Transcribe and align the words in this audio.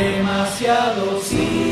Demasiado 0.00 1.20
cine. 1.20 1.69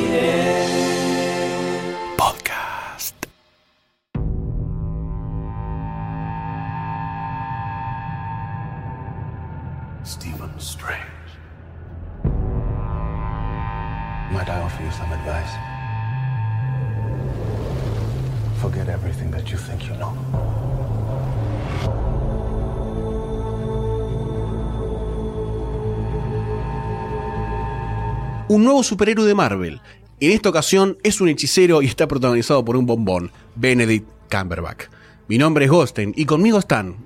Un 28.49 28.65
nuevo 28.65 28.83
superhéroe 28.83 29.27
de 29.27 29.35
Marvel. 29.35 29.81
En 30.21 30.33
esta 30.33 30.49
ocasión 30.49 30.97
es 31.03 31.21
un 31.21 31.29
hechicero 31.29 31.83
y 31.83 31.87
está 31.87 32.09
protagonizado 32.09 32.65
por 32.65 32.77
un 32.77 32.87
bombón, 32.87 33.31
Benedict 33.55 34.09
Cumberbatch. 34.31 34.85
Mi 35.29 35.37
nombre 35.37 35.67
es 35.67 35.71
Gosten 35.71 36.15
y 36.17 36.25
conmigo 36.25 36.59
están 36.59 36.97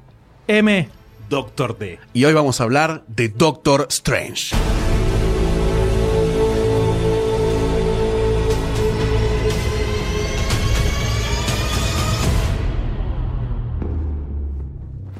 M. 0.47 0.89
Doctor 1.29 1.77
D. 1.79 1.99
y 2.13 2.25
hoy 2.25 2.33
vamos 2.33 2.61
a 2.61 2.65
hablar 2.65 3.05
de 3.09 3.29
Doctor 3.29 3.87
Strange. 3.91 4.55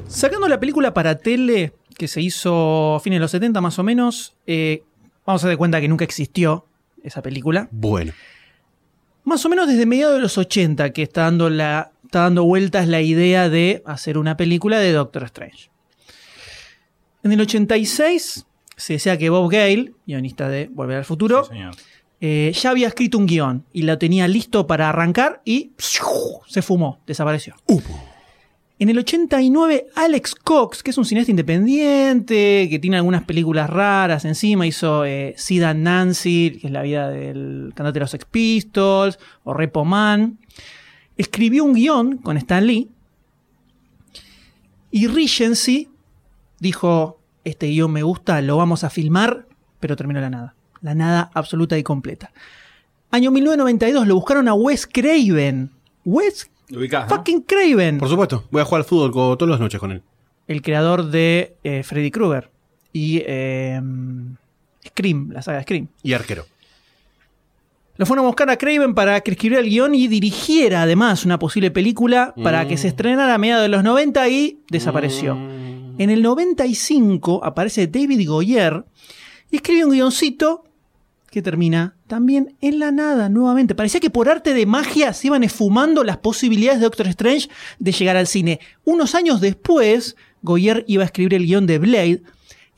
Sacando 0.07 0.47
la 0.47 0.61
película 0.61 0.95
para 0.95 1.19
tele 1.19 1.73
que 1.97 2.07
se 2.07 2.21
hizo 2.21 2.97
a 2.97 3.01
fines 3.01 3.17
de 3.17 3.21
los 3.21 3.31
70 3.31 3.61
más 3.61 3.79
o 3.79 3.83
menos, 3.83 4.37
eh, 4.47 4.85
vamos 5.27 5.45
a 5.45 5.49
dar 5.49 5.57
cuenta 5.57 5.81
que 5.81 5.89
nunca 5.89 6.05
existió 6.05 6.67
esa 7.03 7.23
película. 7.23 7.69
Bueno, 7.71 8.13
Más 9.25 9.45
o 9.45 9.49
menos 9.49 9.69
desde 9.69 9.87
mediados 9.87 10.17
de 10.17 10.21
los 10.21 10.37
80 10.39 10.93
que 10.93 11.03
está 11.03 11.23
dando, 11.23 11.49
la, 11.49 11.93
está 12.05 12.21
dando 12.21 12.45
vueltas 12.45 12.89
la 12.89 13.01
idea 13.01 13.49
de 13.49 13.83
hacer 13.87 14.19
una 14.19 14.37
película 14.37 14.79
de 14.79 14.93
Doctor 14.93 15.25
Strange. 15.25 15.71
En 17.23 17.33
el 17.33 17.41
86 17.41 18.47
se 18.77 18.93
decía 18.95 19.17
que 19.17 19.31
Bob 19.31 19.51
Gale, 19.51 19.93
guionista 20.07 20.49
de 20.49 20.69
Volver 20.73 20.99
al 20.99 21.05
Futuro, 21.05 21.45
Sí, 21.45 21.59
eh, 22.25 22.53
ya 22.55 22.71
había 22.71 22.87
escrito 22.87 23.19
un 23.19 23.27
guion 23.27 23.65
y 23.73 23.83
lo 23.83 23.99
tenía 23.99 24.29
listo 24.29 24.67
para 24.69 24.89
arrancar 24.89 25.43
y 25.45 25.73
se 26.47 26.63
fumó, 26.63 27.01
desapareció. 27.05 27.57
En 28.83 28.89
el 28.89 28.99
89, 28.99 29.87
Alex 29.95 30.35
Cox, 30.35 30.83
que 30.83 30.91
es 30.91 30.99
un 30.99 31.05
cineasta 31.05 31.31
independiente, 31.31 32.67
que 32.69 32.81
tiene 32.81 32.97
algunas 32.97 33.23
películas 33.23 33.71
raras 33.71 34.25
encima, 34.25 34.67
hizo 34.67 35.05
eh, 35.05 35.35
Sid 35.37 35.63
Nancy, 35.77 36.59
que 36.61 36.67
es 36.67 36.73
la 36.73 36.83
vida 36.83 37.09
del 37.09 37.71
cantante 37.77 37.93
de 37.93 38.01
los 38.01 38.11
Sex 38.11 38.25
Pistols, 38.25 39.21
o 39.45 39.55
Repo 39.55 39.85
Man, 39.85 40.41
escribió 41.17 41.63
un 41.63 41.75
guion 41.75 42.17
con 42.17 42.37
Stan 42.39 42.67
Lee 42.67 42.91
y 44.91 45.07
Regency 45.07 45.89
dijo, 46.59 47.21
este 47.45 47.69
guion 47.69 47.93
me 47.93 48.03
gusta, 48.03 48.43
lo 48.43 48.57
vamos 48.57 48.83
a 48.83 48.91
filmar, 48.91 49.47
pero 49.79 49.95
terminó 49.95 50.21
la 50.21 50.31
nada. 50.31 50.57
La 50.81 50.97
nada 50.97 51.31
absoluta 51.35 51.79
y 51.79 51.85
completa. 51.85 52.33
Año 53.13 53.31
1992 53.31 54.09
lo 54.09 54.17
buscaron 54.17 54.49
a 54.49 54.55
Wes 54.55 54.89
Craven. 54.89 55.71
Wes 56.05 56.51
Lo 56.69 56.79
ubicás, 56.81 57.09
¿no? 57.11 57.17
fucking 57.17 57.43
Craven. 57.43 57.99
por 57.99 58.09
supuesto, 58.09 58.45
voy 58.51 58.63
a 58.63 58.65
jugar 58.65 58.81
al 58.83 58.85
fútbol 58.87 59.11
co- 59.13 59.37
todas 59.37 59.51
las 59.51 59.61
noches 59.61 59.79
con 59.81 59.93
él. 59.93 60.03
el 60.49 60.63
creador 60.63 61.07
de 61.11 61.57
eh, 61.65 61.83
Freddy 61.83 62.11
Krueger 62.11 62.51
y 62.93 63.23
eh, 63.27 63.81
Scream, 64.89 65.31
la 65.33 65.43
saga 65.43 65.63
Scream. 65.63 65.89
Y 66.03 66.13
arquero. 66.13 66.47
Lo 67.97 68.07
fueron 68.07 68.25
a 68.25 68.29
buscar 68.29 68.49
a 68.51 68.57
Craven 68.57 68.95
para 68.95 69.21
que 69.21 69.33
escribiera 69.33 69.63
el 69.63 69.69
guion 69.71 69.95
y 69.95 70.09
dirigiera 70.09 70.83
además 70.83 71.25
una 71.27 71.39
posible 71.39 71.71
película 71.71 72.35
para 72.43 72.67
que 72.67 72.77
se 72.79 72.89
estrenara 72.89 73.35
a 73.35 73.39
mediados 73.39 73.63
de 73.65 73.69
los 73.69 73.85
90 73.85 74.29
y 74.31 74.61
desapareció. 74.71 75.35
En 75.99 76.09
el 76.11 76.23
95 76.23 77.45
aparece 77.45 77.87
David 77.87 78.27
Goyer 78.29 78.85
y 79.51 79.57
escribe 79.57 79.85
un 79.85 79.93
guioncito 79.93 80.65
que 81.33 81.41
termina 81.41 81.97
también 82.07 82.57
en 82.61 82.79
la 82.79 82.93
nada 82.93 83.31
nuevamente. 83.31 83.75
Parecía 83.75 84.01
que 84.01 84.11
por 84.11 84.29
arte 84.29 84.53
de 84.53 84.67
magia 84.67 85.15
se 85.15 85.29
iban 85.29 85.43
esfumando 85.43 86.05
las 86.05 86.19
posibilidades 86.19 86.79
de 86.79 86.85
Doctor 86.85 87.07
Strange 87.09 87.49
de 87.79 87.91
llegar 87.91 88.19
al 88.19 88.27
cine. 88.27 88.61
Unos 88.85 89.15
años 89.15 89.41
después, 89.41 90.15
Goyer 90.43 90.85
iba 90.87 91.05
a 91.05 91.07
escribir 91.07 91.33
el 91.33 91.47
guion 91.47 91.67
de 91.67 91.79
Blade, 91.79 92.23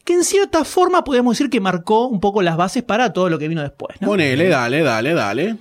que 0.05 0.13
en 0.13 0.23
cierta 0.23 0.65
forma 0.65 1.03
podríamos 1.03 1.37
decir 1.37 1.51
que 1.51 1.61
marcó 1.61 2.07
un 2.07 2.21
poco 2.21 2.43
las 2.43 2.57
bases 2.57 2.85
para 2.85 3.13
todo 3.13 3.29
lo 3.29 3.41
que 3.41 3.49
vino 3.49 3.61
después. 3.61 4.01
¿no? 4.01 4.07
Ponele, 4.07 4.49
dale, 4.49 4.83
dale, 4.83 5.15
dale. 5.15 5.57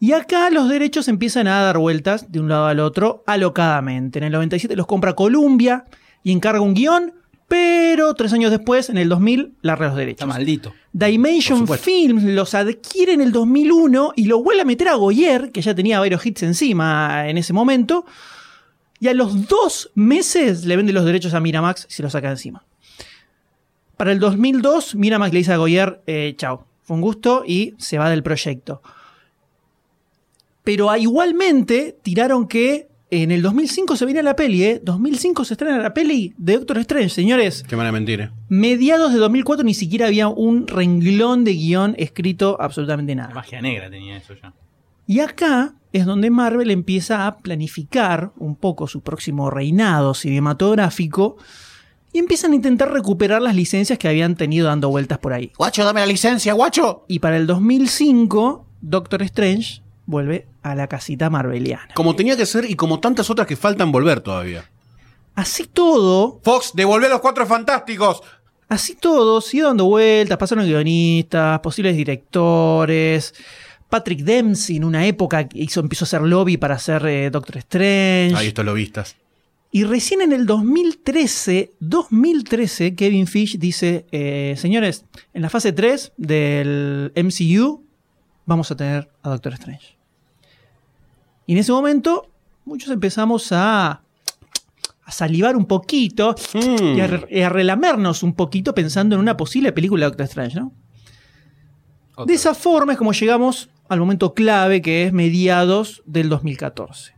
Y 0.00 0.12
acá 0.12 0.50
los 0.50 0.68
derechos 0.68 1.06
empiezan 1.06 1.46
a 1.46 1.62
dar 1.62 1.78
vueltas 1.78 2.32
de 2.32 2.40
un 2.40 2.48
lado 2.48 2.66
al 2.66 2.80
otro 2.80 3.22
alocadamente. 3.28 4.18
En 4.18 4.24
el 4.24 4.32
97 4.32 4.74
los 4.74 4.88
compra 4.88 5.12
Columbia 5.12 5.84
y 6.24 6.32
encarga 6.32 6.62
un 6.62 6.74
guion, 6.74 7.14
pero 7.46 8.12
tres 8.14 8.32
años 8.32 8.50
después, 8.50 8.90
en 8.90 8.98
el 8.98 9.08
2000, 9.08 9.54
larga 9.62 9.86
los 9.86 9.96
derechos. 9.96 10.26
Está 10.26 10.26
maldito. 10.26 10.74
Dimension. 10.92 11.66
Films 11.66 12.22
los 12.22 12.54
adquiere 12.54 13.14
en 13.14 13.22
el 13.22 13.32
2001 13.32 14.12
y 14.16 14.26
lo 14.26 14.42
vuelve 14.42 14.62
a 14.62 14.64
meter 14.64 14.88
a 14.88 14.94
Goyer, 14.94 15.50
que 15.50 15.62
ya 15.62 15.74
tenía 15.74 15.98
varios 15.98 16.24
hits 16.24 16.42
encima 16.42 17.28
en 17.28 17.38
ese 17.38 17.52
momento. 17.52 18.04
Y 19.00 19.08
a 19.08 19.14
los 19.14 19.48
dos 19.48 19.90
meses 19.94 20.64
le 20.64 20.76
vende 20.76 20.92
los 20.92 21.04
derechos 21.04 21.34
a 21.34 21.40
Miramax 21.40 21.86
y 21.88 21.92
se 21.92 22.02
los 22.02 22.12
saca 22.12 22.30
encima. 22.30 22.64
Para 23.96 24.12
el 24.12 24.20
2002, 24.20 24.94
Miramax 24.94 25.32
le 25.32 25.38
dice 25.38 25.52
a 25.52 25.56
Goyer, 25.56 26.02
eh, 26.06 26.34
chao, 26.36 26.66
fue 26.82 26.96
un 26.96 27.00
gusto 27.00 27.42
y 27.46 27.74
se 27.78 27.98
va 27.98 28.10
del 28.10 28.22
proyecto. 28.22 28.82
Pero 30.62 30.94
igualmente 30.96 31.98
tiraron 32.02 32.46
que 32.46 32.91
en 33.14 33.30
el 33.30 33.42
2005 33.42 33.94
se 33.96 34.06
viene 34.06 34.22
la 34.22 34.34
peli, 34.34 34.64
¿eh? 34.64 34.80
2005 34.82 35.44
se 35.44 35.52
estrena 35.52 35.76
la 35.76 35.92
peli 35.92 36.32
de 36.38 36.54
Doctor 36.54 36.78
Strange, 36.78 37.10
señores. 37.10 37.62
Qué 37.68 37.76
mala 37.76 37.92
mentira. 37.92 38.32
Mediados 38.48 39.12
de 39.12 39.18
2004 39.18 39.64
ni 39.64 39.74
siquiera 39.74 40.06
había 40.06 40.28
un 40.28 40.66
renglón 40.66 41.44
de 41.44 41.52
guion 41.52 41.94
escrito 41.98 42.56
absolutamente 42.58 43.14
La 43.14 43.24
nada. 43.24 43.34
magia 43.34 43.60
negra 43.60 43.90
tenía 43.90 44.16
eso 44.16 44.32
ya. 44.40 44.54
Y 45.06 45.20
acá 45.20 45.74
es 45.92 46.06
donde 46.06 46.30
Marvel 46.30 46.70
empieza 46.70 47.26
a 47.26 47.36
planificar 47.36 48.32
un 48.38 48.56
poco 48.56 48.86
su 48.88 49.02
próximo 49.02 49.50
reinado 49.50 50.14
cinematográfico 50.14 51.36
y 52.14 52.18
empiezan 52.18 52.52
a 52.52 52.54
intentar 52.54 52.90
recuperar 52.92 53.42
las 53.42 53.54
licencias 53.54 53.98
que 53.98 54.08
habían 54.08 54.36
tenido 54.36 54.68
dando 54.68 54.88
vueltas 54.88 55.18
por 55.18 55.34
ahí. 55.34 55.52
Guacho, 55.58 55.84
dame 55.84 56.00
la 56.00 56.06
licencia, 56.06 56.54
guacho. 56.54 57.04
Y 57.08 57.18
para 57.18 57.36
el 57.36 57.46
2005, 57.46 58.64
Doctor 58.80 59.20
Strange 59.22 59.81
vuelve 60.06 60.46
a 60.62 60.74
la 60.74 60.88
casita 60.88 61.30
marveliana. 61.30 61.88
Como 61.94 62.16
tenía 62.16 62.36
que 62.36 62.46
ser 62.46 62.68
y 62.68 62.74
como 62.74 63.00
tantas 63.00 63.30
otras 63.30 63.46
que 63.46 63.56
faltan 63.56 63.92
volver 63.92 64.20
todavía. 64.20 64.64
Así 65.34 65.66
todo, 65.66 66.40
Fox, 66.42 66.72
devolvé 66.74 67.06
a 67.06 67.10
los 67.10 67.20
cuatro 67.20 67.46
fantásticos. 67.46 68.22
Así 68.68 68.94
todo, 68.94 69.40
siguió 69.40 69.66
dando 69.66 69.86
vueltas, 69.86 70.38
pasaron 70.38 70.64
guionistas, 70.64 71.60
posibles 71.60 71.96
directores. 71.96 73.34
Patrick 73.88 74.20
Dempsey 74.20 74.76
en 74.76 74.84
una 74.84 75.06
época 75.06 75.46
hizo, 75.52 75.80
empezó 75.80 76.04
a 76.04 76.06
hacer 76.06 76.22
lobby 76.22 76.56
para 76.56 76.76
hacer 76.76 77.04
eh, 77.06 77.30
Doctor 77.30 77.58
Strange. 77.58 78.34
Ahí 78.34 78.48
estos 78.48 78.64
lo 78.64 78.72
vistas. 78.72 79.16
Y 79.70 79.84
recién 79.84 80.20
en 80.20 80.32
el 80.32 80.44
2013, 80.44 81.72
2013, 81.80 82.94
Kevin 82.94 83.26
Fish 83.26 83.58
dice, 83.58 84.06
eh, 84.12 84.54
señores, 84.58 85.04
en 85.32 85.42
la 85.42 85.50
fase 85.50 85.72
3 85.72 86.12
del 86.18 87.12
MCU 87.16 87.82
vamos 88.46 88.70
a 88.70 88.76
tener 88.76 89.10
a 89.22 89.30
Doctor 89.30 89.52
Strange. 89.54 89.96
Y 91.46 91.52
en 91.52 91.58
ese 91.58 91.72
momento 91.72 92.28
muchos 92.64 92.90
empezamos 92.90 93.50
a, 93.52 94.00
a 95.04 95.12
salivar 95.12 95.56
un 95.56 95.66
poquito 95.66 96.34
Mm. 96.54 96.96
y, 96.96 97.00
a, 97.00 97.06
re- 97.06 97.26
y 97.30 97.40
a 97.42 97.48
relamernos 97.48 98.22
un 98.22 98.34
poquito 98.34 98.74
pensando 98.74 99.14
en 99.16 99.20
una 99.20 99.36
posible 99.36 99.72
película 99.72 100.04
de 100.06 100.10
Doctor 100.10 100.26
Strange, 100.26 100.60
¿no? 100.60 100.72
Otra. 102.14 102.26
De 102.26 102.34
esa 102.34 102.54
forma 102.54 102.92
es 102.92 102.98
como 102.98 103.12
llegamos 103.12 103.70
al 103.88 103.98
momento 104.00 104.34
clave 104.34 104.82
que 104.82 105.04
es 105.06 105.12
mediados 105.12 106.02
del 106.06 106.28
2014. 106.28 107.14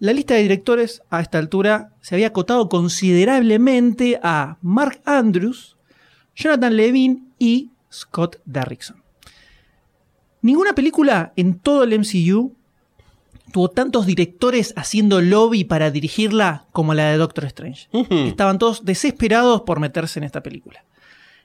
La 0.00 0.12
lista 0.12 0.34
de 0.34 0.42
directores 0.42 1.02
a 1.10 1.20
esta 1.20 1.38
altura 1.38 1.90
se 2.00 2.14
había 2.14 2.28
acotado 2.28 2.68
considerablemente 2.68 4.20
a 4.22 4.58
Mark 4.62 5.00
Andrews, 5.04 5.76
Jonathan 6.36 6.76
Levine 6.76 7.22
y 7.38 7.70
Scott 7.92 8.36
Derrickson. 8.44 8.97
Ninguna 10.42 10.72
película 10.74 11.32
en 11.36 11.58
todo 11.58 11.82
el 11.82 11.98
MCU 11.98 12.54
tuvo 13.52 13.70
tantos 13.70 14.06
directores 14.06 14.72
haciendo 14.76 15.20
lobby 15.20 15.64
para 15.64 15.90
dirigirla 15.90 16.66
como 16.72 16.94
la 16.94 17.10
de 17.10 17.16
Doctor 17.16 17.44
Strange. 17.46 17.88
Estaban 18.10 18.58
todos 18.58 18.84
desesperados 18.84 19.62
por 19.62 19.80
meterse 19.80 20.18
en 20.18 20.24
esta 20.24 20.42
película. 20.42 20.84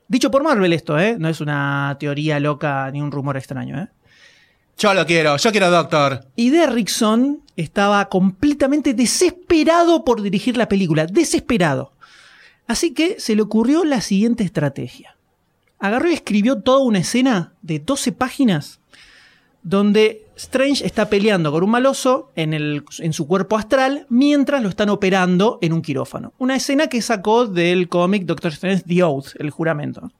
Dicho 0.08 0.30
por 0.30 0.44
Marvel 0.44 0.74
esto, 0.74 1.00
¿eh? 1.00 1.16
No 1.18 1.30
es 1.30 1.42
una 1.42 1.96
teoría 2.00 2.40
loca 2.40 2.90
ni 2.92 3.02
un 3.02 3.12
rumor 3.12 3.38
extraño, 3.38 3.80
¿eh? 3.80 3.88
Yo 4.78 4.94
lo 4.94 5.06
quiero, 5.06 5.38
yo 5.38 5.52
quiero 5.52 5.70
Doctor. 5.72 6.26
Y 6.36 6.50
Derrickson 6.50 7.42
estaba 7.56 8.10
completamente 8.10 8.94
desesperado 8.94 10.04
por 10.04 10.22
dirigir 10.22 10.58
la 10.58 10.68
película, 10.68 11.06
desesperado. 11.06 11.94
Así 12.68 12.94
que 12.94 13.20
se 13.20 13.36
le 13.36 13.44
ocurrió 13.44 13.86
la 13.86 14.02
siguiente 14.02 14.44
estrategia. 14.44 15.16
agarró 15.80 16.10
y 16.10 16.14
escribió 16.14 16.62
toda 16.62 16.80
una 16.80 17.00
escena 17.00 17.54
de 17.62 17.80
12 17.80 18.14
páginas 18.14 18.80
donde 19.64 20.26
Strange 20.36 20.86
está 20.86 21.10
peleando 21.10 21.52
con 21.52 21.64
un 21.64 21.70
maloso 21.70 22.32
en, 22.36 22.54
el- 22.54 22.84
en 23.00 23.14
su 23.14 23.28
cuerpo 23.28 23.58
astral 23.58 24.06
mientras 24.10 24.62
lo 24.62 24.70
están 24.70 24.90
operando 24.90 25.58
en 25.62 25.72
un 25.74 25.82
quirófano. 25.82 26.34
Una 26.38 26.56
escena 26.56 26.88
que 26.88 27.02
sacó 27.02 27.46
del 27.48 27.88
cómic 27.88 28.26
Doctor 28.26 28.52
Strange 28.52 28.84
The 28.86 29.04
Oath, 29.04 29.28
el 29.40 29.50
juramento. 29.52 30.12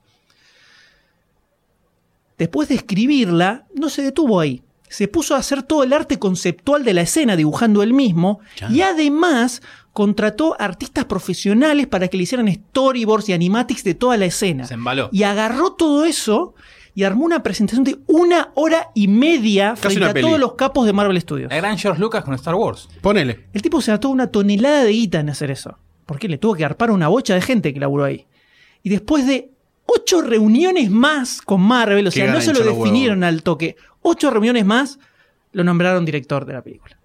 Después 2.38 2.68
de 2.70 2.76
escribirla, 2.76 3.66
no 3.76 3.90
se 3.90 4.02
detuvo 4.02 4.40
ahí. 4.40 4.64
Se 4.90 5.08
puso 5.08 5.36
a 5.36 5.40
hacer 5.40 5.64
todo 5.64 5.84
el 5.84 5.94
arte 5.94 6.20
conceptual 6.20 6.84
de 6.84 6.94
la 6.94 7.02
escena, 7.02 7.36
dibujando 7.36 7.82
él 7.84 7.94
mismo, 7.94 8.40
Ya. 8.60 8.70
y 8.70 8.82
además 8.82 9.62
contrató 9.92 10.56
artistas 10.60 11.06
profesionales 11.06 11.88
para 11.88 12.08
que 12.08 12.18
le 12.18 12.24
hicieran 12.24 12.52
storyboards 12.52 13.30
y 13.30 13.34
animatics 13.34 13.84
de 13.84 13.96
toda 13.96 14.18
la 14.18 14.26
escena. 14.26 14.66
Se 14.66 14.74
embaló. 14.76 15.10
Y 15.12 15.24
agarró 15.24 15.74
todo 15.74 16.06
eso 16.06 16.54
y 16.96 17.04
armó 17.04 17.26
una 17.26 17.42
presentación 17.44 17.84
de 17.84 17.98
una 18.08 18.52
hora 18.56 18.90
y 18.94 19.08
media 19.08 19.70
Casi 19.72 19.82
frente 19.82 20.00
una 20.02 20.10
a 20.12 20.14
peli. 20.14 20.28
todos 20.28 20.40
los 20.40 20.54
capos 20.54 20.86
de 20.86 20.94
Marvel 20.94 21.20
Studios. 21.20 21.52
El 21.52 21.58
gran 21.62 21.78
George 21.78 22.00
Lucas 22.00 22.24
con 22.24 22.34
Star 22.36 22.56
Wars. 22.56 22.88
Ponele. 23.02 23.48
El 23.54 23.62
tipo 23.62 23.82
se 23.82 23.92
gastó 23.92 24.10
una 24.10 24.28
tonelada 24.28 24.84
de 24.84 24.92
guita 24.92 25.20
en 25.20 25.30
hacer 25.30 25.50
eso. 25.52 25.78
Porque 26.06 26.28
le 26.28 26.38
tuvo 26.38 26.54
que 26.56 26.66
arpar 26.66 26.92
una 26.92 27.08
bocha 27.08 27.34
de 27.34 27.42
gente 27.42 27.74
que 27.74 27.80
laburó 27.80 28.04
ahí. 28.04 28.28
Y 28.84 28.90
después 28.90 29.26
de 29.26 29.50
ocho 29.86 30.22
reuniones 30.22 30.92
más 30.92 31.42
con 31.42 31.62
Marvel, 31.62 32.08
o 32.08 32.12
Qué 32.12 32.22
sea, 32.22 32.32
no 32.34 32.42
se 32.42 32.54
lo 32.54 32.64
los 32.64 32.78
definieron 32.78 33.24
al 33.24 33.42
toque, 33.42 33.76
ocho 34.02 34.30
reuniones 34.30 34.66
más, 34.66 35.00
lo 35.52 35.64
nombraron 35.64 36.04
director 36.06 36.46
de 36.46 36.54
la 36.54 36.62
película. 36.62 36.98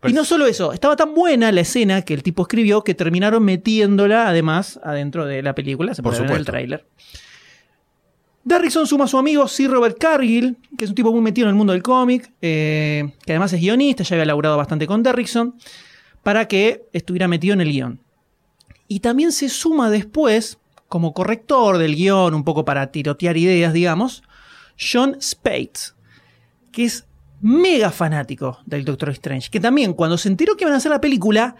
Pues- 0.00 0.12
y 0.12 0.16
no 0.16 0.24
solo 0.24 0.46
eso, 0.46 0.72
estaba 0.72 0.96
tan 0.96 1.14
buena 1.14 1.52
la 1.52 1.60
escena 1.60 2.02
que 2.02 2.14
el 2.14 2.22
tipo 2.22 2.42
escribió 2.42 2.82
que 2.82 2.94
terminaron 2.94 3.44
metiéndola 3.44 4.28
además 4.28 4.80
adentro 4.82 5.26
de 5.26 5.42
la 5.42 5.54
película, 5.54 5.94
se 5.94 6.02
Por 6.02 6.12
puede 6.12 6.22
ver 6.22 6.30
en 6.30 6.36
el 6.38 6.44
supuesto. 6.46 6.52
tráiler. 6.52 6.86
Derrickson 8.42 8.86
suma 8.86 9.04
a 9.04 9.08
su 9.08 9.18
amigo 9.18 9.46
Sir 9.48 9.70
Robert 9.70 9.98
Cargill, 9.98 10.56
que 10.76 10.84
es 10.84 10.90
un 10.90 10.96
tipo 10.96 11.12
muy 11.12 11.20
metido 11.20 11.46
en 11.46 11.50
el 11.50 11.56
mundo 11.56 11.72
del 11.72 11.82
cómic, 11.82 12.32
eh, 12.40 13.12
que 13.24 13.32
además 13.32 13.52
es 13.52 13.60
guionista, 13.60 14.02
ya 14.02 14.16
había 14.16 14.24
laburado 14.24 14.56
bastante 14.56 14.86
con 14.86 15.02
Derrickson, 15.02 15.56
para 16.22 16.48
que 16.48 16.86
estuviera 16.92 17.28
metido 17.28 17.54
en 17.54 17.60
el 17.60 17.70
guion. 17.70 18.00
Y 18.88 19.00
también 19.00 19.32
se 19.32 19.48
suma 19.48 19.90
después, 19.90 20.58
como 20.88 21.12
corrector 21.12 21.78
del 21.78 21.94
guion, 21.94 22.34
un 22.34 22.44
poco 22.44 22.64
para 22.64 22.90
tirotear 22.90 23.36
ideas, 23.36 23.72
digamos, 23.72 24.22
John 24.78 25.16
Spates, 25.20 25.94
que 26.72 26.84
es 26.84 27.06
mega 27.40 27.90
fanático 27.90 28.58
del 28.66 28.84
Doctor 28.84 29.10
Strange, 29.10 29.50
que 29.50 29.60
también 29.60 29.92
cuando 29.92 30.18
se 30.18 30.28
enteró 30.28 30.56
que 30.56 30.64
iban 30.64 30.74
a 30.74 30.78
hacer 30.78 30.90
la 30.90 31.00
película, 31.00 31.56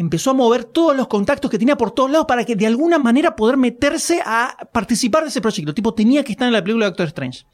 empezó 0.00 0.30
a 0.30 0.34
mover 0.34 0.64
todos 0.64 0.96
los 0.96 1.08
contactos 1.08 1.50
que 1.50 1.58
tenía 1.58 1.76
por 1.76 1.90
todos 1.90 2.10
lados 2.10 2.26
para 2.26 2.44
que 2.44 2.56
de 2.56 2.66
alguna 2.66 2.98
manera 2.98 3.36
poder 3.36 3.58
meterse 3.58 4.22
a 4.24 4.56
participar 4.72 5.24
de 5.24 5.28
ese 5.28 5.42
proyecto. 5.42 5.74
Tipo, 5.74 5.92
tenía 5.92 6.24
que 6.24 6.32
estar 6.32 6.46
en 6.46 6.54
la 6.54 6.62
película 6.62 6.86
de 6.86 6.90
Doctor 6.92 7.08
Strange. 7.08 7.44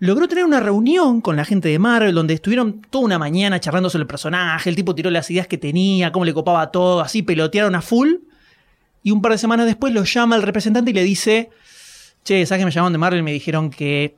Logró 0.00 0.26
tener 0.26 0.44
una 0.44 0.58
reunión 0.58 1.20
con 1.20 1.36
la 1.36 1.44
gente 1.44 1.68
de 1.68 1.78
Marvel 1.78 2.16
donde 2.16 2.34
estuvieron 2.34 2.82
toda 2.82 3.04
una 3.04 3.18
mañana 3.18 3.60
charlando 3.60 3.88
sobre 3.90 4.02
el 4.02 4.08
personaje, 4.08 4.70
el 4.70 4.74
tipo 4.74 4.92
tiró 4.92 5.08
las 5.08 5.30
ideas 5.30 5.46
que 5.46 5.56
tenía, 5.56 6.10
cómo 6.10 6.24
le 6.24 6.34
copaba 6.34 6.72
todo, 6.72 7.00
así 7.00 7.22
pelotearon 7.22 7.76
a 7.76 7.82
full. 7.82 8.14
Y 9.04 9.12
un 9.12 9.22
par 9.22 9.30
de 9.32 9.38
semanas 9.38 9.66
después 9.66 9.94
lo 9.94 10.02
llama 10.02 10.34
el 10.34 10.42
representante 10.42 10.90
y 10.90 10.94
le 10.94 11.04
dice, 11.04 11.50
che, 12.24 12.44
¿sabes 12.44 12.62
que 12.62 12.64
me 12.64 12.72
llamaron 12.72 12.92
de 12.92 12.98
Marvel 12.98 13.20
y 13.20 13.22
me 13.22 13.32
dijeron 13.32 13.70
que 13.70 14.16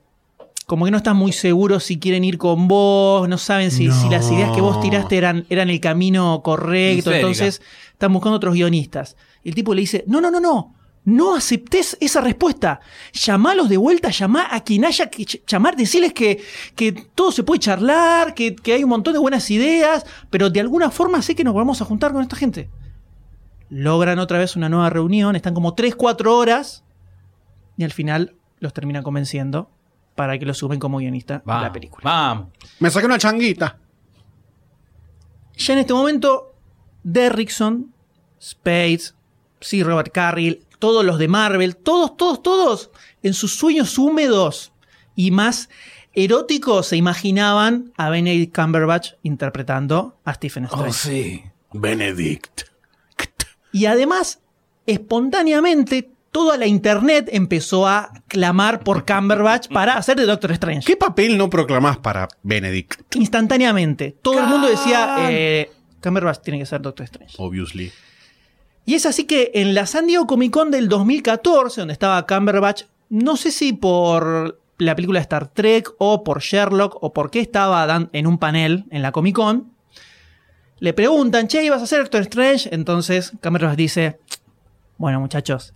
como 0.66 0.84
que 0.84 0.90
no 0.90 0.96
están 0.96 1.16
muy 1.16 1.32
seguros 1.32 1.84
si 1.84 1.98
quieren 1.98 2.24
ir 2.24 2.38
con 2.38 2.68
vos, 2.68 3.28
no 3.28 3.38
saben 3.38 3.70
si, 3.70 3.90
si 3.90 4.08
las 4.08 4.30
ideas 4.30 4.54
que 4.54 4.60
vos 4.60 4.80
tiraste 4.80 5.16
eran, 5.16 5.44
eran 5.48 5.70
el 5.70 5.80
camino 5.80 6.42
correcto, 6.42 7.12
entonces 7.12 7.60
están 7.92 8.12
buscando 8.12 8.36
otros 8.36 8.54
guionistas. 8.54 9.16
Y 9.42 9.50
el 9.50 9.54
tipo 9.54 9.74
le 9.74 9.80
dice, 9.80 10.04
no, 10.06 10.20
no, 10.20 10.30
no, 10.30 10.40
no, 10.40 10.74
no 11.04 11.34
aceptes 11.34 11.96
esa 12.00 12.20
respuesta. 12.20 12.80
Llamalos 13.12 13.68
de 13.68 13.76
vuelta, 13.76 14.10
llamá 14.10 14.48
a 14.50 14.62
quien 14.62 14.84
haya 14.84 15.10
que 15.10 15.26
llamar, 15.46 15.76
decirles 15.76 16.12
que, 16.12 16.42
que 16.76 16.92
todo 16.92 17.32
se 17.32 17.42
puede 17.42 17.60
charlar, 17.60 18.34
que, 18.34 18.54
que 18.54 18.74
hay 18.74 18.84
un 18.84 18.90
montón 18.90 19.14
de 19.14 19.18
buenas 19.18 19.50
ideas, 19.50 20.06
pero 20.30 20.48
de 20.48 20.60
alguna 20.60 20.90
forma 20.90 21.22
sé 21.22 21.34
que 21.34 21.44
nos 21.44 21.54
vamos 21.54 21.82
a 21.82 21.84
juntar 21.84 22.12
con 22.12 22.22
esta 22.22 22.36
gente. 22.36 22.70
Logran 23.68 24.18
otra 24.18 24.38
vez 24.38 24.54
una 24.54 24.68
nueva 24.68 24.90
reunión, 24.90 25.34
están 25.34 25.54
como 25.54 25.74
3, 25.74 25.96
4 25.96 26.36
horas 26.36 26.84
y 27.76 27.84
al 27.84 27.92
final 27.92 28.36
los 28.60 28.72
terminan 28.72 29.02
convenciendo 29.02 29.70
para 30.14 30.38
que 30.38 30.46
lo 30.46 30.54
suben 30.54 30.78
como 30.78 30.98
guionista 30.98 31.42
de 31.44 31.52
la 31.52 31.72
película. 31.72 32.02
Vamos. 32.04 32.48
Me 32.78 32.90
saqué 32.90 33.06
una 33.06 33.18
changuita. 33.18 33.78
Ya 35.56 35.72
en 35.74 35.80
este 35.80 35.92
momento, 35.92 36.54
Derrickson, 37.02 37.92
Spades, 38.40 39.14
sí, 39.60 39.82
Robert 39.82 40.12
Carrill, 40.12 40.66
todos 40.78 41.04
los 41.04 41.18
de 41.18 41.28
Marvel, 41.28 41.76
todos, 41.76 42.16
todos, 42.16 42.42
todos, 42.42 42.90
en 43.22 43.34
sus 43.34 43.54
sueños 43.54 43.98
húmedos 43.98 44.72
y 45.14 45.30
más 45.30 45.68
eróticos 46.14 46.88
se 46.88 46.96
imaginaban 46.96 47.92
a 47.96 48.10
Benedict 48.10 48.54
Cumberbatch 48.54 49.12
interpretando 49.22 50.18
a 50.24 50.34
Stephen 50.34 50.64
Strange. 50.64 50.88
Oh, 50.88 50.92
sí. 50.92 51.44
Benedict. 51.72 52.62
Y 53.72 53.86
además, 53.86 54.40
espontáneamente, 54.86 56.10
toda 56.32 56.56
la 56.56 56.66
internet 56.66 57.28
empezó 57.30 57.86
a 57.86 58.10
clamar 58.26 58.80
por 58.80 59.04
Cumberbatch 59.04 59.68
para 59.68 59.96
hacer 59.96 60.16
de 60.16 60.24
Doctor 60.24 60.50
Strange. 60.52 60.86
¿Qué 60.86 60.96
papel 60.96 61.38
no 61.38 61.48
proclamás 61.48 61.98
para 61.98 62.26
Benedict? 62.42 63.14
Instantáneamente. 63.14 64.16
Todo 64.20 64.40
el 64.40 64.46
mundo 64.46 64.68
decía, 64.68 65.28
eh, 65.30 65.70
Cumberbatch 66.02 66.40
tiene 66.40 66.58
que 66.58 66.66
ser 66.66 66.80
Doctor 66.80 67.04
Strange. 67.04 67.34
Obviously. 67.38 67.92
Y 68.86 68.94
es 68.94 69.06
así 69.06 69.24
que 69.24 69.52
en 69.54 69.74
la 69.74 69.86
San 69.86 70.06
Diego 70.06 70.26
Comic 70.26 70.50
Con 70.50 70.70
del 70.70 70.88
2014, 70.88 71.82
donde 71.82 71.92
estaba 71.92 72.26
Cumberbatch, 72.26 72.84
no 73.10 73.36
sé 73.36 73.52
si 73.52 73.74
por 73.74 74.58
la 74.78 74.96
película 74.96 75.20
de 75.20 75.22
Star 75.22 75.48
Trek 75.48 75.90
o 75.98 76.24
por 76.24 76.40
Sherlock 76.40 76.96
o 77.02 77.12
por 77.12 77.30
qué 77.30 77.40
estaba 77.40 78.08
en 78.12 78.26
un 78.26 78.38
panel 78.38 78.86
en 78.90 79.02
la 79.02 79.12
Comic 79.12 79.36
Con, 79.36 79.70
le 80.80 80.94
preguntan, 80.94 81.46
che, 81.46 81.62
¿ibas 81.62 81.82
a 81.82 81.86
ser 81.86 82.00
Doctor 82.00 82.22
Strange? 82.22 82.70
Entonces 82.72 83.32
Cumberbatch 83.40 83.76
dice, 83.76 84.18
bueno 84.96 85.20
muchachos, 85.20 85.74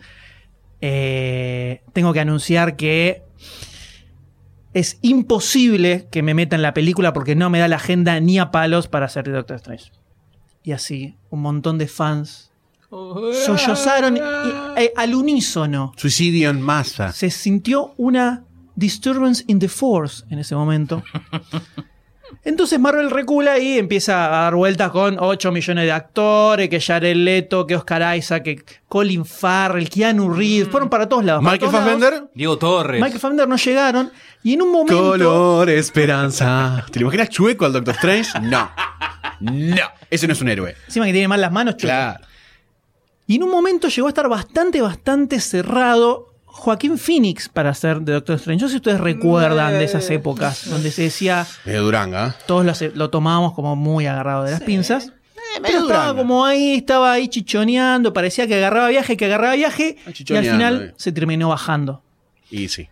eh, 0.88 1.83
tengo 1.93 2.12
que 2.12 2.21
anunciar 2.21 2.77
que 2.77 3.23
es 4.73 4.99
imposible 5.03 6.06
que 6.11 6.23
me 6.23 6.35
meta 6.35 6.55
en 6.55 6.62
la 6.62 6.75
película 6.75 7.12
porque 7.12 7.35
no 7.35 7.50
me 7.50 7.59
da 7.59 7.67
la 7.69 7.77
agenda 7.77 8.21
ni 8.21 8.38
a 8.38 8.50
palos 8.50 8.88
para 8.88 9.09
ser 9.09 9.31
Doctor 9.31 9.56
Strange. 9.56 9.91
Y 10.62 10.73
así, 10.73 11.17
un 11.31 11.41
montón 11.43 11.79
de 11.79 11.88
fans 11.88 12.53
sollozaron 13.44 14.17
y- 14.17 14.20
eh, 14.77 14.93
al 14.96 15.15
unísono. 15.15 15.93
Suicidio 15.96 16.51
en 16.51 16.60
masa. 16.60 17.13
Se 17.13 17.31
sintió 17.31 17.94
una 17.96 18.44
disturbance 18.77 19.44
in 19.49 19.58
the 19.58 19.69
force 19.69 20.25
en 20.31 20.39
ese 20.39 20.55
momento. 20.55 21.03
Entonces 22.45 22.79
Marvel 22.79 23.11
recula 23.11 23.59
y 23.59 23.79
empieza 23.79 24.27
a 24.27 24.43
dar 24.43 24.55
vueltas 24.55 24.91
con 24.91 25.17
8 25.19 25.53
millones 25.53 25.85
de 25.85 25.93
actores, 25.93 26.69
que 26.69 26.81
Jared 26.81 27.17
Leto, 27.17 27.67
que 27.67 27.77
Oscar 27.77 28.17
Isaac, 28.17 28.43
que 28.43 28.65
Colin 28.89 29.25
Farrell, 29.25 29.89
Keanu 29.89 30.33
Reeves, 30.33 30.69
fueron 30.69 30.89
para 30.89 31.09
todos 31.09 31.25
lados. 31.25 31.43
Michael. 31.43 31.71
Fassbender. 31.71 32.25
Diego 32.35 32.59
Torres. 32.59 33.01
Michael 33.01 33.21
Fassbender 33.21 33.49
no 33.49 33.56
llegaron 33.56 34.13
y 34.43 34.55
en 34.55 34.63
un 34.63 34.73
momento... 34.73 35.11
Color 35.11 35.71
esperanza. 35.71 36.85
¿Te 36.91 37.01
lo 37.01 37.06
imaginas 37.06 37.29
chueco 37.31 37.65
al 37.65 37.73
Doctor 37.73 37.95
Strange? 37.95 38.41
No. 38.41 38.71
No. 39.41 39.87
Ese 40.11 40.27
no 40.27 40.33
es 40.33 40.41
un 40.41 40.49
héroe. 40.49 40.77
Encima 40.87 41.06
que 41.06 41.13
tiene 41.13 41.29
mal 41.29 41.41
las 41.41 41.53
manos, 41.53 41.77
chueco. 41.77 41.93
Claro. 41.95 42.25
Y 43.27 43.37
en 43.37 43.43
un 43.43 43.51
momento 43.51 43.89
llegó 43.89 44.06
a 44.06 44.11
estar 44.11 44.29
bastante, 44.29 44.81
bastante 44.81 45.41
cerrado 45.41 46.35
Joaquín 46.56 46.98
Phoenix 46.98 47.48
para 47.48 47.70
hacer 47.70 48.01
de 48.01 48.13
Doctor 48.15 48.36
Strange. 48.36 48.63
No 48.63 48.69
sé 48.69 48.72
si 48.72 48.77
ustedes 48.79 49.01
recuerdan 49.01 49.72
de 49.75 49.84
esas 49.84 50.08
épocas 50.10 50.69
donde 50.69 50.91
se 50.91 51.03
decía, 51.03 51.46
Medio 51.65 51.82
Duranga. 51.82 52.34
todos 52.46 52.65
lo, 52.65 52.72
hace- 52.72 52.91
lo 52.94 53.10
tomábamos 53.10 53.55
como 53.55 53.77
muy 53.77 54.06
agarrado 54.06 54.44
de 54.44 54.51
las 54.53 54.63
pinzas. 54.63 55.13
Pero 55.55 55.63
medio 55.63 55.79
estaba 55.82 56.05
Duranga. 56.08 56.20
como 56.22 56.44
ahí, 56.44 56.75
estaba 56.75 57.13
ahí 57.13 57.29
chichoneando, 57.29 58.13
parecía 58.13 58.46
que 58.46 58.55
agarraba 58.56 58.89
viaje, 58.89 59.17
que 59.17 59.25
agarraba 59.27 59.55
viaje, 59.55 59.96
Ah, 60.06 60.10
y 60.17 60.36
al 60.36 60.44
final 60.44 60.82
eh. 60.91 60.94
se 60.96 61.13
terminó 61.13 61.48
bajando. 61.51 62.03
Y 62.51 62.69
sí. 62.69 62.89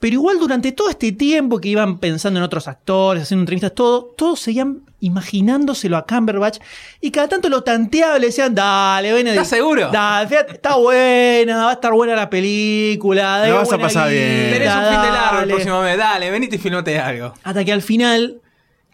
Pero 0.00 0.14
igual 0.14 0.38
durante 0.38 0.72
todo 0.72 0.90
este 0.90 1.12
tiempo 1.12 1.58
que 1.60 1.68
iban 1.68 1.98
pensando 1.98 2.38
en 2.38 2.44
otros 2.44 2.66
actores, 2.68 3.22
haciendo 3.22 3.42
entrevistas, 3.42 3.72
todo, 3.74 4.04
todos 4.16 4.40
seguían 4.40 4.82
imaginándoselo 5.00 5.96
a 5.96 6.06
Cumberbatch 6.06 6.58
y 7.00 7.10
cada 7.10 7.28
tanto 7.28 7.48
lo 7.48 7.62
tanteaban, 7.62 8.20
le 8.20 8.28
decían, 8.28 8.54
dale, 8.54 9.12
ven 9.12 9.26
¿Estás 9.28 9.48
seguro? 9.48 9.90
Dale, 9.90 10.28
fíjate, 10.28 10.52
está 10.54 10.76
buena, 10.76 11.64
va 11.64 11.70
a 11.70 11.74
estar 11.74 11.92
buena 11.92 12.14
la 12.14 12.30
película. 12.30 13.40
de 13.40 13.48
La 13.50 13.54
vas 13.56 13.72
a 13.72 13.78
pasar 13.78 14.10
bien. 14.10 14.50
Tenés 14.52 14.74
un 14.74 14.82
fin 14.82 15.02
de 15.02 15.10
largo 15.10 15.32
el 15.34 15.40
dale". 15.40 15.52
próximo 15.54 15.82
mes. 15.82 15.98
Dale, 15.98 16.30
venite 16.30 16.56
y 16.56 16.58
filmate 16.58 16.98
algo. 16.98 17.34
Hasta 17.44 17.64
que 17.64 17.72
al 17.72 17.82
final 17.82 18.40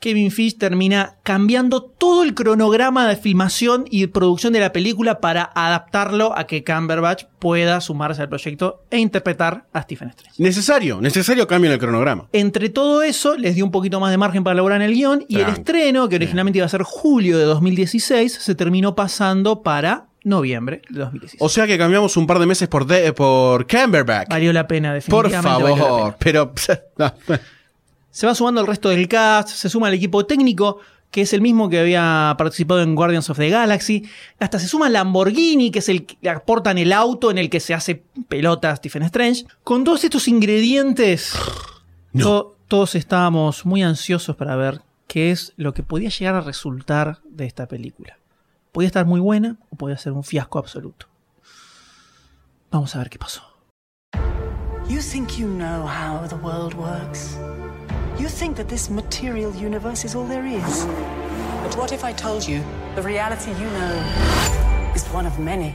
Kevin 0.02 0.32
Fish 0.32 0.58
termina 0.58 1.14
cambiando 1.22 1.80
todo 1.80 2.24
el 2.24 2.34
cronograma 2.34 3.06
de 3.08 3.14
filmación 3.14 3.84
y 3.88 4.08
producción 4.08 4.52
de 4.52 4.58
la 4.58 4.72
película 4.72 5.20
para 5.20 5.44
adaptarlo 5.54 6.36
a 6.36 6.48
que 6.48 6.64
Cumberbatch 6.64 7.26
pueda 7.38 7.80
sumarse 7.80 8.20
al 8.20 8.28
proyecto 8.28 8.82
e 8.90 8.98
interpretar 8.98 9.66
a 9.72 9.82
Stephen 9.82 10.08
Strange. 10.08 10.42
Necesario. 10.42 11.00
Necesario 11.00 11.46
cambio 11.46 11.70
en 11.70 11.74
el 11.74 11.78
cronograma. 11.78 12.26
Entre 12.32 12.68
todo 12.68 13.04
eso, 13.04 13.36
les 13.36 13.54
dio 13.54 13.64
un 13.64 13.70
poquito 13.70 14.00
más 14.00 14.10
de 14.10 14.18
margen 14.18 14.42
para 14.42 14.54
elaborar 14.54 14.82
en 14.82 14.88
el 14.88 14.94
guion 14.94 15.24
y 15.28 15.36
el 15.38 15.48
estreno, 15.50 16.08
que 16.08 16.16
originalmente 16.16 16.58
iba 16.58 16.66
a 16.66 16.68
ser 16.68 16.82
julio 16.82 17.38
de 17.38 17.44
2016, 17.44 18.32
se 18.32 18.54
terminó 18.56 18.96
pasando 18.96 19.62
para 19.62 20.06
noviembre 20.24 20.82
de 20.90 20.98
2016. 20.98 21.40
O 21.40 21.48
sea 21.48 21.68
que 21.68 21.78
cambiamos 21.78 22.16
un 22.16 22.26
par 22.26 22.40
de 22.40 22.46
meses 22.46 22.66
por, 22.66 22.86
de- 22.86 23.12
por 23.12 23.68
Camberback. 23.68 24.28
Valió 24.30 24.52
la 24.52 24.66
pena, 24.66 24.98
Por 25.08 25.28
definitivamente. 25.28 25.80
la 25.80 25.86
favor, 25.86 26.16
pero... 26.18 26.52
Se 28.12 28.26
va 28.26 28.34
sumando 28.36 28.60
el 28.60 28.66
resto 28.68 28.88
del 28.90 29.08
cast, 29.08 29.48
se 29.48 29.68
suma 29.68 29.88
el 29.88 29.94
equipo 29.94 30.24
técnico, 30.26 30.78
que 31.10 31.22
es 31.22 31.32
el 31.32 31.40
mismo 31.40 31.68
que 31.68 31.80
había 31.80 32.34
participado 32.38 32.80
en 32.82 32.94
Guardians 32.94 33.28
of 33.30 33.38
the 33.38 33.48
Galaxy. 33.50 34.08
Hasta 34.38 34.58
se 34.60 34.68
suma 34.68 34.88
Lamborghini, 34.88 35.70
que 35.72 35.80
es 35.80 35.88
el 35.88 36.06
que 36.06 36.30
aportan 36.30 36.78
el 36.78 36.92
auto 36.92 37.30
en 37.30 37.38
el 37.38 37.50
que 37.50 37.58
se 37.58 37.74
hace 37.74 38.04
pelota 38.28 38.74
Stephen 38.76 39.02
Strange. 39.02 39.44
Con 39.64 39.82
todos 39.82 40.04
estos 40.04 40.28
ingredientes, 40.28 41.32
No. 42.12 42.24
to- 42.24 42.56
todos 42.68 42.94
estábamos 42.94 43.66
muy 43.66 43.82
ansiosos 43.82 44.36
para 44.36 44.56
ver 44.56 44.80
qué 45.06 45.30
es 45.30 45.52
lo 45.56 45.74
que 45.74 45.82
podía 45.82 46.08
llegar 46.08 46.34
a 46.36 46.40
resultar 46.40 47.18
de 47.24 47.44
esta 47.46 47.66
película. 47.66 48.16
Podía 48.72 48.86
estar 48.86 49.04
muy 49.04 49.20
buena 49.20 49.56
o 49.70 49.76
podía 49.76 49.98
ser 49.98 50.12
un 50.12 50.24
fiasco 50.24 50.58
absoluto. 50.58 51.06
Vamos 52.70 52.94
a 52.94 52.98
ver 53.00 53.10
qué 53.10 53.18
pasó. 53.18 53.42
You 54.88 55.00
think 55.00 55.28
you 55.36 55.46
know 55.46 55.86
how 55.86 56.26
the 56.28 56.34
world 56.36 56.74
works? 56.74 57.36
You 58.22 58.28
think 58.28 58.56
that 58.58 58.68
this 58.68 58.88
material 58.88 59.52
universe 59.56 60.04
is 60.04 60.14
all 60.14 60.24
there 60.24 60.46
is? 60.46 60.84
But 61.64 61.76
what 61.76 61.90
if 61.90 62.04
I 62.04 62.12
told 62.12 62.46
you 62.46 62.62
the 62.94 63.02
reality 63.02 63.50
you 63.50 63.66
know 63.66 64.92
is 64.94 65.04
one 65.08 65.26
of 65.26 65.40
many? 65.40 65.70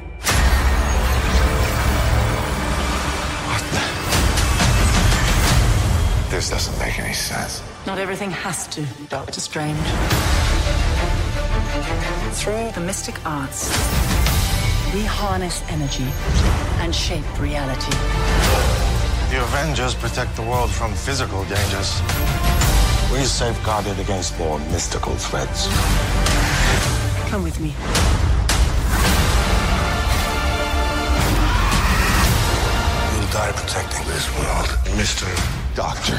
What? 3.49 3.63
This 6.31 6.49
doesn't 6.49 6.79
make 6.79 6.97
any 6.97 7.13
sense. 7.13 7.61
Not 7.85 7.97
everything 7.97 8.31
has 8.31 8.65
to, 8.67 8.85
Doctor 9.09 9.41
Strange. 9.41 9.77
Through 12.31 12.71
the 12.71 12.81
mystic 12.85 13.19
arts, 13.25 13.67
we 14.93 15.03
harness 15.03 15.63
energy 15.67 16.07
and 16.79 16.95
shape 16.95 17.25
reality. 17.41 17.91
The 19.29 19.41
Avengers 19.43 19.93
protect 19.93 20.35
the 20.37 20.41
world 20.41 20.71
from 20.71 20.93
physical 20.93 21.43
dangers. 21.43 22.01
We 23.11 23.25
safeguard 23.25 23.85
it 23.87 23.99
against 23.99 24.37
more 24.39 24.57
mystical 24.71 25.15
threats. 25.15 25.67
Come 27.29 27.43
with 27.43 27.59
me. 27.59 27.75
You'll 33.11 33.31
die 33.31 33.51
protecting 33.51 34.05
this 34.07 34.27
world, 34.39 34.69
Mr. 34.95 35.27
Doctor. 35.75 36.17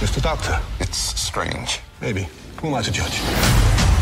Mr. 0.00 0.20
Doctor. 0.20 0.58
It's 0.80 0.98
strange. 0.98 1.80
Maybe. 2.00 2.26
Who 2.60 2.68
am 2.68 2.74
I 2.74 2.82
to 2.82 2.90
judge? 2.90 3.20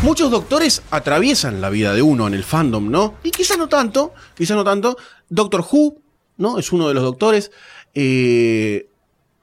Muchos 0.01 0.31
doctores 0.31 0.81
atraviesan 0.91 1.61
la 1.61 1.69
vida 1.69 1.93
de 1.93 2.01
uno 2.01 2.27
en 2.27 2.33
el 2.33 2.43
fandom, 2.43 2.89
¿no? 2.89 3.15
Y 3.23 3.31
quizá 3.31 3.55
no 3.55 3.67
tanto, 3.67 4.13
quizá 4.35 4.55
no 4.55 4.63
tanto. 4.63 4.97
Doctor 5.29 5.63
Who, 5.71 6.01
¿no? 6.37 6.57
Es 6.59 6.71
uno 6.71 6.87
de 6.87 6.93
los 6.93 7.03
doctores. 7.03 7.51
Eh, 7.93 8.89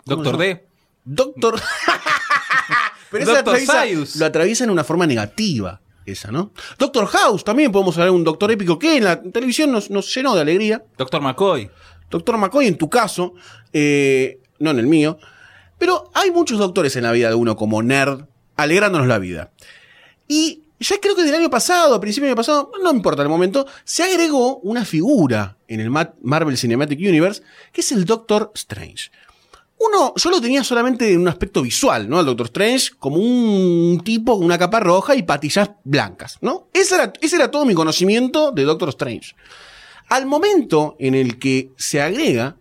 ¿cómo 0.07 0.23
Doctor? 0.23 0.39
D. 0.39 0.67
Doctor. 1.05 1.61
Pero 3.11 3.25
esa 3.25 3.33
Doctor 3.35 3.55
atraviesa- 3.55 3.73
Sayus. 3.73 4.17
lo 4.17 4.27
atraviesa 4.27 4.65
en 4.65 4.71
una 4.71 4.85
forma 4.85 5.07
negativa, 5.07 5.81
esa, 6.07 6.31
¿no? 6.31 6.53
Doctor 6.79 7.07
House, 7.07 7.45
también 7.45 7.71
podemos 7.71 7.95
hablar 7.97 8.09
de 8.11 8.17
un 8.17 8.25
doctor 8.25 8.51
épico 8.51 8.79
que 8.79 8.97
en 8.97 9.05
la 9.05 9.21
televisión 9.21 9.71
nos, 9.71 9.91
nos 9.91 10.13
llenó 10.15 10.35
de 10.35 10.41
alegría. 10.41 10.83
Doctor 10.97 11.21
McCoy. 11.21 11.71
Doctor 12.11 12.39
McCoy, 12.39 12.67
en 12.67 12.79
tu 12.79 12.89
caso, 12.89 13.35
eh, 13.73 14.41
no 14.59 14.71
en 14.71 14.79
el 14.79 14.87
mío. 14.87 15.19
Pero 15.79 16.11
hay 16.15 16.31
muchos 16.31 16.59
doctores 16.59 16.95
en 16.97 17.03
la 17.05 17.13
vida 17.13 17.29
de 17.29 17.35
uno 17.35 17.57
como 17.57 17.83
nerd, 17.83 18.25
alegrándonos 18.57 19.07
la 19.09 19.19
vida. 19.19 19.51
Y 20.29 20.62
ya 20.83 21.01
creo 21.01 21.15
que 21.17 21.23
del 21.25 21.35
año 21.35 21.51
pasado, 21.51 21.95
a 21.95 22.01
principio 22.01 22.25
del 22.27 22.33
año 22.33 22.37
pasado, 22.37 22.73
no 22.83 22.91
importa 22.91 23.23
el 23.23 23.29
momento, 23.29 23.67
se 23.85 24.03
agregó 24.03 24.59
una 24.59 24.85
figura 24.85 25.57
en 25.69 25.81
el 25.81 25.91
Ma- 25.91 26.15
Marvel 26.23 26.57
Cinematic 26.59 26.99
Universe, 26.99 27.43
que 27.73 27.81
es 27.81 27.93
el 27.93 28.05
Doctor 28.05 28.51
Strange. 28.55 29.11
Uno, 29.79 30.13
yo 30.15 30.31
lo 30.31 30.41
tenía 30.41 30.63
solamente 30.63 31.13
en 31.13 31.21
un 31.21 31.29
aspecto 31.29 31.61
visual, 31.61 32.09
¿no? 32.09 32.19
Al 32.21 32.27
Doctor 32.27 32.47
Strange 32.47 32.91
como 32.99 33.17
un 33.17 34.01
tipo 34.05 34.37
con 34.37 34.45
una 34.45 34.57
capa 34.59 34.79
roja 34.79 35.17
y 35.17 35.23
patillas 35.25 35.71
blancas, 35.83 36.39
¿no? 36.41 36.69
Ese 36.73 36.95
era, 36.95 37.13
ese 37.21 37.35
era 37.37 37.51
todo 37.51 37.65
mi 37.65 37.75
conocimiento 37.75 38.53
de 38.53 38.63
Doctor 38.63 38.91
Strange. 38.91 39.35
Al 40.09 40.27
momento 40.27 40.95
en 41.01 41.15
el 41.17 41.39
que 41.39 41.71
se 41.77 42.01
agrega, 42.01 42.57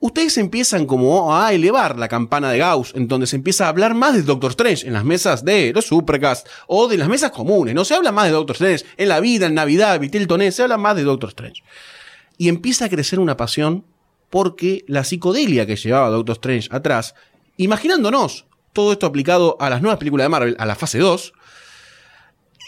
ustedes 0.00 0.36
empiezan 0.38 0.86
como 0.86 1.34
a 1.34 1.52
elevar 1.52 1.98
la 1.98 2.08
campana 2.08 2.50
de 2.50 2.58
Gauss, 2.58 2.92
en 2.94 3.08
donde 3.08 3.26
se 3.26 3.36
empieza 3.36 3.66
a 3.66 3.68
hablar 3.68 3.94
más 3.94 4.14
de 4.14 4.22
Doctor 4.22 4.50
Strange 4.50 4.86
en 4.86 4.92
las 4.92 5.04
mesas 5.04 5.44
de 5.44 5.72
los 5.74 5.86
Supercast 5.86 6.46
o 6.66 6.88
de 6.88 6.98
las 6.98 7.08
mesas 7.08 7.30
comunes. 7.30 7.74
No 7.74 7.84
se 7.84 7.94
habla 7.94 8.12
más 8.12 8.26
de 8.26 8.32
Doctor 8.32 8.54
Strange 8.56 8.84
en 8.96 9.08
la 9.08 9.20
vida, 9.20 9.46
en 9.46 9.54
Navidad, 9.54 9.98
Vitel 9.98 10.26
Toné, 10.26 10.52
se 10.52 10.62
habla 10.62 10.76
más 10.76 10.96
de 10.96 11.04
Doctor 11.04 11.30
Strange. 11.30 11.62
Y 12.38 12.48
empieza 12.48 12.86
a 12.86 12.88
crecer 12.88 13.18
una 13.18 13.36
pasión 13.36 13.84
porque 14.30 14.84
la 14.88 15.04
psicodelia 15.04 15.66
que 15.66 15.76
llevaba 15.76 16.10
Doctor 16.10 16.34
Strange 16.34 16.68
atrás, 16.70 17.14
imaginándonos 17.56 18.46
todo 18.72 18.92
esto 18.92 19.06
aplicado 19.06 19.56
a 19.60 19.70
las 19.70 19.80
nuevas 19.80 19.98
películas 19.98 20.26
de 20.26 20.28
Marvel, 20.28 20.56
a 20.58 20.66
la 20.66 20.74
fase 20.74 20.98
2, 20.98 21.32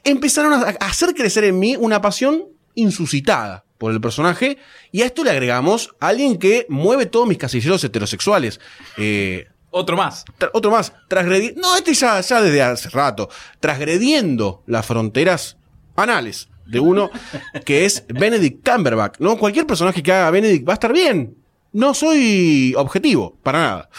empezaron 0.05 0.55
a 0.55 0.69
hacer 0.81 1.15
crecer 1.15 1.45
en 1.45 1.59
mí 1.59 1.77
una 1.77 2.01
pasión 2.01 2.45
insuscitada 2.75 3.65
por 3.79 3.93
el 3.93 4.01
personaje. 4.01 4.59
Y 4.93 5.03
a 5.03 5.07
esto 5.07 5.25
le 5.25 5.31
agregamos 5.31 5.95
a 6.01 6.09
alguien 6.09 6.39
que 6.39 6.67
mueve 6.69 7.07
todos 7.07 7.27
mis 7.27 7.39
casilleros 7.39 7.83
heterosexuales. 7.85 8.61
Eh, 8.97 9.47
Otro 9.71 9.97
más. 9.97 10.25
otro 10.53 10.71
más, 10.71 10.93
transgrediendo. 11.09 11.61
No, 11.63 11.77
este 11.77 11.95
ya, 11.95 12.21
ya 12.21 12.43
desde 12.43 12.63
hace 12.63 12.91
rato. 12.91 13.29
Transgrediendo 13.61 14.63
las 14.67 14.85
fronteras 14.85 15.57
anales 15.97 16.49
de 16.67 16.81
uno 16.81 17.11
que 17.65 17.85
es 17.85 18.05
Benedict 18.09 18.69
Cumberbatch. 18.69 19.19
¿no? 19.21 19.39
Cualquier 19.39 19.67
personaje 19.67 20.03
que 20.03 20.13
haga 20.13 20.31
Benedict 20.31 20.69
va 20.69 20.73
a 20.73 20.75
estar 20.75 20.93
bien. 20.93 21.37
No 21.73 21.95
soy 21.95 22.75
objetivo, 22.77 23.37
para 23.43 23.59
nada. 23.59 23.91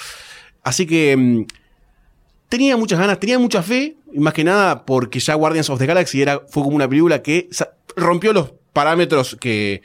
Así 0.63 0.85
que 0.85 1.15
mm, 1.15 1.45
tenía 2.49 2.75
muchas 2.77 2.99
ganas, 2.99 3.19
tenía 3.19 3.39
mucha 3.39 3.61
fe, 3.63 3.95
más 4.13 4.33
que 4.33 4.43
nada 4.43 4.85
porque 4.85 5.19
ya 5.19 5.35
Guardians 5.35 5.69
of 5.69 5.79
the 5.79 5.85
Galaxy 5.85 6.21
era, 6.21 6.41
fue 6.49 6.63
como 6.63 6.75
una 6.75 6.87
película 6.89 7.21
que 7.21 7.47
rompió 7.95 8.33
los 8.33 8.53
parámetros 8.73 9.37
que 9.39 9.81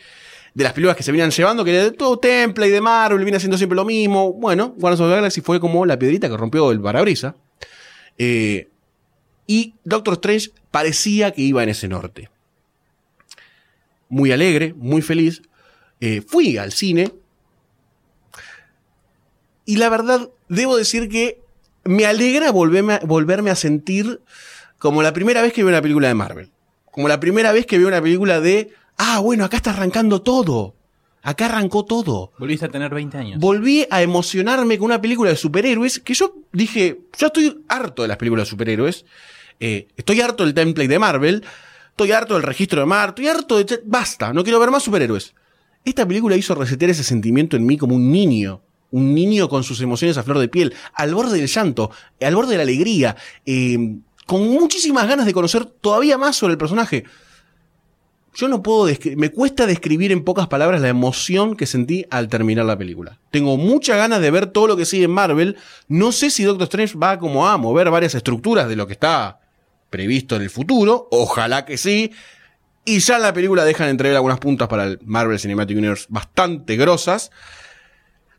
de 0.55 0.63
las 0.63 0.73
películas 0.73 0.97
que 0.97 1.03
se 1.03 1.11
venían 1.11 1.31
llevando, 1.31 1.65
que 1.65 1.75
era 1.75 1.93
todo 1.93 2.19
template 2.19 2.71
de 2.71 2.81
Marvel, 2.81 3.25
viene 3.25 3.37
haciendo 3.37 3.59
siempre 3.59 3.77
lo 3.77 3.85
mismo. 3.85 4.33
Bueno, 4.33 4.75
Guardians 4.77 5.01
of 5.01 5.09
the 5.09 5.17
Galaxy 5.17 5.41
fue 5.41 5.59
como 5.59 5.85
la 5.85 5.99
piedrita 5.99 6.29
que 6.29 6.37
rompió 6.37 6.71
el 6.71 6.81
parabrisa. 6.81 7.35
Eh, 8.19 8.69
y 9.47 9.75
Doctor 9.85 10.15
Strange 10.15 10.51
parecía 10.71 11.33
que 11.33 11.43
iba 11.43 11.63
en 11.63 11.69
ese 11.69 11.89
norte. 11.89 12.31
Muy 14.09 14.31
alegre, 14.31 14.75
muy 14.77 15.03
feliz. 15.03 15.43
Eh, 16.01 16.23
fui 16.27 16.57
al 16.57 16.73
cine. 16.73 17.13
Y 19.65 19.77
la 19.77 19.89
verdad, 19.89 20.31
debo 20.49 20.77
decir 20.77 21.09
que 21.09 21.41
me 21.85 22.07
alegra 22.07 22.53
volverme 22.53 22.95
a, 22.95 22.99
volverme 23.01 23.51
a 23.51 23.57
sentir 23.57 24.21
como 24.79 25.03
la 25.03 25.13
primera 25.13 25.43
vez 25.43 25.53
que 25.53 25.63
veo 25.63 25.71
una 25.71 25.83
película 25.83 26.09
de 26.09 26.15
Marvel. 26.15 26.51
Como 26.95 27.09
la 27.09 27.19
primera 27.19 27.51
vez 27.51 27.67
que 27.67 27.77
veo 27.77 27.89
una 27.89 28.01
película 28.01 28.41
de, 28.41 28.71
ah, 28.99 29.19
bueno, 29.19 29.45
acá 29.45 29.57
está 29.57 29.71
arrancando 29.71 30.23
todo. 30.23 30.77
Acá 31.23 31.47
arrancó 31.47 31.85
todo. 31.85 32.31
Volviste 32.39 32.67
a 32.67 32.69
tener 32.69 32.95
20 32.95 33.19
años. 33.19 33.41
Volví 33.41 33.85
a 33.91 34.01
emocionarme 34.01 34.79
con 34.79 34.85
una 34.85 35.01
película 35.01 35.31
de 35.31 35.37
superhéroes 35.37 35.99
que 35.99 36.15
yo 36.15 36.37
dije, 36.53 37.01
yo 37.19 37.27
estoy 37.27 37.65
harto 37.67 38.03
de 38.03 38.09
las 38.09 38.17
películas 38.17 38.47
de 38.47 38.51
superhéroes. 38.51 39.07
Eh, 39.59 39.89
estoy 39.97 40.21
harto 40.21 40.45
del 40.45 40.55
template 40.55 40.87
de 40.87 40.99
Marvel. 41.01 41.45
Estoy 41.89 42.13
harto 42.13 42.35
del 42.35 42.45
registro 42.45 42.79
de 42.79 42.87
Mar. 42.87 43.09
Estoy 43.09 43.27
harto 43.27 43.57
de... 43.57 43.81
Basta, 43.85 44.33
no 44.33 44.45
quiero 44.45 44.61
ver 44.61 44.71
más 44.71 44.85
superhéroes. 44.85 45.35
Esta 45.85 46.07
película 46.07 46.37
hizo 46.37 46.55
resetear 46.55 46.93
ese 46.93 47.03
sentimiento 47.03 47.57
en 47.57 47.67
mí 47.67 47.77
como 47.77 47.97
un 47.97 48.13
niño. 48.13 48.61
Un 48.93 49.17
niño 49.17 49.49
con 49.49 49.65
sus 49.65 49.81
emociones 49.81 50.17
a 50.17 50.23
flor 50.23 50.39
de 50.39 50.47
piel, 50.47 50.73
al 50.93 51.13
borde 51.13 51.39
del 51.39 51.49
llanto, 51.49 51.91
al 52.21 52.37
borde 52.37 52.53
de 52.53 52.57
la 52.59 52.63
alegría, 52.63 53.17
eh, 53.45 53.97
con 54.27 54.49
muchísimas 54.49 55.07
ganas 55.09 55.27
de 55.27 55.33
conocer 55.33 55.65
todavía 55.65 56.19
más 56.19 56.37
sobre 56.37 56.53
el 56.53 56.59
personaje. 56.59 57.05
Yo 58.35 58.49
no 58.49 58.63
puedo 58.63 58.93
me 59.17 59.31
cuesta 59.31 59.65
describir 59.65 60.11
en 60.11 60.25
pocas 60.25 60.49
palabras 60.49 60.81
la 60.81 60.89
emoción 60.89 61.55
que 61.55 61.67
sentí 61.67 62.05
al 62.11 62.29
terminar 62.29 62.65
la 62.65 62.77
película. 62.77 63.21
Tengo 63.31 63.57
muchas 63.57 63.97
ganas 63.97 64.21
de 64.21 64.31
ver 64.33 64.47
todo 64.47 64.67
lo 64.67 64.77
que 64.77 64.87
sigue 64.87 65.05
en 65.05 65.13
Marvel. 65.13 65.57
No 65.87 66.11
sé 66.11 66.31
si 66.31 66.43
Doctor 66.43 66.65
Strange 66.65 66.99
va 66.99 67.19
como 67.21 67.47
a 67.47 67.57
mover 67.59 67.91
varias 67.91 68.17
estructuras 68.17 68.69
de 68.69 68.75
lo 68.75 68.89
que 68.89 68.95
está 68.95 69.41
previsto 69.89 70.35
en 70.35 70.43
el 70.43 70.51
futuro. 70.51 71.07
Ojalá 71.13 71.65
que 71.65 71.79
sí. 71.79 72.11
Y 72.85 72.99
ya 72.99 73.17
en 73.17 73.23
la 73.23 73.33
película 73.33 73.65
dejan 73.65 73.89
entrever 73.89 74.17
algunas 74.17 74.41
puntas 74.41 74.67
para 74.67 74.85
el 74.85 74.99
Marvel 75.05 75.39
Cinematic 75.39 75.79
Universe 75.79 76.07
bastante 76.09 76.77
grosas. 76.77 77.31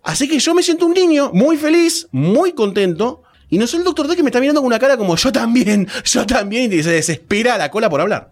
Así 0.03 0.27
que 0.27 0.39
yo 0.39 0.53
me 0.53 0.61
siento 0.61 0.85
un 0.85 0.93
niño 0.93 1.31
muy 1.33 1.55
feliz, 1.55 2.09
muy 2.11 2.51
contento. 2.51 3.23
Y 3.49 3.57
no 3.57 3.67
soy 3.67 3.79
el 3.79 3.85
Doctor 3.85 4.07
D 4.07 4.15
que 4.15 4.23
me 4.23 4.29
está 4.29 4.39
mirando 4.39 4.61
con 4.61 4.67
una 4.67 4.79
cara 4.79 4.97
como 4.97 5.15
yo 5.15 5.31
también, 5.31 5.87
yo 6.05 6.25
también, 6.25 6.71
y 6.73 6.81
se 6.83 6.91
desespera 6.91 7.57
la 7.57 7.69
cola 7.69 7.89
por 7.89 8.01
hablar. 8.01 8.31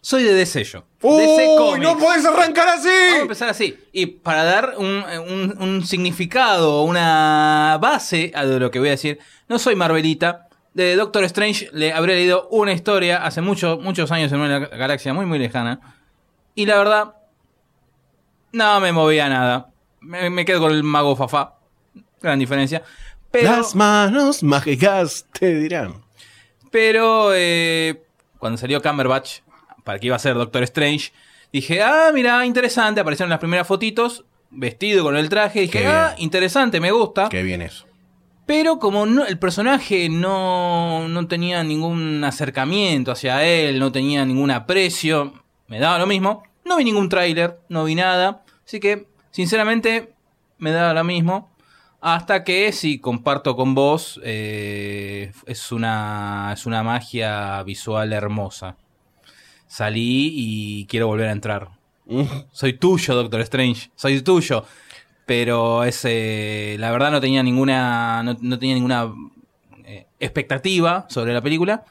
Soy 0.00 0.22
de 0.22 0.32
DC 0.34 0.62
yo. 0.64 0.84
¡Uy, 1.02 1.20
DC 1.22 1.46
Comics. 1.56 1.82
no 1.82 1.98
podés 1.98 2.24
arrancar 2.24 2.68
así! 2.68 2.88
Vamos 2.88 3.18
a 3.18 3.22
empezar 3.22 3.48
así. 3.48 3.76
Y 3.92 4.06
para 4.06 4.44
dar 4.44 4.74
un, 4.78 4.86
un- 4.86 5.56
un 5.60 5.84
significado, 5.86 6.82
una 6.82 7.78
base 7.80 8.30
a 8.34 8.44
lo 8.44 8.70
que 8.70 8.78
voy 8.78 8.88
a 8.88 8.92
decir, 8.92 9.18
no 9.48 9.58
soy 9.58 9.74
Marvelita. 9.74 10.46
de 10.72 10.94
Doctor 10.94 11.24
Strange 11.24 11.68
le 11.72 11.92
habré 11.92 12.14
leído 12.14 12.46
una 12.50 12.72
historia 12.72 13.24
hace 13.24 13.40
muchos 13.40 13.80
muchos 13.82 14.12
años 14.12 14.30
en 14.30 14.38
una 14.40 14.60
galaxia 14.60 15.12
muy, 15.12 15.26
muy 15.26 15.38
lejana. 15.40 15.80
Y 16.54 16.66
la 16.66 16.76
verdad, 16.78 17.14
no 18.52 18.80
me 18.80 18.92
movía 18.92 19.28
nada. 19.28 19.68
Me, 20.00 20.30
me 20.30 20.44
quedo 20.44 20.60
con 20.60 20.72
el 20.72 20.82
mago 20.84 21.16
Fafá. 21.16 21.54
Gran 22.22 22.38
diferencia. 22.38 22.82
Pero, 23.30 23.50
Las 23.50 23.74
manos 23.74 24.42
mágicas 24.42 25.26
te 25.38 25.54
dirán. 25.54 26.02
pero 26.70 27.30
eh, 27.34 28.02
cuando 28.38 28.56
salió 28.58 28.80
Cumberbatch, 28.82 29.40
para 29.84 29.98
que 29.98 30.06
iba 30.06 30.16
a 30.16 30.18
ser 30.18 30.34
Doctor 30.34 30.62
Strange, 30.64 31.12
dije, 31.52 31.82
ah, 31.82 32.10
mira, 32.12 32.44
interesante. 32.46 33.00
Aparecieron 33.00 33.30
las 33.30 33.38
primeras 33.38 33.66
fotitos, 33.66 34.24
vestido 34.50 35.02
con 35.04 35.16
el 35.16 35.28
traje. 35.28 35.60
Dije, 35.60 35.86
ah, 35.86 36.14
interesante, 36.18 36.80
me 36.80 36.90
gusta. 36.90 37.28
Qué 37.28 37.42
bien 37.42 37.62
eso. 37.62 37.86
Pero 38.46 38.78
como 38.78 39.04
no, 39.04 39.26
el 39.26 39.38
personaje 39.38 40.08
no, 40.08 41.06
no 41.08 41.26
tenía 41.28 41.62
ningún 41.62 42.24
acercamiento 42.24 43.12
hacia 43.12 43.44
él, 43.44 43.78
no 43.78 43.92
tenía 43.92 44.24
ningún 44.24 44.50
aprecio, 44.50 45.34
me 45.66 45.78
daba 45.78 45.98
lo 45.98 46.06
mismo. 46.06 46.42
No 46.64 46.78
vi 46.78 46.84
ningún 46.84 47.10
tráiler, 47.10 47.58
no 47.68 47.84
vi 47.84 47.94
nada. 47.94 48.44
Así 48.66 48.80
que, 48.80 49.06
sinceramente, 49.30 50.14
me 50.58 50.70
daba 50.70 50.94
lo 50.94 51.04
mismo. 51.04 51.50
Hasta 52.00 52.44
que, 52.44 52.70
sí, 52.72 53.00
comparto 53.00 53.56
con 53.56 53.74
vos, 53.74 54.20
eh, 54.22 55.32
es, 55.46 55.72
una, 55.72 56.50
es 56.52 56.64
una 56.64 56.82
magia 56.84 57.62
visual 57.64 58.12
hermosa. 58.12 58.76
Salí 59.66 60.32
y 60.34 60.86
quiero 60.86 61.08
volver 61.08 61.28
a 61.28 61.32
entrar. 61.32 61.68
Soy 62.52 62.74
tuyo, 62.74 63.14
Doctor 63.14 63.40
Strange. 63.42 63.90
Soy 63.96 64.22
tuyo. 64.22 64.64
Pero 65.26 65.84
ese, 65.84 66.76
la 66.78 66.90
verdad 66.90 67.10
no 67.10 67.20
tenía 67.20 67.42
ninguna, 67.42 68.22
no, 68.22 68.36
no 68.40 68.58
tenía 68.58 68.74
ninguna 68.76 69.12
eh, 69.84 70.06
expectativa 70.20 71.06
sobre 71.10 71.34
la 71.34 71.42
película. 71.42 71.84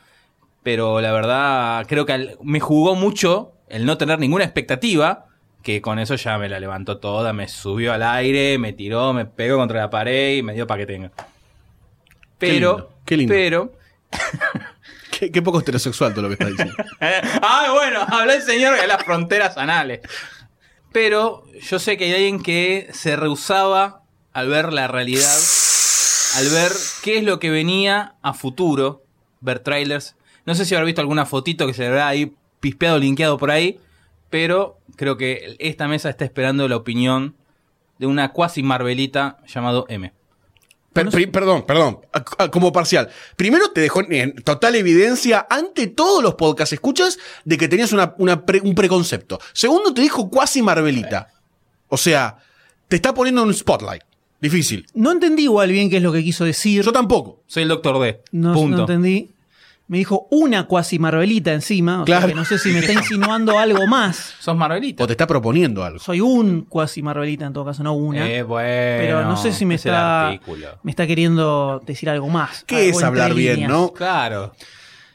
Pero 0.64 1.02
la 1.02 1.12
verdad 1.12 1.86
creo 1.88 2.06
que 2.06 2.14
al- 2.14 2.38
me 2.44 2.60
jugó 2.60 2.96
mucho 2.96 3.54
el 3.70 3.86
no 3.86 3.98
tener 3.98 4.20
ninguna 4.20 4.46
expectativa. 4.46 5.26
Que 5.64 5.82
con 5.82 6.00
eso 6.00 6.16
ya 6.16 6.38
me 6.38 6.48
la 6.50 6.60
levantó 6.60 6.98
toda, 6.98 7.34
me 7.34 7.48
subió 7.48 7.94
al 7.94 8.04
aire, 8.04 8.58
me 8.58 8.74
tiró, 8.74 9.14
me 9.14 9.26
pegó 9.26 9.58
contra 9.58 9.82
la 9.82 9.90
pared 9.90 10.38
y 10.38 10.44
me 10.44 10.54
dio 10.54 10.66
para 10.66 10.80
que 10.80 10.86
tenga. 10.86 11.12
Pero, 12.38 12.78
lindo, 12.78 12.94
qué 13.06 13.18
lindo. 13.18 13.34
pero, 13.34 13.74
Qué, 15.12 15.32
qué 15.32 15.42
poco 15.42 15.60
heterosexual 15.60 16.14
todo 16.14 16.24
lo 16.24 16.28
que 16.28 16.34
estás 16.34 16.50
diciendo. 16.50 16.76
ah, 17.42 17.72
bueno, 17.74 18.02
habla 18.08 18.36
el 18.36 18.42
señor 18.44 18.80
de 18.80 18.86
las 18.86 19.04
fronteras 19.04 19.58
anales. 19.58 20.02
Pero 20.92 21.44
yo 21.60 21.80
sé 21.80 21.98
que 21.98 22.06
hay 22.06 22.14
alguien 22.14 22.42
que 22.42 22.88
se 22.94 23.16
rehusaba 23.16 24.04
al 24.34 24.48
ver 24.48 24.72
la 24.74 24.88
realidad, 24.88 25.36
al 26.36 26.50
ver 26.50 26.72
qué 27.04 27.18
es 27.18 27.24
lo 27.24 27.40
que 27.40 27.50
venía 27.50 28.16
a 28.22 28.34
futuro, 28.34 29.04
ver 29.42 29.60
trailers. 29.60 30.16
No 30.46 30.56
sé 30.56 30.66
si 30.66 30.76
habrá 30.76 30.86
visto 30.86 31.02
alguna 31.02 31.26
fotito 31.26 31.66
que 31.66 31.74
se 31.74 31.82
le 31.82 31.88
habrá 31.88 32.08
ahí 32.08 32.34
pispeado, 32.60 33.00
linkeado 33.00 33.38
por 33.38 33.52
ahí, 33.52 33.80
pero 34.30 34.78
creo 34.96 35.18
que 35.18 35.56
esta 35.60 35.88
mesa 35.88 36.10
está 36.10 36.26
esperando 36.26 36.68
la 36.68 36.76
opinión 36.78 37.36
de 38.00 38.08
una 38.08 38.32
cuasi 38.32 38.64
Marvelita 38.64 39.38
llamado 39.48 39.86
M. 39.90 40.14
Per- 40.94 41.32
perdón, 41.32 41.64
perdón, 41.68 42.00
a- 42.12 42.44
a- 42.44 42.50
como 42.50 42.72
parcial. 42.72 43.10
Primero 43.36 43.70
te 43.70 43.82
dejó 43.82 44.02
en 44.10 44.34
total 44.44 44.74
evidencia 44.76 45.46
ante 45.48 45.86
todos 45.88 46.24
los 46.24 46.34
podcasts 46.36 46.74
escuchas 46.74 47.20
de 47.46 47.56
que 47.58 47.68
tenías 47.68 47.92
una- 47.94 48.16
una 48.18 48.46
pre- 48.46 48.62
un 48.62 48.74
preconcepto. 48.74 49.40
Segundo, 49.54 49.94
te 49.94 50.02
dijo 50.02 50.30
cuasi 50.32 50.64
Marvelita. 50.64 51.28
O 51.88 51.98
sea, 51.98 52.38
te 52.88 52.96
está 52.96 53.14
poniendo 53.14 53.44
en 53.44 53.50
un 53.50 53.54
spotlight. 53.54 54.02
Difícil. 54.42 54.88
No 54.96 55.12
entendí 55.12 55.44
igual 55.44 55.72
bien 55.72 55.90
qué 55.90 55.98
es 55.98 56.04
lo 56.04 56.12
que 56.12 56.24
quiso 56.24 56.46
decir. 56.46 56.84
Yo 56.84 56.92
tampoco. 56.92 57.44
Soy 57.48 57.64
el 57.64 57.70
Doctor 57.70 58.00
D. 58.02 58.22
No, 58.32 58.54
Punto. 58.54 58.78
no 58.78 58.84
entendí. 58.84 59.32
Me 59.88 60.00
dijo 60.00 60.28
una 60.32 60.68
cuasi 60.68 61.00
Marvelita 61.00 61.54
encima. 61.54 62.02
O 62.02 62.06
sea 62.06 62.18
Claro. 62.18 62.28
que 62.28 62.36
no 62.36 62.44
sé 62.46 62.58
si 62.60 62.72
me 62.72 62.80
está 62.80 62.92
insinuando 63.02 63.58
algo 63.58 63.88
más. 63.88 64.36
Sos 64.40 64.56
Marvelita. 64.56 65.04
O 65.04 65.08
te 65.08 65.14
está 65.14 65.26
proponiendo 65.28 65.84
algo. 65.84 66.00
Soy 66.00 66.20
un 66.20 66.62
cuasi 66.66 67.02
Marvelita 67.02 67.46
en 67.46 67.54
todo 67.54 67.66
caso, 67.66 67.84
no 67.84 67.94
una. 67.94 68.28
Eh, 68.30 68.44
bueno, 68.44 68.68
pero 69.00 69.24
no 69.26 69.38
sé 69.38 69.54
si 69.54 69.66
me 69.66 69.76
está, 69.76 70.28
artículo. 70.28 70.68
me 70.84 70.92
está 70.92 71.08
queriendo 71.08 71.82
decir 71.86 72.10
algo 72.10 72.28
más. 72.30 72.64
¿Qué 72.66 72.88
algo 72.88 73.00
es 73.00 73.04
hablar 73.04 73.34
bien, 73.34 73.68
no? 73.68 73.94
Claro. 73.94 74.54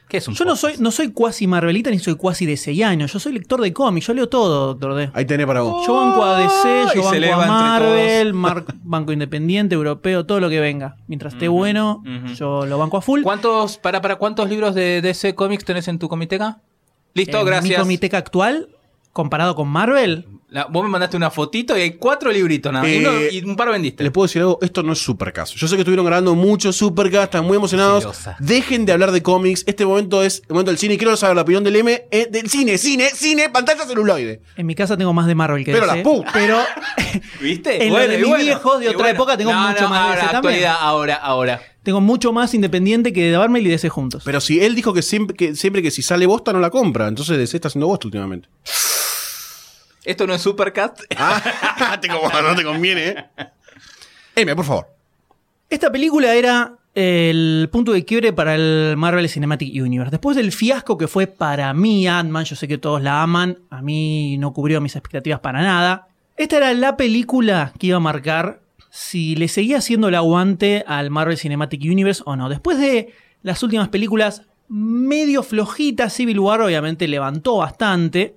¿Qué 0.07 0.17
es 0.17 0.27
un 0.27 0.35
Yo 0.35 0.45
no 0.45 0.55
soy, 0.55 0.73
no 0.79 0.91
soy 0.91 1.11
cuasi 1.11 1.47
Marvelita 1.47 1.89
ni 1.89 1.97
soy 1.99 2.15
cuasi 2.15 2.45
DCiano. 2.45 3.05
Yo 3.07 3.19
soy 3.19 3.33
lector 3.33 3.59
de 3.61 3.73
cómics. 3.73 4.05
Yo 4.07 4.13
leo 4.13 4.29
todo, 4.29 4.67
Doctor 4.67 4.95
D. 4.95 5.09
Ahí 5.13 5.25
tenés 5.25 5.47
para 5.47 5.61
vos. 5.61 5.85
Yo 5.87 5.95
banco 5.95 6.23
a 6.23 6.37
DC, 6.37 6.83
y 6.93 6.97
yo 6.97 7.09
se 7.09 7.19
banco 7.19 7.41
a 7.41 7.77
entre 7.77 7.87
Marvel, 7.87 8.33
mar- 8.33 8.65
banco 8.83 9.11
independiente, 9.11 9.73
europeo, 9.75 10.25
todo 10.25 10.39
lo 10.39 10.49
que 10.49 10.59
venga. 10.59 10.97
Mientras 11.07 11.33
esté 11.33 11.47
bueno, 11.47 12.03
ujú. 12.05 12.33
yo 12.35 12.65
lo 12.65 12.77
banco 12.77 12.97
a 12.97 13.01
full. 13.01 13.21
¿Cuántos, 13.23 13.77
para, 13.77 14.01
para 14.01 14.17
cuántos 14.17 14.49
libros 14.49 14.75
de 14.75 15.01
DC 15.01 15.33
Comics 15.35 15.65
tenés 15.65 15.87
en 15.87 15.97
tu 15.99 16.07
comiteca? 16.09 16.59
Listo, 17.15 17.39
En 17.39 17.45
gracias. 17.45 17.79
Mi 17.79 17.83
comiteca 17.83 18.17
actual, 18.17 18.69
comparado 19.13 19.55
con 19.55 19.67
Marvel, 19.69 20.25
La- 20.49 20.65
vos 20.65 20.83
me 20.83 20.89
mandaste 20.89 21.15
una 21.17 21.29
fotito 21.31 21.75
y 21.77 21.81
hay 21.81 21.91
cuatro 21.93 22.31
libritos 22.31 22.71
nada 22.73 22.83
más. 22.83 22.91
Eh, 22.91 22.97
y, 22.97 23.05
uno- 23.05 23.19
y 23.31 23.43
un 23.49 23.55
par 23.55 23.69
vendiste. 23.69 24.03
Les 24.03 24.11
puedo 24.11 24.25
decir 24.27 24.41
algo, 24.41 24.59
esto 24.61 24.83
no 24.83 24.93
es 24.93 24.99
Supercast. 24.99 25.55
Yo 25.55 25.67
sé 25.67 25.75
que 25.75 25.81
estuvieron 25.81 26.05
grabando 26.05 26.35
mucho 26.35 26.71
Supercast, 26.73 27.23
están 27.25 27.45
muy 27.45 27.57
emocionados. 27.57 28.03
Celosa. 28.03 28.35
Dejen 28.39 28.85
de 28.85 28.91
hablar 28.93 29.11
de 29.11 29.23
cómics. 29.23 29.63
Este 29.67 29.85
momento 29.85 30.21
es 30.23 30.41
el 30.47 30.49
momento 30.53 30.69
del 30.71 30.77
cine. 30.77 30.93
Y 30.95 30.97
quiero 30.97 31.15
saber 31.17 31.35
la 31.35 31.41
opinión 31.43 31.63
del 31.63 31.75
M 31.75 32.05
eh, 32.11 32.27
del 32.29 32.49
cine, 32.49 32.77
cine, 32.77 33.09
cine, 33.13 33.49
pantalla 33.49 33.85
celuloide. 33.85 34.41
en 34.57 34.65
mi 34.67 34.75
casa 34.75 34.95
tengo 34.97 35.13
más 35.13 35.25
de 35.27 35.33
Marvel 35.35 35.63
que 35.65 35.71
Pero 35.73 35.85
DC. 35.85 35.97
la 35.97 36.03
puta. 36.03 36.29
Pero 36.33 36.57
¿Viste? 37.41 37.83
En 37.87 37.93
lo 37.93 37.99
de 37.99 38.17
viejos 38.17 38.79
de 38.79 38.89
otra 38.89 39.09
época 39.09 39.37
tengo 39.37 39.51
No, 39.53 39.69
mucho 39.69 39.81
no, 39.83 39.89
más 39.89 39.99
de 39.99 40.05
ahora, 40.05 40.19
también. 40.21 40.35
actualidad, 40.37 40.75
ahora, 40.79 41.15
ahora. 41.15 41.61
tengo 41.83 41.99
mucho 42.01 42.31
más 42.33 42.53
independiente 42.53 43.11
que 43.13 43.31
de 43.31 43.37
Marvel 43.37 43.65
y 43.65 43.69
DC 43.69 43.89
juntos. 43.89 44.23
Pero 44.25 44.39
si 44.41 44.59
él 44.63 44.75
dijo 44.75 44.93
que 44.93 45.01
siempre 45.01 45.35
que, 45.35 45.55
siempre 45.55 45.81
que 45.81 45.91
si 45.91 46.01
sale 46.01 46.25
bosta 46.25 46.53
no 46.53 46.59
la 46.59 46.69
compra. 46.69 47.07
Entonces 47.07 47.37
DC 47.37 47.57
está 47.57 47.67
haciendo 47.69 47.87
bosta 47.87 48.07
últimamente. 48.07 48.49
Esto 50.05 50.27
no 50.27 50.33
es 50.33 50.41
Supercast. 50.41 51.01
Ah, 51.17 51.97
te 52.01 52.07
como- 52.07 52.29
no 52.29 52.55
te 52.55 52.63
conviene, 52.63 53.07
¿eh? 53.09 53.25
M, 54.35 54.55
por 54.55 54.65
favor. 54.65 54.87
Esta 55.69 55.91
película 55.91 56.33
era 56.35 56.73
el 56.95 57.69
punto 57.71 57.93
de 57.93 58.05
quiebre 58.05 58.33
para 58.33 58.53
el 58.55 58.95
Marvel 58.97 59.27
Cinematic 59.29 59.73
Universe. 59.81 60.11
Después 60.11 60.35
del 60.37 60.51
fiasco 60.51 60.97
que 60.97 61.07
fue 61.07 61.25
para 61.27 61.73
mí 61.73 62.07
Ant-Man, 62.07 62.45
yo 62.45 62.55
sé 62.55 62.67
que 62.67 62.77
todos 62.77 63.01
la 63.01 63.23
aman, 63.23 63.57
a 63.69 63.81
mí 63.81 64.37
no 64.37 64.53
cubrió 64.53 64.81
mis 64.81 64.95
expectativas 64.95 65.39
para 65.39 65.61
nada. 65.61 66.07
Esta 66.37 66.57
era 66.57 66.73
la 66.73 66.97
película 66.97 67.73
que 67.79 67.87
iba 67.87 67.97
a 67.97 68.01
marcar 68.01 68.59
si 68.91 69.35
le 69.35 69.47
seguía 69.47 69.77
haciendo 69.79 70.07
el 70.09 70.15
aguante 70.15 70.83
al 70.87 71.09
Marvel 71.09 71.37
Cinematic 71.37 71.81
Universe 71.81 72.21
o 72.25 72.35
no. 72.35 72.49
Después 72.49 72.77
de 72.79 73.13
las 73.41 73.63
últimas 73.63 73.89
películas 73.89 74.43
medio 74.69 75.41
flojitas, 75.43 76.13
Civil 76.13 76.39
War 76.39 76.61
obviamente 76.61 77.07
levantó 77.07 77.57
bastante. 77.57 78.35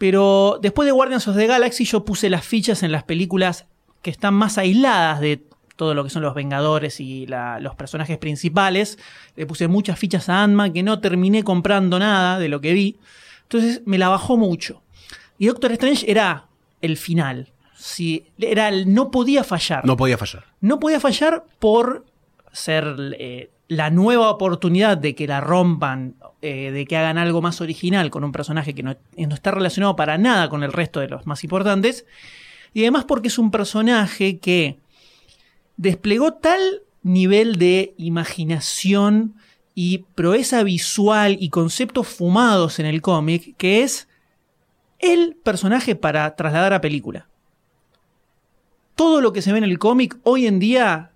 Pero 0.00 0.58
después 0.62 0.86
de 0.86 0.92
Guardians 0.92 1.28
of 1.28 1.36
the 1.36 1.46
Galaxy 1.46 1.84
yo 1.84 2.06
puse 2.06 2.30
las 2.30 2.42
fichas 2.42 2.82
en 2.82 2.90
las 2.90 3.02
películas 3.04 3.66
que 4.00 4.08
están 4.10 4.32
más 4.32 4.56
aisladas 4.56 5.20
de 5.20 5.42
todo 5.76 5.92
lo 5.92 6.04
que 6.04 6.08
son 6.08 6.22
los 6.22 6.34
Vengadores 6.34 7.00
y 7.00 7.26
la- 7.26 7.60
los 7.60 7.74
personajes 7.74 8.16
principales. 8.16 8.98
Le 9.36 9.44
puse 9.44 9.68
muchas 9.68 9.98
fichas 9.98 10.30
a 10.30 10.42
Ant-Man 10.42 10.72
que 10.72 10.82
no 10.82 11.00
terminé 11.00 11.44
comprando 11.44 11.98
nada 11.98 12.38
de 12.38 12.48
lo 12.48 12.62
que 12.62 12.72
vi. 12.72 12.96
Entonces 13.42 13.82
me 13.84 13.98
la 13.98 14.08
bajó 14.08 14.38
mucho. 14.38 14.80
Y 15.38 15.48
Doctor 15.48 15.72
Strange 15.72 16.10
era 16.10 16.46
el 16.80 16.96
final. 16.96 17.52
Sí, 17.76 18.24
era 18.38 18.68
el- 18.68 18.94
no 18.94 19.10
podía 19.10 19.44
fallar. 19.44 19.84
No 19.84 19.98
podía 19.98 20.16
fallar. 20.16 20.44
No 20.62 20.80
podía 20.80 20.98
fallar 21.00 21.44
por 21.58 22.06
ser 22.52 22.96
eh, 23.18 23.50
la 23.68 23.90
nueva 23.90 24.30
oportunidad 24.30 24.96
de 24.96 25.14
que 25.14 25.26
la 25.26 25.42
rompan, 25.42 26.14
eh, 26.42 26.70
de 26.70 26.86
que 26.86 26.96
hagan 26.96 27.18
algo 27.18 27.42
más 27.42 27.60
original 27.60 28.10
con 28.10 28.24
un 28.24 28.32
personaje 28.32 28.74
que 28.74 28.82
no, 28.82 28.92
eh, 28.92 29.26
no 29.26 29.34
está 29.34 29.50
relacionado 29.50 29.96
para 29.96 30.18
nada 30.18 30.48
con 30.48 30.62
el 30.62 30.72
resto 30.72 31.00
de 31.00 31.08
los 31.08 31.26
más 31.26 31.44
importantes. 31.44 32.06
Y 32.72 32.82
además 32.82 33.04
porque 33.04 33.28
es 33.28 33.38
un 33.38 33.50
personaje 33.50 34.38
que 34.38 34.78
desplegó 35.76 36.34
tal 36.34 36.60
nivel 37.02 37.56
de 37.56 37.94
imaginación 37.96 39.34
y 39.74 39.98
proeza 40.14 40.62
visual 40.62 41.36
y 41.40 41.48
conceptos 41.48 42.08
fumados 42.08 42.78
en 42.78 42.86
el 42.86 43.00
cómic 43.00 43.56
que 43.56 43.82
es 43.82 44.08
el 44.98 45.36
personaje 45.42 45.96
para 45.96 46.36
trasladar 46.36 46.74
a 46.74 46.80
película 46.80 47.30
todo 49.00 49.22
lo 49.22 49.32
que 49.32 49.40
se 49.40 49.50
ve 49.50 49.56
en 49.56 49.64
el 49.64 49.78
cómic 49.78 50.18
hoy 50.24 50.46
en 50.46 50.58
día 50.58 51.12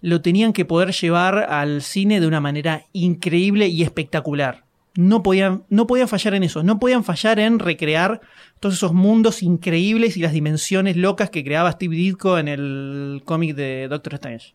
lo 0.00 0.20
tenían 0.20 0.52
que 0.52 0.64
poder 0.64 0.92
llevar 0.92 1.46
al 1.50 1.82
cine 1.82 2.20
de 2.20 2.26
una 2.26 2.40
manera 2.40 2.86
increíble 2.92 3.68
y 3.68 3.82
espectacular. 3.82 4.64
No 4.96 5.22
podían, 5.22 5.64
no 5.68 5.86
podían 5.86 6.08
fallar 6.08 6.34
en 6.34 6.42
eso, 6.42 6.62
no 6.62 6.80
podían 6.80 7.04
fallar 7.04 7.38
en 7.38 7.58
recrear 7.58 8.20
todos 8.58 8.74
esos 8.74 8.92
mundos 8.92 9.42
increíbles 9.42 10.16
y 10.16 10.20
las 10.20 10.32
dimensiones 10.32 10.96
locas 10.96 11.30
que 11.30 11.44
creaba 11.44 11.70
Steve 11.72 11.94
Ditko 11.94 12.38
en 12.38 12.48
el 12.48 13.22
cómic 13.24 13.54
de 13.54 13.86
Doctor 13.88 14.14
Strange. 14.14 14.54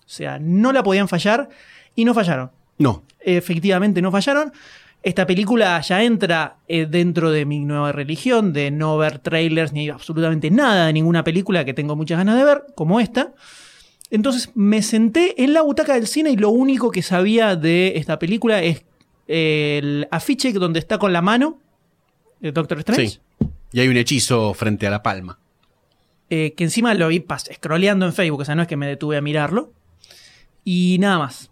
O 0.00 0.12
sea, 0.12 0.38
no 0.38 0.72
la 0.72 0.82
podían 0.82 1.08
fallar 1.08 1.48
y 1.94 2.04
no 2.04 2.14
fallaron 2.14 2.50
No. 2.78 3.04
efectivamente 3.20 4.02
no 4.02 4.10
fallaron. 4.10 4.52
Esta 5.02 5.26
película 5.26 5.80
ya 5.80 6.02
entra 6.02 6.56
eh, 6.68 6.86
dentro 6.88 7.30
de 7.30 7.46
mi 7.46 7.64
nueva 7.64 7.90
religión, 7.90 8.52
de 8.52 8.70
no 8.70 8.98
ver 8.98 9.18
trailers 9.18 9.72
ni 9.72 9.88
absolutamente 9.88 10.50
nada 10.50 10.86
de 10.86 10.92
ninguna 10.92 11.24
película 11.24 11.64
que 11.64 11.72
tengo 11.72 11.96
muchas 11.96 12.18
ganas 12.18 12.36
de 12.36 12.44
ver, 12.44 12.64
como 12.74 13.00
esta. 13.00 13.32
Entonces 14.10 14.50
me 14.54 14.82
senté 14.82 15.42
en 15.42 15.52
la 15.52 15.62
butaca 15.62 15.94
del 15.94 16.06
cine 16.06 16.30
y 16.30 16.36
lo 16.36 16.50
único 16.50 16.90
que 16.90 17.02
sabía 17.02 17.54
de 17.56 17.92
esta 17.96 18.18
película 18.18 18.62
es 18.62 18.84
el 19.28 20.08
afiche 20.10 20.52
donde 20.52 20.80
está 20.80 20.98
con 20.98 21.12
la 21.12 21.22
mano 21.22 21.58
de 22.40 22.50
Doctor 22.50 22.78
Strange. 22.80 23.08
Sí. 23.08 23.20
Y 23.72 23.80
hay 23.80 23.88
un 23.88 23.96
hechizo 23.96 24.52
frente 24.54 24.86
a 24.86 24.90
la 24.90 25.02
palma. 25.02 25.38
eh, 26.30 26.54
que 26.56 26.64
encima 26.64 26.94
lo 26.94 27.08
vi 27.08 27.24
scrolleando 27.54 28.06
en 28.06 28.12
Facebook, 28.12 28.40
o 28.40 28.44
sea, 28.44 28.54
no 28.54 28.62
es 28.62 28.68
que 28.68 28.76
me 28.76 28.86
detuve 28.86 29.16
a 29.16 29.20
mirarlo. 29.20 29.72
Y 30.64 30.96
nada 31.00 31.18
más. 31.18 31.50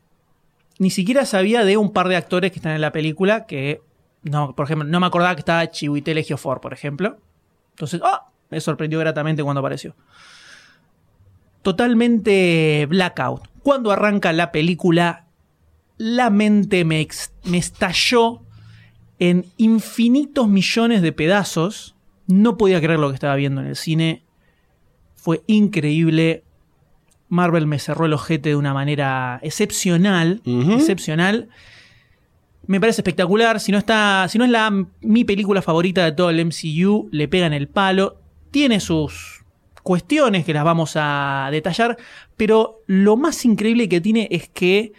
Ni 0.78 0.90
siquiera 0.90 1.26
sabía 1.26 1.64
de 1.64 1.76
un 1.76 1.92
par 1.92 2.08
de 2.08 2.14
actores 2.14 2.52
que 2.52 2.58
están 2.58 2.72
en 2.72 2.80
la 2.80 2.92
película 2.92 3.46
que, 3.46 3.80
no, 4.22 4.54
por 4.54 4.66
ejemplo, 4.66 4.86
no 4.86 5.00
me 5.00 5.06
acordaba 5.06 5.34
que 5.34 5.40
estaba 5.40 5.68
Chiwetel 5.68 6.18
Ejiofor, 6.18 6.60
por 6.60 6.72
ejemplo. 6.72 7.18
Entonces, 7.70 8.00
¡ah! 8.04 8.28
me 8.50 8.60
sorprendió 8.60 9.00
gratamente 9.00 9.42
cuando 9.42 9.58
apareció. 9.58 9.96
Totalmente 11.68 12.86
blackout. 12.88 13.42
Cuando 13.62 13.90
arranca 13.90 14.32
la 14.32 14.52
película, 14.52 15.26
la 15.98 16.30
mente 16.30 16.86
me, 16.86 17.06
me 17.44 17.58
estalló 17.58 18.40
en 19.18 19.44
infinitos 19.58 20.48
millones 20.48 21.02
de 21.02 21.12
pedazos. 21.12 21.94
No 22.26 22.56
podía 22.56 22.80
creer 22.80 22.98
lo 22.98 23.10
que 23.10 23.16
estaba 23.16 23.36
viendo 23.36 23.60
en 23.60 23.66
el 23.66 23.76
cine. 23.76 24.22
Fue 25.14 25.42
increíble. 25.46 26.42
Marvel 27.28 27.66
me 27.66 27.78
cerró 27.78 28.06
el 28.06 28.14
ojete 28.14 28.48
de 28.48 28.56
una 28.56 28.72
manera 28.72 29.38
excepcional. 29.42 30.40
Excepcional. 30.46 31.50
Me 32.66 32.80
parece 32.80 33.02
espectacular. 33.02 33.60
Si 33.60 33.72
no 33.72 33.76
está. 33.76 34.26
Si 34.30 34.38
no 34.38 34.46
es 34.46 34.50
la, 34.50 34.72
mi 35.02 35.24
película 35.24 35.60
favorita 35.60 36.02
de 36.02 36.12
todo 36.12 36.30
el 36.30 36.42
MCU, 36.46 37.10
le 37.12 37.28
pegan 37.28 37.52
el 37.52 37.68
palo. 37.68 38.22
Tiene 38.50 38.80
sus 38.80 39.37
cuestiones 39.88 40.44
que 40.44 40.52
las 40.52 40.64
vamos 40.64 40.92
a 40.96 41.48
detallar. 41.50 41.96
Pero 42.36 42.82
lo 42.86 43.16
más 43.16 43.46
increíble 43.46 43.88
que 43.88 44.02
tiene 44.02 44.28
es 44.30 44.46
que 44.50 44.92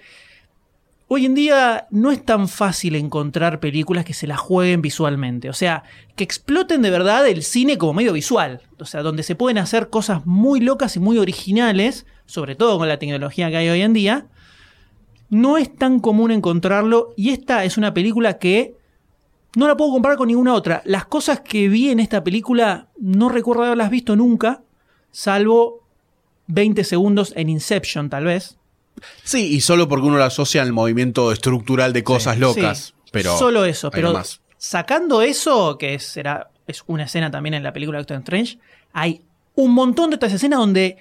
Hoy 1.12 1.26
en 1.26 1.34
día 1.34 1.88
no 1.90 2.12
es 2.12 2.24
tan 2.24 2.48
fácil 2.48 2.94
encontrar 2.94 3.60
películas 3.60 4.06
que 4.06 4.14
se 4.14 4.28
las 4.28 4.40
jueguen 4.40 4.84
visualmente. 4.84 5.50
O 5.50 5.54
sea, 5.54 5.82
que 6.16 6.24
exploten 6.24 6.84
de 6.84 6.92
verdad 6.92 7.28
el 7.28 7.42
cine 7.42 7.80
como 7.80 7.96
medio 7.96 8.14
visual. 8.14 8.62
O 8.78 8.86
sea, 8.86 9.02
donde 9.02 9.24
se 9.24 9.34
pueden 9.34 9.58
hacer 9.58 9.90
cosas 9.90 10.28
muy 10.28 10.60
locas 10.60 10.96
y 10.98 11.00
muy 11.00 11.18
originales, 11.18 12.06
sobre 12.28 12.54
todo 12.54 12.78
con 12.78 12.88
la 12.88 13.00
tecnología 13.00 13.50
que 13.50 13.58
hay 13.58 13.70
hoy 13.70 13.82
en 13.82 13.94
día. 13.94 14.28
No 15.32 15.58
es 15.58 15.76
tan 15.76 16.00
común 16.00 16.30
encontrarlo 16.30 17.16
y 17.18 17.32
esta 17.32 17.64
es 17.64 17.80
una 17.80 17.92
película 17.92 18.38
que 18.38 18.76
no 19.56 19.68
la 19.68 19.76
puedo 19.76 19.92
comparar 19.92 20.20
con 20.20 20.28
ninguna 20.28 20.54
otra. 20.54 20.84
Las 20.86 21.06
cosas 21.06 21.40
que 21.40 21.70
vi 21.70 21.90
en 21.90 22.00
esta 22.00 22.24
película 22.24 22.90
no 23.00 23.30
recuerdo 23.30 23.64
haberlas 23.64 23.90
visto 23.90 24.16
nunca, 24.16 24.62
salvo 25.12 25.84
20 26.48 26.84
segundos 26.84 27.34
en 27.36 27.50
Inception 27.50 28.10
tal 28.10 28.26
vez. 28.26 28.58
Sí, 29.24 29.54
y 29.54 29.62
solo 29.62 29.88
porque 29.88 30.08
uno 30.08 30.18
lo 30.18 30.24
asocia 30.24 30.62
al 30.62 30.74
movimiento 30.74 31.32
estructural 31.32 31.94
de 31.94 32.04
cosas 32.04 32.38
locas. 32.38 32.80
Sí, 32.80 32.94
pero 33.12 33.38
solo 33.38 33.66
eso, 33.66 33.92
pero 33.92 34.22
sacando 34.58 35.22
eso, 35.22 35.78
que 35.78 35.96
es, 35.96 36.04
será, 36.04 36.50
es 36.68 36.84
una 36.88 37.04
escena 37.04 37.32
también 37.32 37.54
en 37.56 37.64
la 37.64 37.74
película 37.74 37.98
Doctor 38.00 38.18
Strange, 38.18 38.60
hay 38.94 39.22
un 39.56 39.72
montón 39.72 40.10
de 40.10 40.18
otras 40.18 40.34
escenas 40.34 40.60
donde 40.60 40.98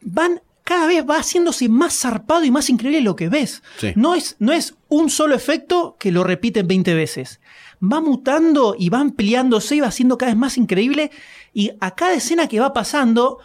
van, 0.00 0.40
cada 0.64 0.86
vez 0.86 1.04
va 1.08 1.18
haciéndose 1.18 1.68
más 1.68 1.98
zarpado 1.98 2.44
y 2.44 2.50
más 2.50 2.70
increíble 2.70 3.00
lo 3.00 3.16
que 3.16 3.28
ves. 3.28 3.62
Sí. 3.78 3.92
No, 3.96 4.14
es, 4.14 4.36
no 4.38 4.52
es 4.52 4.74
un 4.88 5.10
solo 5.10 5.34
efecto 5.34 5.96
que 5.98 6.12
lo 6.12 6.24
repiten 6.24 6.66
20 6.66 6.94
veces. 6.94 7.40
Va 7.82 8.00
mutando 8.00 8.74
y 8.78 8.88
va 8.88 9.00
ampliándose 9.00 9.76
y 9.76 9.80
va 9.80 9.90
siendo 9.90 10.18
cada 10.18 10.32
vez 10.32 10.38
más 10.38 10.58
increíble. 10.58 11.10
Y 11.52 11.72
a 11.80 11.94
cada 11.94 12.14
escena 12.14 12.46
que 12.46 12.60
va 12.60 12.72
pasando, 12.72 13.38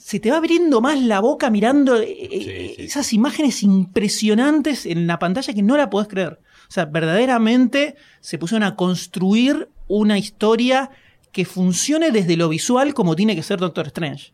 se 0.00 0.20
te 0.20 0.30
va 0.30 0.36
abriendo 0.38 0.80
más 0.80 0.98
la 1.02 1.18
boca 1.20 1.50
mirando 1.50 1.96
eh, 2.00 2.06
eh, 2.08 2.74
sí. 2.76 2.82
esas 2.84 3.12
imágenes 3.12 3.62
impresionantes 3.64 4.86
en 4.86 5.06
la 5.08 5.18
pantalla 5.18 5.52
que 5.52 5.62
no 5.62 5.76
la 5.76 5.90
podés 5.90 6.08
creer. 6.08 6.38
O 6.68 6.70
sea, 6.72 6.84
verdaderamente 6.86 7.96
se 8.20 8.38
pusieron 8.38 8.62
a 8.62 8.76
construir 8.76 9.68
una 9.88 10.16
historia 10.16 10.90
que 11.32 11.44
funcione 11.44 12.10
desde 12.12 12.36
lo 12.36 12.48
visual 12.48 12.94
como 12.94 13.16
tiene 13.16 13.34
que 13.34 13.42
ser 13.42 13.58
Doctor 13.58 13.86
Strange. 13.88 14.32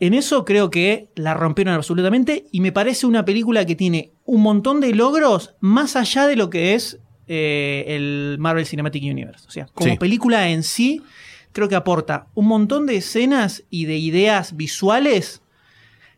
En 0.00 0.14
eso 0.14 0.44
creo 0.44 0.70
que 0.70 1.08
la 1.14 1.34
rompieron 1.34 1.74
absolutamente 1.74 2.46
y 2.50 2.60
me 2.60 2.72
parece 2.72 3.06
una 3.06 3.24
película 3.24 3.66
que 3.66 3.76
tiene 3.76 4.12
un 4.24 4.40
montón 4.42 4.80
de 4.80 4.94
logros 4.94 5.54
más 5.60 5.94
allá 5.94 6.26
de 6.26 6.36
lo 6.36 6.48
que 6.50 6.74
es 6.74 6.98
eh, 7.28 7.84
el 7.86 8.36
Marvel 8.40 8.66
Cinematic 8.66 9.04
Universe. 9.04 9.46
O 9.46 9.50
sea, 9.50 9.66
como 9.74 9.90
Sí. 9.92 9.98
película 9.98 10.48
en 10.48 10.62
sí, 10.64 11.02
creo 11.52 11.68
que 11.68 11.76
aporta 11.76 12.26
un 12.34 12.46
montón 12.46 12.86
de 12.86 12.96
escenas 12.96 13.64
y 13.70 13.86
de 13.86 13.96
ideas 13.96 14.56
visuales 14.56 15.42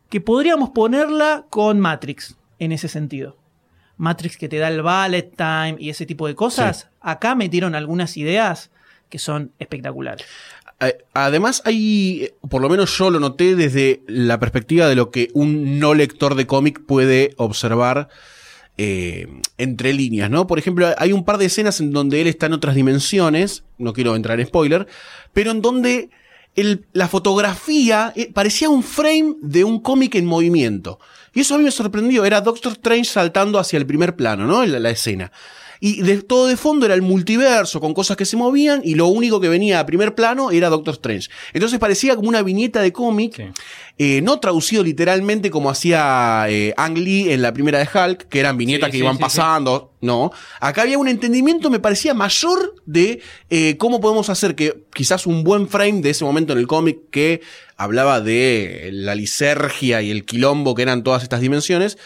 que 0.09 0.21
podríamos 0.21 0.71
ponerla 0.71 1.47
con 1.49 1.81
Matrix 1.81 2.37
en 2.59 2.73
ese 2.73 2.89
sentido. 2.89 3.37
Matrix 3.97 4.37
que 4.37 4.49
te 4.49 4.59
da 4.59 4.69
el 4.69 4.83
ballet 4.83 5.35
time 5.37 5.77
y 5.79 5.91
ese 5.91 6.07
tipo 6.07 6.27
de 6.27 6.35
cosas. 6.35 6.89
Acá 7.01 7.35
metieron 7.35 7.75
algunas 7.75 8.17
ideas 8.17 8.71
que 9.09 9.19
son 9.19 9.53
espectaculares. 9.59 10.27
Eh, 10.81 10.99
Además, 11.15 11.63
hay, 11.65 12.31
por 12.49 12.61
lo 12.61 12.69
menos 12.69 12.97
yo 12.99 13.11
lo 13.11 13.21
noté 13.21 13.55
desde 13.55 14.03
la 14.07 14.41
perspectiva 14.41 14.89
de 14.89 14.97
lo 14.97 15.11
que 15.11 15.29
un 15.35 15.79
no 15.79 15.95
lector 15.95 16.35
de 16.35 16.47
cómic 16.47 16.85
puede 16.85 17.35
observar 17.37 18.09
eh, 18.79 19.29
entre 19.59 19.93
líneas, 19.93 20.31
¿no? 20.31 20.47
Por 20.47 20.59
ejemplo, 20.59 20.89
hay 20.97 21.13
un 21.13 21.25
par 21.25 21.39
de 21.39 21.47
escenas 21.47 21.81
en 21.81 21.93
donde 21.93 22.21
él 22.21 22.27
está 22.27 22.47
en 22.47 22.55
otras 22.55 22.75
dimensiones, 22.75 23.65
no 23.79 23.93
quiero 23.93 24.17
entrar 24.17 24.41
en 24.41 24.47
spoiler, 24.47 24.87
pero 25.33 25.51
en 25.51 25.61
donde 25.61 26.11
la 26.93 27.09
fotografía 27.09 28.13
eh, 28.17 28.31
parecía 28.33 28.69
un 28.69 28.83
frame 28.83 29.37
de 29.41 29.65
un 29.65 29.81
cómic 29.81 30.15
en 30.15 30.27
movimiento. 30.27 30.99
Y 31.35 31.41
eso 31.41 31.55
a 31.55 31.59
mí 31.59 31.65
me 31.65 31.71
sorprendió, 31.71 32.25
era 32.25 32.41
Doctor 32.41 32.73
Strange 32.73 33.05
saltando 33.05 33.59
hacia 33.59 33.79
el 33.79 33.87
primer 33.87 34.17
plano, 34.17 34.47
¿no? 34.47 34.65
La, 34.67 34.79
la 34.79 34.91
escena. 34.91 35.33
Y 35.85 36.01
de, 36.03 36.23
todo 36.23 36.47
de 36.47 36.57
fondo 36.57 36.87
era 36.87 36.95
el 36.95 37.03
multiverso 37.03 37.81
con 37.81 37.93
cosas 37.93 38.17
que 38.17 38.25
se 38.25 38.37
movían 38.37 38.83
y 38.85 38.95
lo 38.95 39.09
único 39.09 39.41
que 39.41 39.49
venía 39.49 39.81
a 39.81 39.85
primer 39.85 40.15
plano 40.15 40.53
era 40.53 40.69
Doctor 40.69 40.95
Strange. 40.95 41.29
Entonces 41.53 41.81
parecía 41.81 42.15
como 42.15 42.29
una 42.29 42.41
viñeta 42.43 42.81
de 42.81 42.93
cómic, 42.93 43.35
Sí. 43.37 43.43
eh, 43.99 44.21
no 44.23 44.39
traducido 44.39 44.85
literalmente 44.85 45.51
como 45.51 45.71
hacía 45.71 46.45
eh, 46.49 46.73
Ang 46.77 46.99
Lee 46.99 47.33
en 47.33 47.43
la 47.43 47.53
primera 47.53 47.81
de 47.81 47.89
Hulk, 47.93 48.29
que 48.29 48.39
eran 48.39 48.57
viñetas 48.57 48.87
Sí, 48.87 48.93
que 48.93 48.99
sí, 48.99 49.03
iban 49.03 49.19
pasando. 49.19 49.91
No, 50.01 50.31
acá 50.61 50.83
había 50.83 50.99
un 50.99 51.09
entendimiento, 51.09 51.69
me 51.69 51.81
parecía 51.81 52.15
mayor 52.15 52.77
de 52.87 53.21
eh, 53.51 53.77
cómo 53.77 54.01
podemos 54.01 54.31
hacer 54.31 54.55
que 54.55 54.85
quizás 54.95 55.27
un 55.27 55.43
buen 55.43 55.69
frame 55.69 56.01
de 56.01 56.11
ese 56.11 56.25
momento 56.25 56.53
en 56.53 56.61
el 56.61 56.69
cómic 56.69 56.99
que 57.11 57.41
hablaba 57.77 58.21
de 58.21 58.91
la 58.93 59.17
lisergia 59.17 60.01
y 60.01 60.13
el 60.13 60.25
quilombo 60.25 60.77
que 60.77 60.83
eran 60.83 61.03
todas 61.03 61.25
estas 61.25 61.41
dimensiones 61.41 61.99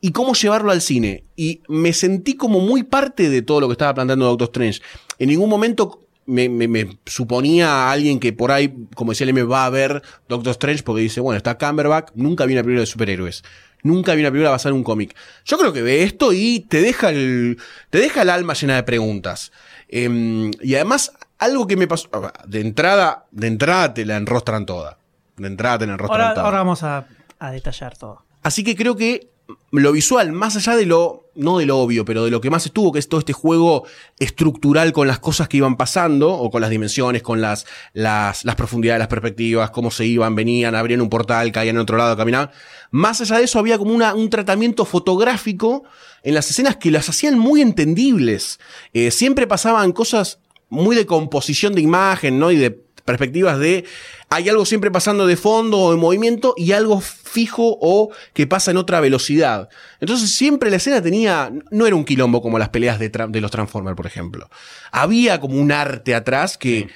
y 0.00 0.12
cómo 0.12 0.34
llevarlo 0.34 0.70
al 0.72 0.80
cine. 0.80 1.24
Y 1.36 1.62
me 1.68 1.92
sentí 1.92 2.34
como 2.34 2.60
muy 2.60 2.82
parte 2.82 3.28
de 3.30 3.42
todo 3.42 3.60
lo 3.60 3.68
que 3.68 3.72
estaba 3.72 3.94
planteando 3.94 4.26
Doctor 4.26 4.48
Strange. 4.48 4.80
En 5.18 5.28
ningún 5.28 5.48
momento 5.48 6.02
me, 6.26 6.48
me- 6.48 6.68
me 6.68 6.98
suponía 7.06 7.68
a 7.68 7.92
alguien 7.92 8.18
que 8.20 8.32
por 8.32 8.50
ahí, 8.52 8.74
como 8.94 9.12
decía 9.12 9.24
el 9.24 9.30
M, 9.30 9.42
va 9.44 9.64
a 9.66 9.70
ver 9.70 10.02
Doctor 10.28 10.50
Strange 10.52 10.82
porque 10.82 11.02
dice, 11.02 11.20
bueno, 11.20 11.36
está 11.36 11.56
Cumberbatch, 11.58 12.10
nunca 12.14 12.44
vi 12.46 12.52
una 12.54 12.62
película 12.62 12.80
de 12.80 12.86
superhéroes. 12.86 13.44
Nunca 13.82 14.14
vi 14.14 14.22
una 14.22 14.30
película 14.30 14.50
basada 14.50 14.70
en 14.70 14.76
un 14.78 14.84
cómic. 14.84 15.14
Yo 15.44 15.58
creo 15.58 15.72
que 15.72 15.82
ve 15.82 16.02
esto 16.02 16.32
y 16.32 16.60
te 16.68 16.80
deja 16.80 17.10
el, 17.10 17.58
te 17.90 17.98
deja 17.98 18.22
el 18.22 18.30
alma 18.30 18.54
llena 18.54 18.74
de 18.74 18.82
preguntas. 18.82 19.52
Em, 19.88 20.50
y 20.60 20.74
además, 20.74 21.12
algo 21.38 21.66
que 21.68 21.76
me 21.76 21.86
pasó, 21.86 22.08
de 22.48 22.60
entrada, 22.60 23.26
de 23.30 23.46
entrada 23.46 23.94
te 23.94 24.04
la 24.04 24.16
enrostran 24.16 24.66
toda. 24.66 24.98
De 25.36 25.46
entrada 25.46 25.78
te 25.78 25.86
la 25.86 25.92
enrostran 25.92 26.20
Ahora, 26.20 26.34
toda. 26.34 26.46
ahora 26.46 26.58
vamos 26.58 26.82
a, 26.82 27.06
a 27.38 27.50
detallar 27.52 27.96
todo. 27.96 28.24
Así 28.42 28.64
que 28.64 28.74
creo 28.74 28.96
que 28.96 29.28
lo 29.70 29.92
visual, 29.92 30.32
más 30.32 30.56
allá 30.56 30.76
de 30.76 30.86
lo, 30.86 31.30
no 31.34 31.58
de 31.58 31.66
lo 31.66 31.78
obvio, 31.78 32.04
pero 32.04 32.24
de 32.24 32.30
lo 32.30 32.40
que 32.40 32.50
más 32.50 32.66
estuvo, 32.66 32.92
que 32.92 32.98
es 32.98 33.08
todo 33.08 33.20
este 33.20 33.32
juego 33.32 33.84
estructural 34.18 34.92
con 34.92 35.06
las 35.06 35.18
cosas 35.18 35.48
que 35.48 35.58
iban 35.58 35.76
pasando, 35.76 36.32
o 36.32 36.50
con 36.50 36.60
las 36.60 36.70
dimensiones, 36.70 37.22
con 37.22 37.40
las, 37.40 37.66
las, 37.92 38.44
las 38.44 38.54
profundidades, 38.54 38.98
las 38.98 39.08
perspectivas, 39.08 39.70
cómo 39.70 39.90
se 39.90 40.06
iban, 40.06 40.34
venían, 40.34 40.74
abrían 40.74 41.00
un 41.00 41.10
portal, 41.10 41.52
caían 41.52 41.76
en 41.76 41.82
otro 41.82 41.96
lado, 41.96 42.16
caminaban. 42.16 42.50
Más 42.90 43.20
allá 43.20 43.38
de 43.38 43.44
eso 43.44 43.58
había 43.58 43.78
como 43.78 43.94
una, 43.94 44.14
un 44.14 44.30
tratamiento 44.30 44.84
fotográfico 44.84 45.84
en 46.22 46.34
las 46.34 46.50
escenas 46.50 46.76
que 46.76 46.90
las 46.90 47.08
hacían 47.08 47.38
muy 47.38 47.60
entendibles. 47.60 48.58
Eh, 48.92 49.10
siempre 49.10 49.46
pasaban 49.46 49.92
cosas 49.92 50.40
muy 50.68 50.96
de 50.96 51.06
composición 51.06 51.74
de 51.74 51.82
imagen, 51.82 52.38
¿no? 52.38 52.50
Y 52.50 52.56
de 52.56 52.85
perspectivas 53.06 53.58
de 53.58 53.86
hay 54.28 54.48
algo 54.50 54.66
siempre 54.66 54.90
pasando 54.90 55.26
de 55.26 55.36
fondo 55.36 55.78
o 55.78 55.94
en 55.94 56.00
movimiento 56.00 56.52
y 56.56 56.72
algo 56.72 57.00
fijo 57.00 57.78
o 57.80 58.10
que 58.34 58.46
pasa 58.46 58.72
en 58.72 58.76
otra 58.76 59.00
velocidad. 59.00 59.68
Entonces 60.00 60.30
siempre 60.30 60.68
la 60.68 60.76
escena 60.76 61.00
tenía, 61.00 61.50
no 61.70 61.86
era 61.86 61.96
un 61.96 62.04
quilombo 62.04 62.42
como 62.42 62.58
las 62.58 62.68
peleas 62.68 62.98
de, 62.98 63.08
de 63.08 63.40
los 63.40 63.50
Transformers, 63.50 63.96
por 63.96 64.06
ejemplo. 64.06 64.50
Había 64.90 65.40
como 65.40 65.58
un 65.58 65.72
arte 65.72 66.14
atrás 66.14 66.58
que 66.58 66.88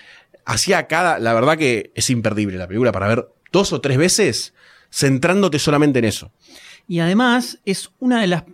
hacía 0.44 0.86
cada, 0.88 1.18
la 1.18 1.32
verdad 1.32 1.56
que 1.56 1.92
es 1.94 2.10
imperdible 2.10 2.58
la 2.58 2.66
película 2.66 2.92
para 2.92 3.08
ver 3.08 3.28
dos 3.52 3.72
o 3.72 3.80
tres 3.80 3.96
veces 3.96 4.52
centrándote 4.92 5.58
solamente 5.58 6.00
en 6.00 6.04
eso. 6.06 6.32
Y 6.88 6.98
además 6.98 7.58
es 7.64 7.90
una 8.00 8.20
de 8.20 8.26
las... 8.26 8.44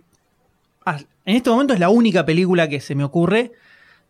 ah, 0.85 0.99
En 1.25 1.35
este 1.35 1.49
momento 1.49 1.73
es 1.73 1.79
la 1.79 1.89
única 1.89 2.25
película 2.25 2.69
que 2.69 2.79
se 2.79 2.93
me 2.93 3.03
ocurre 3.03 3.53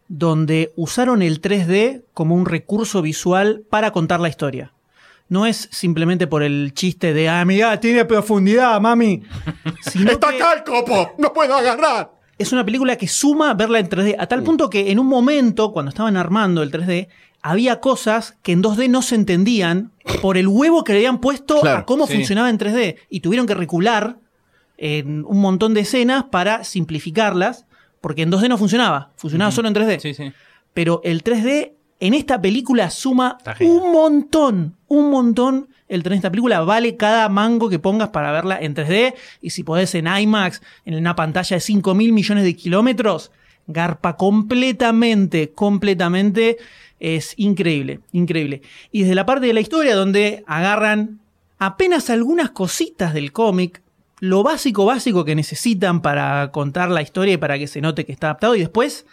donde 0.07 0.71
usaron 0.75 1.21
el 1.21 1.41
3D 1.41 2.03
como 2.13 2.35
un 2.35 2.45
recurso 2.45 3.01
visual 3.01 3.63
para 3.69 3.91
contar 3.91 4.19
la 4.19 4.29
historia. 4.29 4.73
no 5.29 5.45
es 5.45 5.67
simplemente 5.71 6.25
por 6.27 6.41
el 6.43 6.73
chiste 6.73 7.13
de, 7.13 7.27
ah, 7.27 7.43
mira, 7.43 7.77
tiene 7.81 8.05
profundidad, 8.05 8.79
mami. 8.79 9.23
Sino 9.81 10.11
¡Está 10.11 10.29
que 10.29 10.37
acá 10.37 10.53
el 10.53 10.63
copo! 10.63 11.11
¡No 11.17 11.33
puedo 11.33 11.53
agarrar! 11.55 12.11
es 12.39 12.51
una 12.53 12.63
película 12.63 12.95
que 12.97 13.07
suma 13.07 13.53
verla 13.55 13.79
en 13.79 13.89
3D, 13.89 14.15
a 14.19 14.27
tal 14.27 14.43
punto 14.43 14.69
que 14.69 14.91
en 14.91 14.99
un 14.99 15.07
momento, 15.07 15.73
cuando 15.73 15.89
estaban 15.89 16.15
armando 16.17 16.61
el 16.61 16.71
3D, 16.71 17.07
había 17.41 17.79
cosas 17.79 18.37
que 18.43 18.51
en 18.51 18.61
2D 18.61 18.89
no 18.91 19.01
se 19.01 19.15
entendían 19.15 19.91
por 20.21 20.37
el 20.37 20.47
huevo 20.47 20.83
que 20.83 20.93
le 20.93 20.99
habían 20.99 21.19
puesto 21.19 21.59
Claro, 21.61 21.79
a 21.79 21.85
cómo 21.85 22.05
sí. 22.07 22.13
funcionaba 22.13 22.49
en 22.51 22.59
3D. 22.59 22.97
Y 23.09 23.19
tuvieron 23.21 23.47
que 23.47 23.55
recular 23.55 24.19
en 24.77 25.25
un 25.25 25.41
montón 25.41 25.73
de 25.73 25.81
escenas 25.81 26.25
para 26.25 26.63
simplificarlas, 26.63 27.65
porque 28.07 28.21
en 28.21 28.31
2D 28.31 28.47
no 28.47 28.57
funcionaba, 28.57 29.11
funcionaba 29.17 29.51
solo 29.51 29.67
en 29.67 29.75
3D. 29.75 29.99
Sí, 29.99 30.13
sí. 30.13 30.31
Pero 30.73 31.01
el 31.03 31.25
3D 31.25 31.73
en 31.99 32.13
esta 32.13 32.39
película 32.39 32.89
suma 32.89 33.37
un 33.59 33.91
montón, 33.91 34.77
un 34.87 35.11
montón. 35.11 35.67
El 35.89 36.03
3D 36.03 36.07
en 36.07 36.13
esta 36.13 36.31
película 36.31 36.61
vale 36.61 36.95
cada 36.95 37.27
mango 37.27 37.67
que 37.67 37.79
pongas 37.79 38.07
para 38.07 38.31
verla 38.31 38.59
en 38.61 38.75
3D. 38.75 39.13
Y 39.41 39.49
si 39.49 39.63
podés 39.65 39.93
en 39.93 40.07
IMAX, 40.07 40.61
en 40.85 40.95
una 40.95 41.17
pantalla 41.17 41.57
de 41.57 41.59
5 41.59 41.93
mil 41.95 42.13
millones 42.13 42.45
de 42.45 42.55
kilómetros, 42.55 43.29
garpa 43.67 44.15
completamente, 44.15 45.51
completamente. 45.51 46.59
Es 47.01 47.33
increíble, 47.35 47.99
increíble. 48.13 48.61
Y 48.93 49.01
desde 49.01 49.15
la 49.15 49.25
parte 49.25 49.47
de 49.47 49.53
la 49.53 49.59
historia 49.59 49.97
donde 49.97 50.45
agarran 50.47 51.19
apenas 51.59 52.09
algunas 52.09 52.51
cositas 52.51 53.13
del 53.13 53.33
cómic, 53.33 53.81
lo 54.19 54.43
básico, 54.43 54.85
básico 54.85 55.25
que 55.25 55.35
necesitan 55.35 56.01
para 56.01 56.51
contar 56.51 56.89
la 56.89 57.01
historia 57.01 57.35
y 57.35 57.37
para 57.37 57.57
que 57.59 57.67
se 57.67 57.81
note 57.81 58.05
que 58.05 58.11
está 58.11 58.27
adaptado, 58.27 58.55
y 58.55 58.59
después 58.59 59.05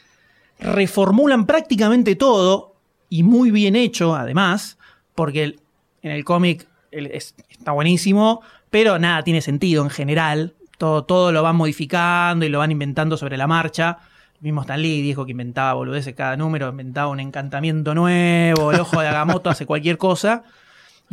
reformulan 0.58 1.46
prácticamente 1.46 2.16
todo, 2.16 2.74
y 3.08 3.22
muy 3.22 3.50
bien 3.50 3.76
hecho 3.76 4.14
además, 4.14 4.78
porque 5.14 5.56
en 6.02 6.10
el 6.10 6.24
cómic 6.24 6.66
está 6.90 7.72
buenísimo, 7.72 8.40
pero 8.70 8.98
nada 8.98 9.22
tiene 9.22 9.40
sentido 9.40 9.82
en 9.82 9.90
general, 9.90 10.54
todo, 10.78 11.04
todo 11.04 11.32
lo 11.32 11.42
van 11.42 11.56
modificando 11.56 12.44
y 12.44 12.48
lo 12.48 12.58
van 12.58 12.72
inventando 12.72 13.16
sobre 13.16 13.36
la 13.36 13.46
marcha. 13.46 13.98
El 14.36 14.42
mismo 14.42 14.62
Stan 14.62 14.80
Lee 14.80 15.00
dijo 15.00 15.24
que 15.24 15.30
inventaba 15.30 15.74
boludeces 15.74 16.14
cada 16.14 16.36
número, 16.36 16.68
inventaba 16.68 17.08
un 17.08 17.20
encantamiento 17.20 17.94
nuevo, 17.94 18.72
el 18.72 18.80
ojo 18.80 19.00
de 19.00 19.08
Agamotto 19.08 19.50
hace 19.50 19.66
cualquier 19.66 19.98
cosa. 19.98 20.44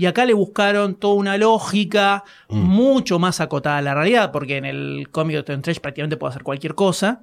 Y 0.02 0.08
acá 0.08 0.26
le 0.26 0.34
buscaron 0.34 0.96
toda 0.96 1.14
una 1.14 1.38
lógica 1.38 2.24
mucho 2.50 3.20
más 3.20 3.40
acotada 3.40 3.78
a 3.78 3.82
la 3.84 3.94
realidad, 3.94 4.32
porque 4.32 4.58
en 4.58 4.66
el 4.66 5.10
cómic 5.12 5.34
de 5.34 5.38
Doctor 5.38 5.58
Strange 5.58 5.80
prácticamente 5.80 6.18
puede 6.18 6.32
hacer 6.32 6.42
cualquier 6.42 6.74
cosa. 6.74 7.22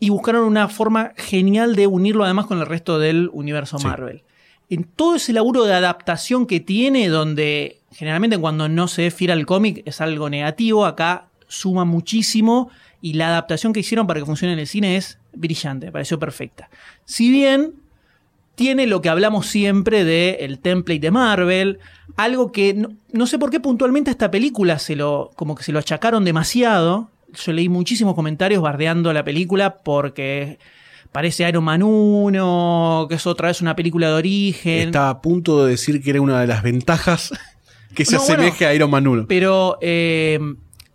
Y 0.00 0.08
buscaron 0.10 0.42
una 0.42 0.66
forma 0.66 1.12
genial 1.16 1.76
de 1.76 1.86
unirlo 1.86 2.24
además 2.24 2.46
con 2.46 2.58
el 2.58 2.66
resto 2.66 2.98
del 2.98 3.30
universo 3.32 3.78
Sí. 3.78 3.86
Marvel. 3.86 4.24
En 4.68 4.82
todo 4.82 5.14
ese 5.14 5.32
laburo 5.32 5.62
de 5.62 5.74
adaptación 5.74 6.44
que 6.44 6.58
tiene, 6.58 7.06
donde 7.06 7.78
generalmente 7.92 8.36
cuando 8.36 8.68
no 8.68 8.88
se 8.88 9.12
fiera 9.12 9.34
al 9.34 9.46
cómic 9.46 9.84
es 9.86 10.00
algo 10.00 10.28
negativo, 10.28 10.86
acá 10.86 11.28
suma 11.46 11.84
muchísimo 11.84 12.68
y 13.00 13.12
la 13.12 13.28
adaptación 13.28 13.72
que 13.72 13.78
hicieron 13.78 14.08
para 14.08 14.18
que 14.18 14.26
funcione 14.26 14.54
en 14.54 14.58
el 14.58 14.66
cine 14.66 14.96
es 14.96 15.20
brillante, 15.32 15.86
me 15.86 15.92
pareció 15.92 16.18
perfecta. 16.18 16.68
Si 17.04 17.30
bien 17.30 17.74
tiene 18.54 18.86
lo 18.86 19.00
que 19.00 19.08
hablamos 19.08 19.46
siempre 19.46 20.04
del 20.04 20.36
el 20.40 20.58
template 20.58 21.00
de 21.00 21.10
Marvel, 21.10 21.78
algo 22.16 22.52
que 22.52 22.74
no, 22.74 22.90
no 23.12 23.26
sé 23.26 23.38
por 23.38 23.50
qué 23.50 23.60
puntualmente 23.60 24.10
a 24.10 24.12
esta 24.12 24.30
película 24.30 24.78
se 24.78 24.96
lo, 24.96 25.30
como 25.36 25.54
que 25.54 25.64
se 25.64 25.72
lo 25.72 25.78
achacaron 25.78 26.24
demasiado. 26.24 27.10
Yo 27.34 27.52
leí 27.52 27.68
muchísimos 27.68 28.14
comentarios 28.14 28.62
bardeando 28.62 29.12
la 29.12 29.24
película 29.24 29.76
porque 29.76 30.58
parece 31.12 31.48
Iron 31.48 31.64
Man 31.64 31.82
1, 31.82 33.06
que 33.08 33.14
es 33.14 33.26
otra 33.26 33.48
vez 33.48 33.60
una 33.62 33.74
película 33.74 34.08
de 34.08 34.14
origen. 34.14 34.88
Estaba 34.88 35.10
a 35.10 35.22
punto 35.22 35.64
de 35.64 35.72
decir 35.72 36.02
que 36.02 36.10
era 36.10 36.20
una 36.20 36.40
de 36.40 36.46
las 36.46 36.62
ventajas 36.62 37.32
que 37.94 38.04
se 38.04 38.16
No, 38.16 38.20
bueno, 38.20 38.34
asemeje 38.34 38.66
a 38.66 38.74
Iron 38.74 38.90
Man 38.90 39.06
1. 39.06 39.26
Pero 39.28 39.78
eh, 39.80 40.38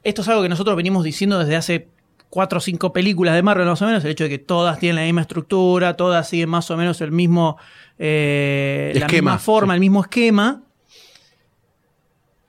esto 0.04 0.22
es 0.22 0.28
algo 0.28 0.44
que 0.44 0.50
nosotros 0.50 0.76
venimos 0.76 1.04
diciendo 1.04 1.40
desde 1.40 1.56
hace 1.56 1.88
cuatro 2.30 2.58
o 2.58 2.62
cinco 2.62 2.92
películas 2.94 3.36
de 3.36 3.44
Marvel 3.44 3.66
más 3.68 3.82
o 3.82 3.86
menos, 3.86 4.04
el 4.04 4.12
hecho 4.12 4.26
de 4.26 4.30
que 4.30 4.40
todas 4.40 4.80
tienen 4.80 4.98
la 4.98 5.04
misma 5.04 5.22
estructura, 5.22 5.96
todas 5.96 6.28
siguen 6.28 6.50
más 6.50 6.70
o 6.72 6.78
menos 6.78 7.02
el 7.02 7.12
mismo 7.12 7.58
eh, 7.98 8.92
la 8.96 9.06
Esquema, 9.06 9.32
misma 9.32 9.40
forma, 9.40 9.74
sí. 9.74 9.76
el 9.76 9.80
mismo 9.80 10.02
esquema. 10.02 10.62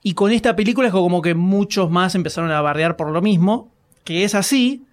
Y 0.01 0.13
con 0.13 0.31
esta 0.31 0.55
película 0.55 0.87
es 0.87 0.93
como 0.93 1.21
que 1.21 1.35
muchos 1.35 1.89
más 1.91 2.15
empezaron 2.15 2.51
a 2.51 2.61
bardear 2.61 2.95
por 2.95 3.11
lo 3.11 3.21
mismo, 3.21 3.71
que 4.03 4.23
es 4.23 4.33
así, 4.35 4.83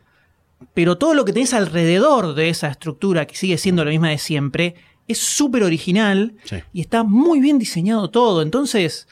pero 0.74 0.98
todo 0.98 1.14
lo 1.14 1.24
que 1.24 1.32
tenés 1.32 1.54
alrededor 1.54 2.34
de 2.34 2.48
esa 2.48 2.68
estructura, 2.68 3.26
que 3.26 3.36
sigue 3.36 3.58
siendo 3.58 3.84
la 3.84 3.90
misma 3.90 4.08
de 4.08 4.18
siempre, 4.18 4.74
es 5.06 5.18
súper 5.18 5.62
original 5.62 6.34
Sí. 6.44 6.56
y 6.72 6.80
está 6.80 7.04
muy 7.04 7.38
bien 7.40 7.58
diseñado 7.58 8.10
todo. 8.10 8.42
Entonces, 8.42 9.06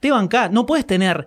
te 0.00 0.10
banca, 0.10 0.48
no 0.48 0.64
puedes 0.64 0.86
tener 0.86 1.26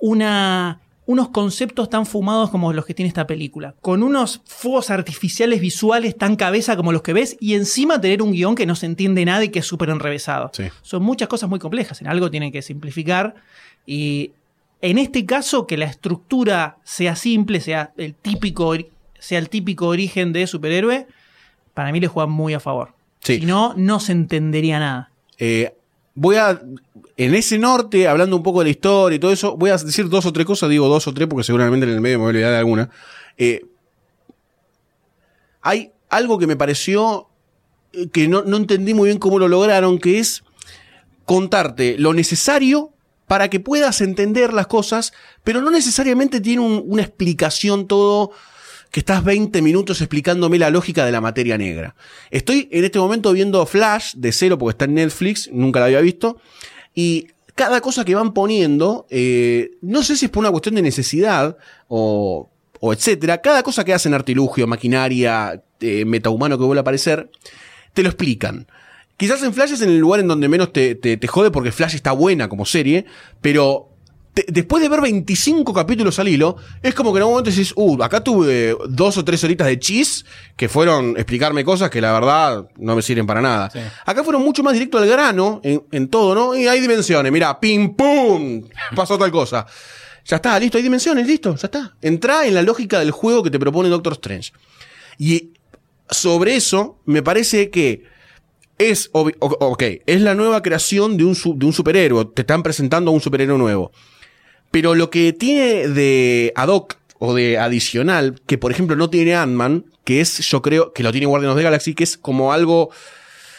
una, 0.00 0.80
unos 1.06 1.28
conceptos 1.28 1.88
tan 1.88 2.04
fumados 2.04 2.50
como 2.50 2.72
los 2.72 2.84
que 2.84 2.92
tiene 2.92 3.08
esta 3.08 3.26
película, 3.26 3.74
con 3.80 4.02
unos 4.02 4.42
fuegos 4.44 4.90
artificiales 4.90 5.60
visuales 5.60 6.16
tan 6.16 6.34
cabeza 6.36 6.76
como 6.76 6.92
los 6.92 7.02
que 7.02 7.12
ves 7.12 7.36
y 7.40 7.54
encima 7.54 8.00
tener 8.00 8.22
un 8.22 8.32
guion 8.32 8.56
que 8.56 8.66
no 8.66 8.74
se 8.74 8.86
entiende 8.86 9.24
nada 9.24 9.44
y 9.44 9.50
que 9.50 9.60
es 9.60 9.66
súper 9.66 9.90
enrevesado. 9.90 10.50
Sí. 10.52 10.64
Son 10.82 11.02
muchas 11.02 11.28
cosas 11.28 11.48
muy 11.48 11.60
complejas, 11.60 12.00
en 12.00 12.08
algo 12.08 12.30
tienen 12.30 12.50
que 12.50 12.60
simplificar 12.60 13.36
y 13.86 14.32
en 14.82 14.98
este 14.98 15.24
caso 15.24 15.66
que 15.66 15.76
la 15.76 15.86
estructura 15.86 16.78
sea 16.82 17.16
simple, 17.16 17.60
sea 17.60 17.92
el 17.96 18.14
típico, 18.14 18.74
sea 19.18 19.38
el 19.38 19.48
típico 19.48 19.86
origen 19.86 20.32
de 20.32 20.46
superhéroe, 20.46 21.06
para 21.72 21.92
mí 21.92 22.00
le 22.00 22.08
juega 22.08 22.26
muy 22.26 22.54
a 22.54 22.60
favor. 22.60 22.94
Sí. 23.20 23.40
Si 23.40 23.46
no, 23.46 23.74
no 23.76 24.00
se 24.00 24.12
entendería 24.12 24.78
nada. 24.78 25.10
Eh, 25.38 25.74
voy 26.14 26.36
a. 26.36 26.60
En 27.18 27.34
ese 27.34 27.58
norte, 27.58 28.08
hablando 28.08 28.36
un 28.36 28.42
poco 28.42 28.58
de 28.60 28.66
la 28.66 28.70
historia 28.70 29.16
y 29.16 29.18
todo 29.18 29.32
eso, 29.32 29.56
voy 29.56 29.70
a 29.70 29.76
decir 29.78 30.08
dos 30.08 30.26
o 30.26 30.32
tres 30.32 30.44
cosas. 30.46 30.68
Digo 30.68 30.86
dos 30.88 31.06
o 31.06 31.14
tres 31.14 31.26
porque 31.28 31.44
seguramente 31.44 31.86
en 31.86 31.92
el 31.92 32.00
medio 32.00 32.18
me 32.18 32.24
voy 32.24 32.28
a 32.28 32.34
olvidar 32.34 32.50
de 32.52 32.58
alguna. 32.58 32.90
Eh, 33.38 33.64
hay 35.62 35.92
algo 36.08 36.38
que 36.38 36.46
me 36.46 36.56
pareció 36.56 37.28
eh, 37.92 38.08
que 38.12 38.28
no, 38.28 38.40
entendí 38.56 38.94
muy 38.94 39.08
bien 39.08 39.18
cómo 39.18 39.38
lo 39.38 39.48
lograron, 39.48 39.98
que 39.98 40.18
es 40.18 40.42
contarte 41.24 41.96
lo 41.98 42.12
necesario 42.12 42.92
para 43.26 43.48
que 43.50 43.58
puedas 43.58 44.00
entender 44.02 44.52
las 44.52 44.68
cosas, 44.68 45.12
pero 45.42 45.60
no 45.60 45.70
necesariamente 45.70 46.40
tiene 46.40 46.62
un- 46.62 46.84
una 46.86 47.02
explicación 47.02 47.88
todo 47.88 48.30
que 48.92 49.00
estás 49.00 49.24
20 49.24 49.62
minutos 49.62 50.00
explicándome 50.00 50.58
la 50.58 50.70
lógica 50.70 51.04
de 51.04 51.10
la 51.10 51.20
materia 51.20 51.58
negra. 51.58 51.96
Estoy 52.30 52.68
en 52.70 52.84
este 52.84 53.00
momento 53.00 53.32
viendo 53.32 53.66
Flash 53.66 54.14
de 54.14 54.30
cero 54.30 54.58
porque 54.58 54.70
está 54.74 54.84
en 54.84 54.94
Netflix, 54.94 55.50
nunca 55.52 55.80
la 55.80 55.86
había 55.86 56.00
visto, 56.00 56.40
y 56.96 57.28
cada 57.54 57.80
cosa 57.80 58.04
que 58.04 58.14
van 58.16 58.34
poniendo, 58.34 59.06
eh, 59.10 59.70
no 59.82 60.02
sé 60.02 60.16
si 60.16 60.24
es 60.24 60.30
por 60.32 60.40
una 60.40 60.50
cuestión 60.50 60.74
de 60.74 60.82
necesidad 60.82 61.56
o, 61.86 62.50
o 62.80 62.92
etcétera, 62.92 63.40
cada 63.40 63.62
cosa 63.62 63.84
que 63.84 63.94
hacen 63.94 64.12
artilugio, 64.14 64.66
maquinaria, 64.66 65.62
eh, 65.80 66.04
metahumano 66.04 66.58
que 66.58 66.64
vuelve 66.64 66.80
a 66.80 66.82
aparecer, 66.82 67.30
te 67.94 68.02
lo 68.02 68.08
explican. 68.08 68.66
Quizás 69.16 69.42
en 69.42 69.54
Flash 69.54 69.72
es 69.72 69.80
en 69.80 69.88
el 69.90 69.98
lugar 69.98 70.20
en 70.20 70.28
donde 70.28 70.48
menos 70.48 70.72
te, 70.72 70.94
te- 70.96 71.16
te 71.16 71.26
jode 71.28 71.50
porque 71.50 71.72
Flash 71.72 71.94
está 71.94 72.12
buena 72.12 72.48
como 72.50 72.66
serie, 72.66 73.06
pero 73.40 73.88
te- 74.36 74.44
después 74.48 74.82
de 74.82 74.90
ver 74.90 75.00
25 75.00 75.72
capítulos 75.72 76.18
al 76.18 76.28
hilo, 76.28 76.56
es 76.82 76.94
como 76.94 77.10
que 77.12 77.16
en 77.16 77.22
algún 77.22 77.32
momento 77.36 77.50
decís, 77.50 77.72
uh, 77.74 78.02
acá 78.02 78.22
tuve 78.22 78.76
dos 78.88 79.16
o 79.16 79.24
tres 79.24 79.42
horitas 79.44 79.66
de 79.66 79.78
chis 79.78 80.26
que 80.56 80.68
fueron 80.68 81.14
explicarme 81.16 81.64
cosas 81.64 81.88
que 81.88 82.02
la 82.02 82.12
verdad 82.12 82.68
no 82.76 82.94
me 82.94 83.00
sirven 83.00 83.26
para 83.26 83.40
nada. 83.40 83.70
Sí. 83.70 83.78
Acá 84.04 84.22
fueron 84.22 84.42
mucho 84.42 84.62
más 84.62 84.74
directo 84.74 84.98
al 84.98 85.06
grano 85.08 85.60
en, 85.64 85.82
en 85.90 86.08
todo, 86.08 86.34
¿no? 86.34 86.54
Y 86.54 86.66
hay 86.68 86.80
dimensiones, 86.80 87.32
mira, 87.32 87.58
pim 87.58 87.96
pum, 87.96 88.62
pasó 88.94 89.16
tal 89.18 89.30
cosa. 89.32 89.66
Ya 90.26 90.36
está, 90.36 90.58
listo, 90.58 90.76
hay 90.76 90.82
dimensiones, 90.82 91.26
listo, 91.26 91.56
ya 91.56 91.66
está. 91.68 91.96
Entra 92.02 92.46
en 92.46 92.52
la 92.54 92.60
lógica 92.62 92.98
del 92.98 93.12
juego 93.12 93.42
que 93.42 93.50
te 93.50 93.58
propone 93.58 93.88
Doctor 93.88 94.12
Strange. 94.14 94.52
Y 95.18 95.52
sobre 96.10 96.56
eso, 96.56 96.98
me 97.06 97.22
parece 97.22 97.70
que 97.70 98.04
es, 98.78 99.08
ok, 99.12 99.82
es 100.04 100.20
la 100.20 100.34
nueva 100.34 100.60
creación 100.62 101.16
de 101.16 101.24
un, 101.24 101.34
de 101.58 101.64
un 101.66 101.72
superhéroe. 101.72 102.26
Te 102.34 102.42
están 102.42 102.62
presentando 102.62 103.10
a 103.10 103.14
un 103.14 103.20
superhéroe 103.20 103.56
nuevo. 103.56 103.92
Pero 104.70 104.94
lo 104.94 105.10
que 105.10 105.32
tiene 105.32 105.88
de 105.88 106.52
ad 106.56 106.68
hoc 106.68 106.96
o 107.18 107.34
de 107.34 107.58
adicional, 107.58 108.40
que 108.46 108.58
por 108.58 108.72
ejemplo 108.72 108.96
no 108.96 109.10
tiene 109.10 109.34
Ant-Man, 109.34 109.86
que 110.04 110.20
es, 110.20 110.38
yo 110.38 110.62
creo, 110.62 110.92
que 110.92 111.02
lo 111.02 111.12
tiene 111.12 111.26
Guardians 111.26 111.52
of 111.52 111.58
the 111.58 111.64
Galaxy, 111.64 111.94
que 111.94 112.04
es 112.04 112.16
como 112.16 112.52
algo 112.52 112.90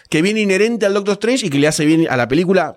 que 0.09 0.21
viene 0.21 0.41
inherente 0.41 0.85
al 0.85 0.93
Doctor 0.93 1.13
Strange 1.13 1.47
y 1.47 1.49
que 1.49 1.59
le 1.59 1.67
hace 1.67 1.85
bien 1.85 2.07
a 2.09 2.17
la 2.17 2.27
película. 2.27 2.75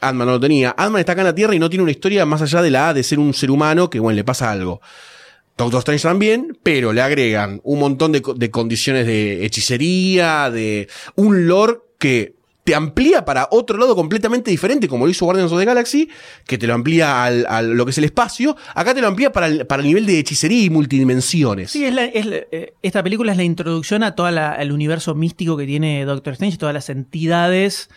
Ant-Man 0.00 0.26
no 0.26 0.32
lo 0.34 0.40
tenía. 0.40 0.74
Ant-Man 0.78 1.00
está 1.00 1.12
acá 1.12 1.20
en 1.22 1.26
la 1.26 1.34
Tierra 1.34 1.54
y 1.54 1.58
no 1.58 1.68
tiene 1.68 1.82
una 1.82 1.92
historia 1.92 2.24
más 2.24 2.40
allá 2.42 2.62
de 2.62 2.70
la 2.70 2.94
de 2.94 3.02
ser 3.02 3.18
un 3.18 3.34
ser 3.34 3.50
humano 3.50 3.90
que, 3.90 4.00
bueno, 4.00 4.16
le 4.16 4.24
pasa 4.24 4.50
algo. 4.50 4.80
Doctor 5.58 5.80
Strange 5.80 6.02
también, 6.04 6.58
pero 6.62 6.94
le 6.94 7.02
agregan 7.02 7.60
un 7.64 7.80
montón 7.80 8.12
de, 8.12 8.22
de 8.34 8.50
condiciones 8.50 9.06
de 9.06 9.44
hechicería, 9.44 10.50
de 10.50 10.88
un 11.16 11.46
lore 11.46 11.80
que 11.98 12.34
te 12.64 12.74
amplía 12.74 13.24
para 13.24 13.48
otro 13.50 13.78
lado 13.78 13.96
completamente 13.96 14.50
diferente, 14.50 14.86
como 14.86 15.06
lo 15.06 15.10
hizo 15.10 15.24
Guardians 15.24 15.50
of 15.50 15.58
the 15.58 15.64
Galaxy, 15.64 16.08
que 16.46 16.58
te 16.58 16.66
lo 16.66 16.74
amplía 16.74 17.24
al, 17.24 17.46
a 17.48 17.62
lo 17.62 17.84
que 17.86 17.90
es 17.92 17.98
el 17.98 18.04
espacio, 18.04 18.56
acá 18.74 18.94
te 18.94 19.00
lo 19.00 19.08
amplía 19.08 19.32
para 19.32 19.46
el, 19.46 19.66
para 19.66 19.80
el 19.82 19.88
nivel 19.88 20.04
de 20.06 20.18
hechicería 20.18 20.62
y 20.64 20.70
multidimensiones. 20.70 21.70
Sí, 21.70 21.84
es 21.84 21.94
la- 21.94 22.04
es 22.04 22.26
la- 22.26 22.36
eh, 22.52 22.74
esta 22.82 23.02
película 23.02 23.32
es 23.32 23.38
la 23.38 23.44
introducción 23.44 24.02
a 24.02 24.14
todo 24.14 24.28
el 24.28 24.72
universo 24.72 25.14
místico 25.14 25.56
que 25.56 25.66
tiene 25.66 26.04
Doctor 26.04 26.34
Strange, 26.34 26.58
todas 26.58 26.74
las 26.74 26.90
entidades 26.90 27.88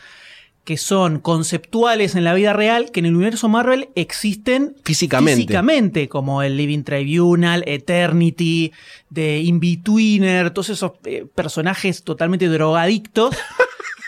que 0.63 0.78
son 0.78 1.19
conceptuales 1.19 2.15
en 2.15 2.23
la 2.23 2.34
vida 2.34 2.54
real 2.54 2.89
que 2.91 3.02
en 3.02 3.08
el 3.08 3.15
universo 3.17 3.49
Marvel 3.49 3.89
existen 3.95 4.78
Físicamente. 4.86 5.41
físicamente, 5.41 6.08
como 6.08 6.41
el 6.41 6.56
Living 6.56 6.84
Tribunal, 6.84 7.65
Eternity, 7.67 8.71
The 9.13 9.39
In-Betweener, 9.41 10.52
todos 10.52 10.69
esos 10.69 10.93
eh, 11.04 11.26
personajes 11.36 12.04
totalmente 12.06 12.47
drogadictos 12.47 13.36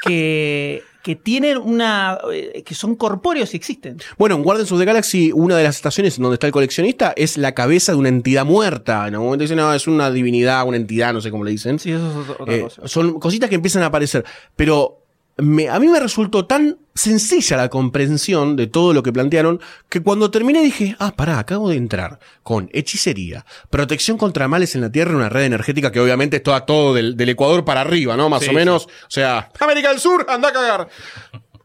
que, 0.05 0.83
que 1.03 1.15
tienen 1.15 1.57
una. 1.57 2.17
eh, 2.31 2.63
que 2.65 2.75
son 2.75 2.95
corpóreos 2.95 3.53
y 3.53 3.57
existen. 3.57 3.97
Bueno, 4.17 4.35
en 4.35 4.43
Guardians 4.43 4.71
of 4.71 4.79
the 4.79 4.85
Galaxy, 4.85 5.31
una 5.33 5.57
de 5.57 5.63
las 5.63 5.75
estaciones 5.75 6.17
en 6.17 6.23
donde 6.23 6.35
está 6.35 6.47
el 6.47 6.53
coleccionista 6.53 7.13
es 7.15 7.37
la 7.37 7.53
cabeza 7.53 7.91
de 7.91 7.97
una 7.97 8.09
entidad 8.09 8.45
muerta. 8.45 9.07
En 9.07 9.13
algún 9.15 9.27
momento 9.27 9.43
dicen, 9.43 9.57
no, 9.57 9.73
es 9.73 9.87
una 9.87 10.11
divinidad, 10.11 10.65
una 10.67 10.77
entidad, 10.77 11.13
no 11.13 11.21
sé 11.21 11.31
cómo 11.31 11.43
le 11.43 11.51
dicen. 11.51 11.79
Sí, 11.79 11.91
eso 11.91 12.21
es 12.23 12.29
otra 12.29 12.53
Eh, 12.55 12.61
cosa. 12.61 12.87
son 12.87 13.19
cositas 13.19 13.49
que 13.49 13.55
empiezan 13.55 13.83
a 13.83 13.87
aparecer. 13.87 14.23
Pero 14.55 15.04
me- 15.37 15.69
a 15.69 15.79
mí 15.79 15.87
me 15.87 15.99
resultó 15.99 16.45
tan 16.45 16.77
sencilla 16.93 17.57
la 17.57 17.69
comprensión 17.69 18.55
de 18.55 18.67
todo 18.67 18.93
lo 18.93 19.03
que 19.03 19.11
plantearon 19.11 19.59
que 19.89 20.01
cuando 20.01 20.31
terminé 20.31 20.61
dije, 20.61 20.95
ah, 20.99 21.13
pará, 21.15 21.39
acabo 21.39 21.69
de 21.69 21.75
entrar 21.75 22.19
con 22.41 22.69
hechicería, 22.71 23.45
protección 23.69 24.17
contra 24.17 24.47
males 24.47 24.75
en 24.75 24.81
la 24.81 24.91
Tierra, 24.91 25.15
una 25.15 25.27
red 25.29 25.43
energética 25.43 25.91
que 25.91 25.99
obviamente 25.99 26.37
es 26.37 26.43
toda 26.43 26.65
todo 26.65 26.93
del, 26.93 27.17
del 27.17 27.29
Ecuador 27.29 27.65
para 27.65 27.81
arriba, 27.81 28.15
¿no? 28.15 28.29
Más 28.29 28.43
Sí, 28.43 28.49
o 28.49 28.53
menos. 28.53 28.85
O 28.85 29.09
sea, 29.09 29.51
América 29.59 29.89
del 29.89 29.99
Sur, 29.99 30.25
anda 30.29 30.49
a 30.49 30.53
cagar. 30.53 30.87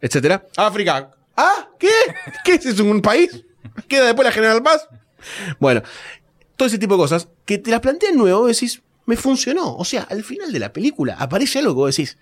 Etcétera. 0.01 0.45
África. 0.57 1.11
¿Ah? 1.37 1.69
¿Qué? 1.79 1.89
¿Qué 2.45 2.55
es? 2.55 2.81
¿Un 2.81 3.01
país? 3.01 3.45
¿Queda 3.87 4.07
después 4.07 4.27
la 4.27 4.33
General 4.33 4.63
Paz? 4.63 4.89
Bueno, 5.61 5.83
todo 6.57 6.67
ese 6.67 6.79
tipo 6.79 6.95
de 6.95 6.99
cosas 7.03 7.29
que 7.45 7.59
te 7.59 7.71
las 7.71 7.81
plantean 7.81 8.17
nuevo, 8.17 8.47
decís, 8.47 8.83
me 9.07 9.17
funcionó. 9.17 9.77
O 9.77 9.85
sea, 9.85 10.03
al 10.11 10.25
final 10.25 10.53
de 10.53 10.59
la 10.59 10.73
película 10.73 11.17
aparece 11.19 11.61
algo 11.61 11.73
que 11.73 11.77
vos 11.77 11.97
decís, 11.97 12.19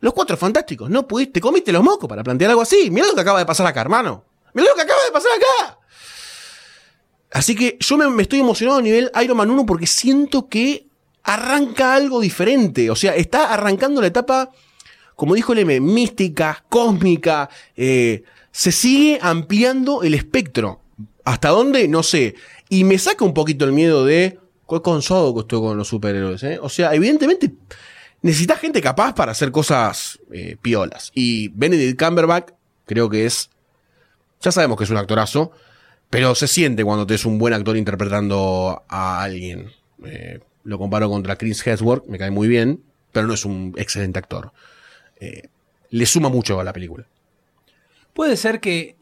los 0.00 0.12
cuatro 0.14 0.36
fantásticos, 0.36 0.88
no 0.90 1.06
pudiste, 1.06 1.34
te 1.34 1.40
comiste 1.40 1.72
los 1.72 1.82
mocos 1.82 2.08
para 2.08 2.22
plantear 2.22 2.50
algo 2.50 2.62
así. 2.62 2.90
Mirá 2.90 3.06
lo 3.06 3.14
que 3.14 3.20
acaba 3.20 3.38
de 3.38 3.46
pasar 3.46 3.66
acá, 3.66 3.80
hermano. 3.80 4.24
Mirá 4.54 4.68
lo 4.70 4.74
que 4.76 4.82
acaba 4.82 5.04
de 5.04 5.12
pasar 5.12 5.30
acá. 5.36 5.78
Así 7.32 7.54
que 7.54 7.76
yo 7.80 7.96
me, 7.96 8.22
estoy 8.22 8.40
emocionado 8.40 8.78
a 8.78 8.82
nivel 8.82 9.10
Iron 9.22 9.36
Man 9.36 9.50
1 9.50 9.66
porque 9.66 9.86
siento 9.86 10.48
que 10.48 10.86
arranca 11.24 11.94
algo 11.94 12.20
diferente. 12.20 12.90
O 12.90 12.96
sea, 12.96 13.14
está 13.16 13.52
arrancando 13.52 14.00
la 14.00 14.06
etapa, 14.06 14.50
como 15.14 15.34
dijo 15.34 15.52
el 15.52 15.60
M, 15.60 15.80
mística, 15.80 16.64
cósmica. 16.68 17.50
eh, 17.76 18.22
se 18.50 18.72
sigue 18.72 19.18
ampliando 19.20 20.02
el 20.02 20.14
espectro. 20.14 20.80
¿Hasta 21.24 21.50
dónde? 21.50 21.86
No 21.86 22.02
sé. 22.02 22.34
Y 22.70 22.84
me 22.84 22.98
saca 22.98 23.24
un 23.24 23.34
poquito 23.34 23.64
el 23.64 23.72
miedo 23.72 24.04
de. 24.04 24.38
¿Cuál 24.64 24.82
consado 24.82 25.34
que 25.46 25.56
con 25.56 25.76
los 25.78 25.88
superhéroes? 25.88 26.42
eh? 26.42 26.58
O 26.60 26.68
sea, 26.68 26.94
evidentemente 26.94 27.52
necesitas 28.22 28.58
gente 28.60 28.80
capaz 28.80 29.14
para 29.14 29.32
hacer 29.32 29.50
cosas 29.52 30.18
eh, 30.32 30.56
piolas. 30.60 31.10
Y 31.14 31.48
Benedict 31.48 32.02
Cumberbatch 32.02 32.50
creo 32.86 33.08
que 33.08 33.26
es. 33.26 33.50
Ya 34.40 34.52
sabemos 34.52 34.78
que 34.78 34.84
es 34.84 34.90
un 34.90 34.96
actorazo, 34.96 35.50
pero 36.10 36.34
se 36.34 36.46
siente 36.48 36.84
cuando 36.84 37.06
te 37.06 37.14
es 37.14 37.24
un 37.24 37.38
buen 37.38 37.54
actor 37.54 37.76
interpretando 37.76 38.82
a 38.88 39.22
alguien. 39.22 39.70
Eh, 40.04 40.40
lo 40.64 40.78
comparo 40.78 41.08
contra 41.08 41.36
Chris 41.36 41.66
Hemsworth, 41.66 42.06
me 42.06 42.18
cae 42.18 42.30
muy 42.30 42.46
bien, 42.46 42.82
pero 43.12 43.26
no 43.26 43.34
es 43.34 43.44
un 43.44 43.74
excelente 43.76 44.18
actor. 44.18 44.52
Eh, 45.20 45.48
le 45.90 46.06
suma 46.06 46.28
mucho 46.28 46.60
a 46.60 46.64
la 46.64 46.72
película. 46.72 47.06
Puede 48.14 48.36
ser 48.36 48.60
que. 48.60 48.96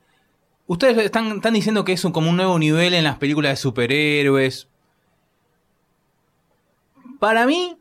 Ustedes 0.69 0.99
están, 0.99 1.37
están 1.37 1.55
diciendo 1.55 1.85
que 1.85 1.93
es 1.93 2.05
un- 2.05 2.11
como 2.13 2.29
un 2.31 2.37
nuevo 2.37 2.59
nivel 2.59 2.93
en 2.95 3.05
las 3.05 3.19
películas 3.19 3.53
de 3.53 3.57
superhéroes. 3.57 4.67
Para 7.21 7.47
mí, 7.47 7.77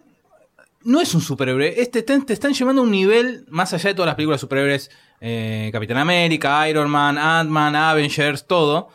no 0.86 1.02
es 1.02 1.14
un 1.14 1.22
superhéroe. 1.22 1.82
Este, 1.82 2.02
te, 2.04 2.20
te 2.22 2.34
están 2.34 2.54
llevando 2.54 2.82
a 2.82 2.86
un 2.86 2.92
nivel 2.92 3.46
más 3.50 3.74
allá 3.74 3.90
de 3.90 3.94
todas 3.96 4.08
las 4.08 4.16
películas 4.16 4.40
de 4.40 4.42
superhéroes. 4.42 4.90
eh, 5.22 5.70
Capitán 5.74 5.98
América, 5.98 6.68
Iron 6.70 6.90
Man, 6.90 7.18
Ant-Man, 7.18 7.76
Avengers, 7.76 8.46
todo. 8.48 8.90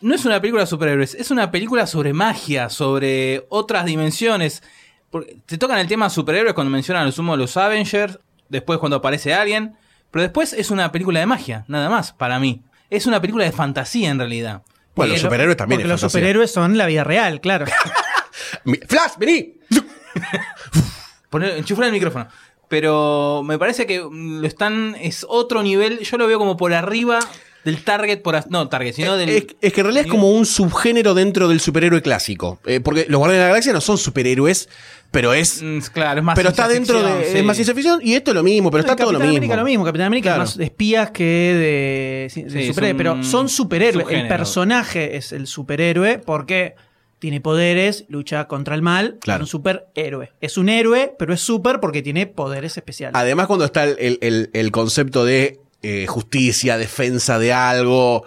No 0.00 0.14
es 0.14 0.24
una 0.24 0.40
película 0.40 0.62
de 0.62 0.66
superhéroes, 0.68 1.14
es 1.14 1.30
una 1.30 1.50
película 1.50 1.86
sobre 1.86 2.12
magia, 2.12 2.68
sobre 2.70 3.44
otras 3.48 3.84
dimensiones. 3.84 4.62
Porque 5.10 5.38
te 5.46 5.58
tocan 5.58 5.78
el 5.78 5.88
tema 5.88 6.08
superhéroes 6.10 6.54
cuando 6.54 6.70
mencionan 6.70 7.02
a 7.02 7.06
lo 7.06 7.12
sumo 7.12 7.36
los 7.36 7.56
Avengers, 7.56 8.18
después 8.48 8.78
cuando 8.78 8.96
aparece 8.96 9.34
alguien, 9.34 9.76
pero 10.10 10.22
después 10.22 10.52
es 10.52 10.70
una 10.70 10.92
película 10.92 11.18
de 11.20 11.26
magia, 11.26 11.64
nada 11.68 11.88
más, 11.90 12.12
para 12.12 12.38
mí. 12.38 12.62
Es 12.90 13.06
una 13.06 13.20
película 13.20 13.44
de 13.44 13.52
fantasía 13.52 14.10
en 14.10 14.18
realidad. 14.18 14.62
Bueno, 14.94 15.12
los 15.12 15.20
Eh, 15.20 15.24
lo- 15.24 15.28
superhéroes 15.28 15.56
también 15.56 15.78
Porque 15.80 15.86
es 15.86 15.90
los 15.90 16.00
fantasía. 16.00 16.20
superhéroes 16.20 16.50
son 16.52 16.78
la 16.78 16.86
vida 16.86 17.04
real, 17.04 17.40
claro. 17.40 17.66
Flash, 18.88 19.12
vení. 19.18 19.54
Poner, 21.30 21.56
enchufar 21.56 21.86
el 21.86 21.92
micrófono. 21.92 22.28
Pero 22.68 23.42
me 23.44 23.58
parece 23.58 23.86
que 23.86 23.98
lo 24.10 24.46
están. 24.46 24.94
Es 25.00 25.24
otro 25.28 25.62
nivel. 25.62 26.00
Yo 26.00 26.18
lo 26.18 26.26
veo 26.26 26.38
como 26.38 26.56
por 26.56 26.74
arriba 26.74 27.18
del 27.64 27.82
target. 27.82 28.20
Por, 28.20 28.38
no, 28.50 28.68
target, 28.68 28.92
sino 28.94 29.16
del. 29.16 29.30
Es, 29.30 29.46
es 29.62 29.72
que 29.72 29.80
en 29.80 29.86
realidad 29.86 30.04
es 30.04 30.10
como 30.10 30.30
un 30.32 30.44
subgénero 30.44 31.14
dentro 31.14 31.48
del 31.48 31.60
superhéroe 31.60 32.02
clásico. 32.02 32.60
Eh, 32.66 32.80
porque 32.80 33.06
los 33.08 33.18
Guardianes 33.18 33.38
de 33.40 33.44
la 33.44 33.48
Galaxia 33.48 33.72
no 33.72 33.80
son 33.80 33.96
superhéroes, 33.96 34.68
pero 35.10 35.32
es. 35.32 35.62
Mm, 35.62 35.78
claro, 35.94 36.20
es 36.20 36.24
más. 36.24 36.36
pero 36.36 36.50
está 36.50 36.68
dentro 36.68 37.02
de. 37.02 37.38
es 37.38 37.42
más 37.44 37.56
ciencia 37.56 37.74
ficción 37.74 38.00
y 38.02 38.12
esto 38.14 38.32
es 38.32 38.34
lo 38.34 38.42
mismo, 38.42 38.70
pero 38.70 38.82
está 38.82 38.94
todo 38.96 39.12
lo 39.12 39.18
América 39.18 39.40
mismo. 39.40 39.56
lo 39.56 39.64
mismo. 39.64 39.84
Capitán 39.86 40.06
América 40.08 40.28
Claro. 40.30 40.42
es 40.42 40.48
más 40.50 40.56
de 40.58 40.64
espías 40.64 41.10
que 41.10 41.24
de, 41.24 41.60
de 41.64 42.28
Sí, 42.30 42.40
es 42.60 42.66
superhéroes. 42.68 42.92
un 42.92 42.96
Pero 42.98 43.24
son 43.24 43.48
superhéroes. 43.48 44.06
El 44.10 44.28
personaje 44.28 45.16
es 45.16 45.32
el 45.32 45.46
superhéroe 45.46 46.18
porque 46.18 46.74
tiene 47.18 47.40
poderes, 47.40 48.04
lucha 48.08 48.46
contra 48.46 48.74
el 48.74 48.82
mal. 48.82 49.18
Claro. 49.20 49.44
Es 49.44 49.48
un 49.48 49.50
superhéroe. 49.60 50.32
Es 50.40 50.56
un 50.58 50.68
héroe, 50.68 51.14
pero 51.18 51.34
es 51.34 51.40
super 51.40 51.80
porque 51.80 52.02
tiene 52.02 52.26
poderes 52.26 52.76
especiales. 52.76 53.14
Además, 53.16 53.46
cuando 53.46 53.64
está 53.64 53.84
el, 53.84 53.96
el- 53.98 54.18
el- 54.20 54.50
el 54.52 54.70
concepto 54.70 55.24
de 55.24 55.60
eh, 55.82 56.06
justicia, 56.08 56.76
defensa 56.78 57.38
de 57.38 57.52
algo. 57.52 58.24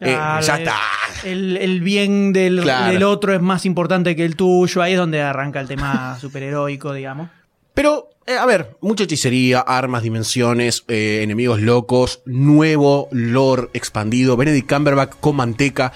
eh, 0.00 0.14
Ah, 0.18 0.40
ya 0.42 0.56
está. 0.58 0.76
El, 1.24 1.56
el 1.56 1.80
bien 1.82 2.32
del, 2.32 2.62
Claro. 2.62 2.92
del 2.92 3.02
otro 3.02 3.34
es 3.34 3.40
más 3.40 3.66
importante 3.66 4.16
que 4.16 4.24
el 4.24 4.34
tuyo. 4.36 4.80
Ahí 4.82 4.92
es 4.92 4.98
donde 4.98 5.20
arranca 5.22 5.60
el 5.60 5.68
tema 5.68 6.18
superheroico, 6.20 6.92
digamos. 6.94 7.28
Pero, 7.74 8.08
eh, 8.26 8.34
a 8.36 8.46
ver, 8.46 8.76
mucha 8.80 9.04
hechicería, 9.04 9.60
armas, 9.60 10.02
dimensiones, 10.02 10.84
eh, 10.88 11.20
enemigos 11.22 11.60
locos, 11.60 12.22
nuevo 12.26 13.08
lore 13.12 13.68
expandido, 13.74 14.36
Benedict 14.36 14.68
Cumberbatch 14.72 15.14
con 15.20 15.36
manteca. 15.36 15.92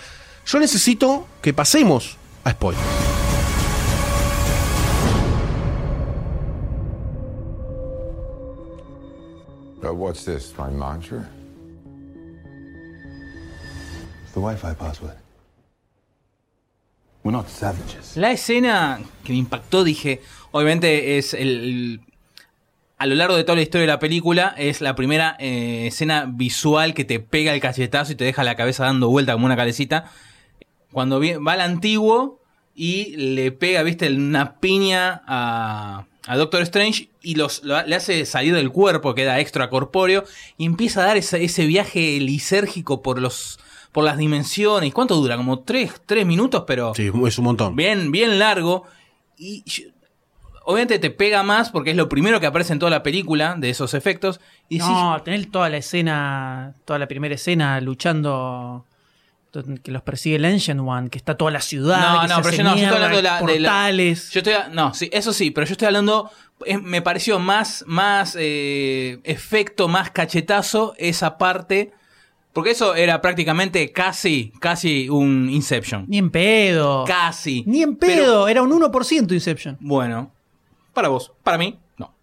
Yo 0.47 0.59
necesito 0.61 1.27
que 1.43 1.53
pasemos 1.55 2.17
a 2.45 2.51
spoiler. 2.51 2.79
Uh, 9.83 9.93
what's 9.93 10.25
this, 10.25 10.55
my 10.57 10.71
mantra? 10.71 11.29
The 14.33 14.41
Wi-Fi 14.41 14.75
password. 14.75 15.15
We're 17.23 17.33
not 17.33 17.49
savages. 17.49 18.17
La 18.17 18.31
escena 18.33 19.01
que 19.25 19.33
me 19.33 19.39
impactó, 19.39 19.85
dije. 19.85 20.21
Obviamente 20.53 21.19
es 21.19 21.35
el. 21.35 21.49
el- 21.49 22.01
a 22.97 23.07
lo 23.07 23.17
largo 23.17 23.37
de 23.37 23.43
toda 23.45 23.57
la 23.57 23.63
historia 23.63 23.83
de 23.83 23.93
la 23.93 23.99
película, 23.99 24.55
es 24.57 24.81
la 24.81 24.95
primera 24.95 25.37
eh, 25.41 25.89
escena 25.89 26.27
visual 26.27 26.95
que 26.95 27.05
te 27.05 27.19
pega 27.21 27.53
el 27.53 27.61
cachetazo 27.61 28.13
y 28.13 28.15
te 28.15 28.25
deja 28.25 28.45
la 28.45 28.55
cabeza 28.55 28.85
dando 28.85 29.11
vuelta 29.11 29.33
como 29.35 29.47
una 29.47 29.57
calecita. 29.57 30.11
Cuando 30.95 31.21
va 31.21 31.53
al 31.53 31.61
antiguo 31.61 32.41
y 32.75 33.15
le 33.17 33.53
pega, 33.53 33.83
viste, 33.83 34.09
una 34.11 34.55
piña 34.59 35.23
a, 35.27 36.07
a 36.27 36.37
Doctor 36.39 36.63
Strange 36.63 37.11
y 37.23 37.35
los, 37.35 37.63
lo- 37.65 37.83
le 37.87 37.95
hace 37.95 38.25
salir 38.25 38.55
del 38.55 38.71
cuerpo, 38.71 39.15
queda 39.15 39.39
extracorpóreo 39.41 40.25
y 40.57 40.65
empieza 40.65 41.03
a 41.03 41.07
dar 41.07 41.17
ese, 41.19 41.45
ese 41.45 41.67
viaje 41.67 42.19
lisérgico 42.21 43.03
por 43.03 43.21
los 43.21 43.59
por 43.93 44.03
las 44.03 44.17
dimensiones. 44.17 44.93
¿Cuánto 44.93 45.15
dura? 45.15 45.37
Como 45.37 45.61
tres, 45.61 46.03
tres 46.05 46.27
minutos, 46.27 46.65
pero 46.67 46.95
Sí, 46.97 47.13
es 47.27 47.39
un 47.39 47.45
montón. 47.45 47.77
bien, 47.77 48.11
bien 48.11 48.41
largo. 48.41 48.83
Y 49.39 49.63
yo- 49.67 49.85
obviamente 50.65 50.99
te 50.99 51.11
pega 51.11 51.45
más 51.45 51.71
porque 51.71 51.91
es 51.91 51.97
lo 51.97 52.09
primero 52.09 52.41
que 52.41 52.47
aparece 52.47 52.73
en 52.73 52.81
toda 52.81 52.91
la 52.91 53.05
película 53.05 53.55
de 53.57 53.71
esos 53.71 53.95
efectos. 53.95 54.41
Y 54.69 54.79
decís, 54.79 54.91
No, 54.93 55.23
tener 55.23 55.47
toda 55.47 55.69
la 55.69 55.77
escena, 55.77 56.75
toda 56.85 56.99
la 56.99 57.07
primera 57.07 57.37
escena 57.37 57.81
luchando 57.81 58.85
que 59.83 59.91
los 59.93 60.03
persigue 60.03 60.37
el 60.37 60.45
Ancient 60.45 60.81
One, 60.81 61.11
que 61.11 61.19
está 61.19 61.37
toda 61.37 61.51
la 61.51 61.61
ciudad, 61.61 62.27
no, 62.27 62.27
no, 62.37 62.43
pero 62.43 62.57
yo 62.57 62.63
no, 62.65 62.71
yo 62.77 62.83
estoy 62.83 62.95
hablando 62.97 63.17
de 63.19 63.23
la. 63.23 63.35
de 63.41 63.61
la- 63.61 63.69
portales. 63.71 64.31
yo 64.31 64.41
estoy, 64.41 64.53
a- 64.55 64.69
no, 64.69 64.95
sí, 64.95 65.09
eso 65.13 65.33
sí, 65.33 65.51
pero 65.51 65.67
yo 65.67 65.73
estoy 65.73 65.87
hablando. 65.87 66.31
eh, 66.67 66.79
me 66.79 67.03
pareció 67.03 67.39
más, 67.39 67.85
más 67.87 68.37
eh, 68.39 69.19
efecto, 69.25 69.89
más 69.89 70.11
cachetazo 70.11 70.95
esa 70.99 71.37
parte. 71.39 71.93
Porque 72.53 72.71
eso 72.71 72.95
era 72.95 73.21
prácticamente 73.21 73.91
casi, 73.91 74.53
casi 74.61 75.09
un 75.09 75.51
Inception. 75.51 76.05
Ni 76.07 76.19
en 76.19 76.31
pedo. 76.31 77.03
Casi. 77.05 77.65
Ni 77.67 77.83
en 77.83 77.97
Pero- 77.97 78.15
pedo, 78.23 78.49
era 78.49 78.63
un 78.63 78.71
1% 78.71 79.33
Inception. 79.35 79.77
Bueno, 79.81 80.31
para 80.93 81.09
vos, 81.09 81.33
para 81.43 81.59
mí, 81.59 81.77
no. 81.99 82.15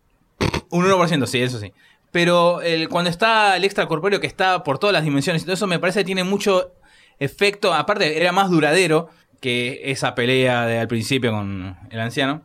Un 0.70 0.86
1%, 0.86 1.26
sí, 1.28 1.42
eso 1.42 1.60
sí. 1.60 1.74
Pero 2.12 2.62
el, 2.62 2.88
cuando 2.88 3.10
está 3.10 3.58
el 3.58 3.66
extracorpóreo 3.66 4.22
que 4.22 4.28
está 4.28 4.64
por 4.64 4.80
todas 4.80 4.94
las 4.94 5.04
dimensiones 5.04 5.42
y 5.42 5.46
todo 5.46 5.54
eso, 5.56 5.68
me 5.68 5.80
parece 5.80 6.00
que 6.00 6.06
tiene 6.06 6.24
mucho 6.24 6.72
efecto. 7.22 7.74
Aparte, 7.74 8.18
era 8.18 8.32
más 8.32 8.50
duradero 8.50 9.10
que 9.40 9.82
esa 9.86 10.14
pelea 10.16 10.66
de 10.66 10.80
al 10.80 10.88
principio 10.88 11.32
con 11.32 11.78
el 11.90 12.00
anciano. 12.00 12.42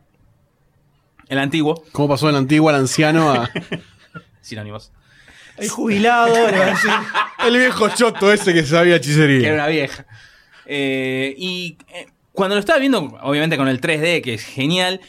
El 1.27 1.39
antiguo, 1.39 1.83
¿Cómo 1.91 2.07
pasó 2.07 2.27
del 2.27 2.37
antiguo 2.37 2.69
al 2.69 2.75
anciano 2.75 3.31
a.? 3.33 3.49
sinónimos. 4.41 4.93
El 5.57 5.69
jubilado. 5.69 6.33
El 7.45 7.57
viejo 7.57 7.89
choto 7.89 8.31
ese 8.31 8.53
que 8.53 8.63
sabía 8.63 8.83
que 8.83 8.87
era 8.87 8.95
hechicería. 8.97 9.53
una 9.53 9.67
vieja. 9.67 10.05
Eh, 10.65 11.33
y 11.37 11.77
eh, 11.93 12.07
cuando 12.31 12.55
lo 12.55 12.59
estaba 12.59 12.79
viendo, 12.79 13.17
obviamente 13.21 13.57
con 13.57 13.67
el 13.67 13.81
3D, 13.81 14.21
que 14.21 14.35
es 14.35 14.43
genial, 14.43 15.01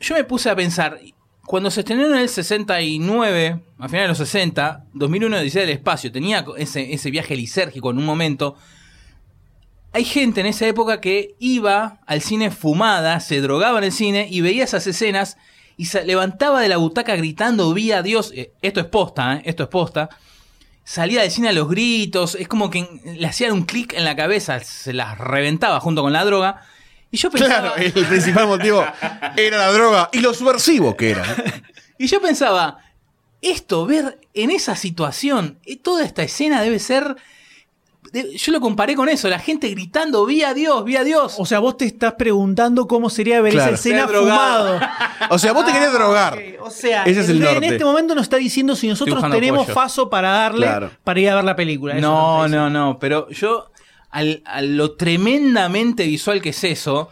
yo 0.00 0.14
me 0.16 0.24
puse 0.24 0.50
a 0.50 0.56
pensar, 0.56 0.98
cuando 1.50 1.72
se 1.72 1.80
estrenó 1.80 2.06
en 2.06 2.14
el 2.14 2.28
69, 2.28 3.60
a 3.80 3.88
finales 3.88 4.04
de 4.04 4.08
los 4.08 4.18
60, 4.18 4.84
2001 4.92 5.36
Odisea 5.36 5.62
del 5.62 5.70
Espacio, 5.70 6.12
tenía 6.12 6.44
ese, 6.56 6.94
ese 6.94 7.10
viaje 7.10 7.34
lisérgico 7.34 7.90
en 7.90 7.98
un 7.98 8.04
momento. 8.04 8.54
Hay 9.92 10.04
gente 10.04 10.42
en 10.42 10.46
esa 10.46 10.68
época 10.68 11.00
que 11.00 11.34
iba 11.40 11.98
al 12.06 12.20
cine 12.20 12.52
fumada, 12.52 13.18
se 13.18 13.40
drogaba 13.40 13.78
en 13.78 13.84
el 13.86 13.90
cine 13.90 14.28
y 14.30 14.42
veía 14.42 14.62
esas 14.62 14.86
escenas 14.86 15.38
y 15.76 15.86
se 15.86 16.04
levantaba 16.04 16.60
de 16.60 16.68
la 16.68 16.76
butaca 16.76 17.16
gritando, 17.16 17.74
vi 17.74 17.90
a 17.90 18.02
Dios. 18.02 18.30
Eh, 18.32 18.52
Esto 18.62 18.78
es 18.78 18.86
posta, 18.86 19.34
¿eh? 19.34 19.42
esto 19.44 19.64
es 19.64 19.68
posta 19.70 20.08
salía 20.84 21.22
del 21.22 21.32
cine 21.32 21.48
a 21.48 21.52
los 21.52 21.68
gritos, 21.68 22.36
es 22.36 22.46
como 22.46 22.70
que 22.70 22.86
le 23.04 23.26
hacían 23.26 23.52
un 23.52 23.62
clic 23.62 23.92
en 23.94 24.04
la 24.04 24.14
cabeza, 24.14 24.60
se 24.60 24.92
las 24.92 25.18
reventaba 25.18 25.80
junto 25.80 26.02
con 26.02 26.12
la 26.12 26.24
droga. 26.24 26.62
Y 27.10 27.16
yo 27.16 27.30
pensaba, 27.30 27.74
Claro, 27.74 27.76
el 27.76 27.92
principal 28.06 28.46
motivo 28.46 28.84
era 29.36 29.58
la 29.58 29.72
droga 29.72 30.08
y 30.12 30.20
lo 30.20 30.32
subversivo 30.34 30.96
que 30.96 31.10
era. 31.10 31.24
y 31.98 32.06
yo 32.06 32.20
pensaba, 32.20 32.78
esto, 33.42 33.84
ver 33.86 34.20
en 34.34 34.50
esa 34.50 34.76
situación, 34.76 35.58
eh, 35.64 35.76
toda 35.76 36.04
esta 36.04 36.22
escena 36.22 36.62
debe 36.62 36.78
ser. 36.78 37.16
yo 38.12 38.52
lo 38.52 38.60
comparé 38.60 38.94
con 38.96 39.08
eso, 39.08 39.28
la 39.28 39.38
gente 39.38 39.68
gritando, 39.68 40.24
vi 40.26 40.42
a 40.42 40.52
Dios, 40.54 40.84
vi 40.84 40.96
a 40.96 41.04
Dios. 41.04 41.34
O 41.38 41.46
sea, 41.46 41.58
vos 41.58 41.76
te 41.76 41.84
estás 41.84 42.14
preguntando 42.14 42.86
cómo 42.86 43.08
sería 43.10 43.40
ver 43.40 43.52
Claro. 43.52 43.74
esa 43.74 43.88
escena 43.88 44.08
fumado. 44.08 44.80
O 45.30 45.38
sea, 45.38 45.52
vos 45.52 45.64
te 45.66 45.72
querés 45.72 45.92
drogar. 45.92 46.34
Ok, 46.34 46.66
O 46.66 46.70
sea, 46.70 47.02
Ese 47.04 47.20
es 47.20 47.28
el 47.28 47.42
en- 47.44 47.64
este 47.64 47.84
momento 47.84 48.14
nos 48.14 48.22
está 48.24 48.36
diciendo 48.36 48.74
si 48.76 48.88
nosotros 48.88 49.20
tenemos 49.30 49.62
apoyo. 49.64 49.74
faso 49.74 50.08
para 50.10 50.30
darle 50.30 50.66
Claro. 50.66 50.90
para 51.04 51.20
ir 51.20 51.28
a 51.30 51.34
ver 51.36 51.44
la 51.44 51.56
película. 51.56 51.94
Eso 51.94 52.00
No, 52.00 52.48
no, 52.48 52.70
no, 52.70 52.98
pero 52.98 53.28
yo, 53.30 53.70
al, 54.10 54.42
a 54.44 54.62
lo 54.62 54.92
tremendamente 54.92 56.04
visual 56.06 56.40
que 56.42 56.50
es 56.50 56.64
eso, 56.64 57.08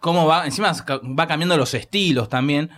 cómo 0.00 0.26
va, 0.26 0.44
encima 0.44 0.72
va 1.18 1.26
cambiando 1.26 1.56
los 1.56 1.74
estilos 1.74 2.28
también, 2.28 2.70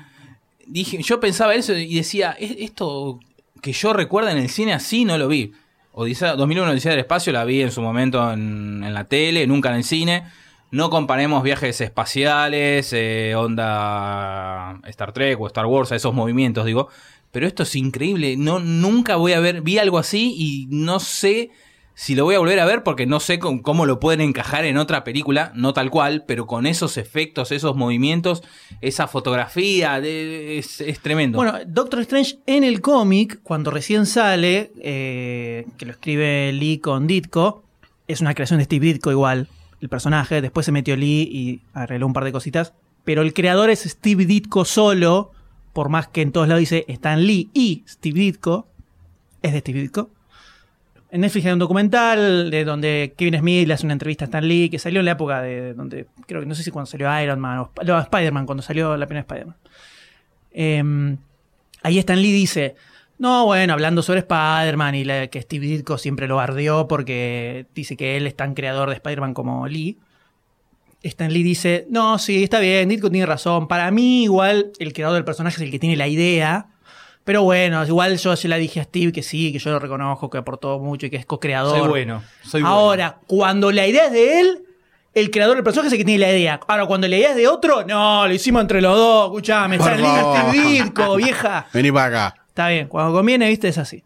dije, 0.67 1.03
yo 1.03 1.21
pensaba 1.21 1.55
eso 1.55 1.75
y 1.75 1.95
decía, 1.97 2.33
"Es- 2.39 2.57
esto 2.59 3.19
que 3.61 3.73
yo 3.73 3.93
recuerdo 3.93 4.31
en 4.31 4.39
el 4.39 4.49
cine 4.49 4.73
así 4.73 5.05
no 5.05 5.19
lo 5.19 5.29
vi. 5.29 5.53
Odisea, 5.93 6.37
2001 6.37 6.71
Odisea 6.71 6.93
del 6.93 7.01
Espacio 7.01 7.33
la 7.33 7.45
vi 7.45 7.61
en 7.63 7.73
su 7.73 7.83
momento 7.83 8.33
en, 8.33 8.85
en 8.85 8.95
la 8.95 9.05
tele, 9.05 9.47
nunca 9.49 9.71
en 9.71 9.77
el 9.77 9.85
cine. 9.85 10.25
No 10.71 10.91
comparemos 10.91 11.43
viajes 11.43 11.81
espaciales, 11.81 12.93
eh, 12.93 13.35
onda 13.35 14.79
Star 14.87 15.13
Trek 15.13 15.41
o 15.41 15.47
Star 15.49 15.67
Wars, 15.67 15.91
a 15.93 15.97
esos 15.97 16.15
movimientos, 16.15 16.65
digo. 16.67 16.89
Pero 17.33 17.47
esto 17.47 17.63
es 17.65 17.75
increíble. 17.75 18.37
No, 18.37 18.59
nunca 18.61 19.17
voy 19.17 19.33
a 19.33 19.41
ver. 19.41 19.63
Vi 19.63 19.79
algo 19.79 19.99
así 19.99 20.35
y 20.37 20.67
no 20.71 21.01
sé 21.01 21.51
si 22.01 22.14
lo 22.14 22.22
voy 22.24 22.36
a 22.36 22.38
volver 22.38 22.61
a 22.61 22.64
ver 22.64 22.84
porque 22.84 23.07
no 23.07 23.18
sé 23.18 23.40
con- 23.40 23.59
cómo 23.59 23.84
lo 23.84 23.99
pueden 23.99 24.20
encajar 24.20 24.64
en 24.64 24.76
otra 24.78 25.03
película, 25.03 25.51
no 25.57 25.72
tal 25.72 25.90
cual, 25.90 26.22
pero 26.28 26.46
con 26.46 26.64
esos 26.64 26.96
efectos, 26.96 27.51
esos 27.51 27.74
movimientos, 27.74 28.44
esa 28.80 29.09
fotografía, 29.09 30.01
de- 30.01 30.59
es, 30.59 30.80
es 30.80 31.01
tremendo. 31.01 31.36
Bueno, 31.38 31.59
Doctor 31.66 31.99
Strange 32.03 32.38
en 32.46 32.62
el 32.62 32.80
cómic, 32.80 33.40
cuando 33.42 33.72
recién 33.72 34.07
sale, 34.07 34.70
eh, 34.80 35.66
que 35.76 35.86
lo 35.86 35.90
escribe 35.92 36.53
Lee 36.53 36.78
con 36.78 37.09
Ditko, 37.09 37.64
es 38.07 38.20
una 38.20 38.32
creación 38.32 38.59
de 38.59 38.64
Steve 38.66 38.86
Ditko 38.86 39.11
igual, 39.11 39.49
el 39.80 39.88
personaje. 39.88 40.40
Después 40.40 40.66
se 40.66 40.72
metió 40.72 40.96
Lee 40.96 41.28
y 41.32 41.61
arregló 41.74 42.07
un 42.07 42.12
par 42.12 42.22
de 42.24 42.30
cositas. 42.32 42.74
Pero 43.05 43.22
el 43.22 43.34
creador 43.34 43.70
es 43.70 43.80
Steve 43.82 44.24
Ditko 44.24 44.64
solo, 44.64 45.32
por 45.72 45.88
más 45.88 46.07
que 46.07 46.22
en 46.22 46.30
todos 46.30 46.46
lados 46.46 46.61
dice 46.61 46.84
Stan 46.86 47.26
Lee 47.26 47.51
y 47.55 47.82
Steve 47.88 48.20
Ditko, 48.20 48.68
es 49.42 49.53
de 49.53 49.59
Steve 49.61 49.80
Ditko. 49.80 50.11
En 51.11 51.23
Netflix 51.23 51.47
hay 51.47 51.53
un 51.53 51.59
documental 51.59 52.51
de 52.51 52.65
donde 52.65 53.15
Kevin 53.17 53.39
Smith 53.39 53.67
le 53.67 53.75
hace 53.75 53.87
una 53.87 53.95
entrevista 53.95 54.25
a 54.25 54.27
Stan 54.27 54.47
Lee, 54.47 54.69
que 54.69 54.79
salió 54.79 55.01
en 55.01 55.07
la 55.07 55.13
época 55.13 55.41
de 55.41 55.73
donde, 55.73 56.07
creo 56.27 56.41
que 56.41 56.47
no 56.47 56.55
sé 56.55 56.63
si 56.63 56.71
cuando 56.71 56.87
salió 56.87 57.09
Iron 57.23 57.41
Man 57.41 57.59
o 57.61 57.71
no, 57.85 57.99
Spider-Man, 57.99 58.45
cuando 58.45 58.63
salió 58.63 58.97
la 58.97 59.07
primera 59.07 59.23
Spider-Man. 59.23 59.57
Eh, 60.53 61.17
ahí 61.83 61.99
Stan 61.99 62.21
Lee 62.21 62.33
dice, 62.33 62.77
no, 63.19 63.47
bueno, 63.47 63.73
hablando 63.73 64.03
sobre 64.03 64.21
Spider-Man 64.21 64.95
y 64.95 65.05
que 65.29 65.43
Steve 65.43 65.67
Ditko 65.67 65.99
siempre 65.99 66.29
lo 66.29 66.37
bardeó 66.37 66.87
porque 66.87 67.67
dice 67.75 67.97
que 67.97 68.17
él 68.17 68.27
es 68.27 68.37
tan 68.37 68.55
creador 68.55 68.91
de 68.91 68.95
Spider-Man 68.97 69.35
como 69.35 69.67
Lee. 69.67 69.99
Stan 71.03 71.33
Lee 71.33 71.43
dice, 71.43 71.87
no, 71.91 72.19
sí, 72.19 72.45
está 72.45 72.61
bien, 72.61 72.89
Ditko 72.89 73.11
tiene 73.11 73.27
razón. 73.27 73.67
Para 73.67 73.91
mí 73.91 74.25
igual 74.25 74.73
el 74.79 74.93
creador 74.93 75.17
del 75.17 75.25
personaje 75.25 75.57
es 75.57 75.63
el 75.63 75.71
que 75.71 75.79
tiene 75.79 75.97
la 75.97 76.07
idea. 76.07 76.67
Pero 77.29 77.43
bueno, 77.43 77.85
igual 77.85 78.16
yo 78.16 78.37
se 78.37 78.49
la 78.49 78.57
dije 78.57 78.81
a 78.81 78.85
Steve 78.85 79.12
que 79.12 79.22
sí, 79.22 79.53
que 79.53 79.59
yo 79.59 79.70
lo 79.70 79.79
reconozco, 79.79 80.31
que 80.31 80.39
aportó 80.39 80.79
mucho 80.79 81.05
y 81.05 81.11
que 81.11 81.16
es 81.16 81.26
co-creador. 81.26 81.79
soy 81.79 81.87
bueno, 81.87 82.22
soy 82.43 82.62
bueno. 82.62 82.74
Ahora, 82.74 83.18
cuando 83.26 83.70
la 83.70 83.87
idea 83.87 84.07
es 84.07 84.12
de 84.12 84.41
él, 84.41 84.62
el 85.12 85.31
creador 85.31 85.57
del 85.57 85.62
personaje 85.62 85.89
es 85.89 85.93
el 85.93 85.99
que 85.99 86.07
tiene 86.07 86.20
la 86.20 86.33
idea. 86.33 86.59
Ahora, 86.66 86.87
cuando 86.87 87.07
la 87.07 87.18
idea 87.18 87.29
es 87.33 87.37
de 87.37 87.47
otro, 87.47 87.85
no, 87.85 88.26
lo 88.26 88.33
hicimos 88.33 88.62
entre 88.62 88.81
los 88.81 88.97
dos, 88.97 89.26
escuchame, 89.26 89.76
Lee, 89.76 89.85
favor. 89.85 90.39
Steve 90.39 90.68
Ditko, 90.68 91.16
vieja. 91.16 91.66
Vení 91.74 91.93
para 91.93 92.07
acá. 92.07 92.43
Está 92.49 92.68
bien, 92.68 92.89
cuando 92.89 93.12
conviene, 93.12 93.47
viste, 93.47 93.68
es 93.68 93.76
así. 93.76 94.03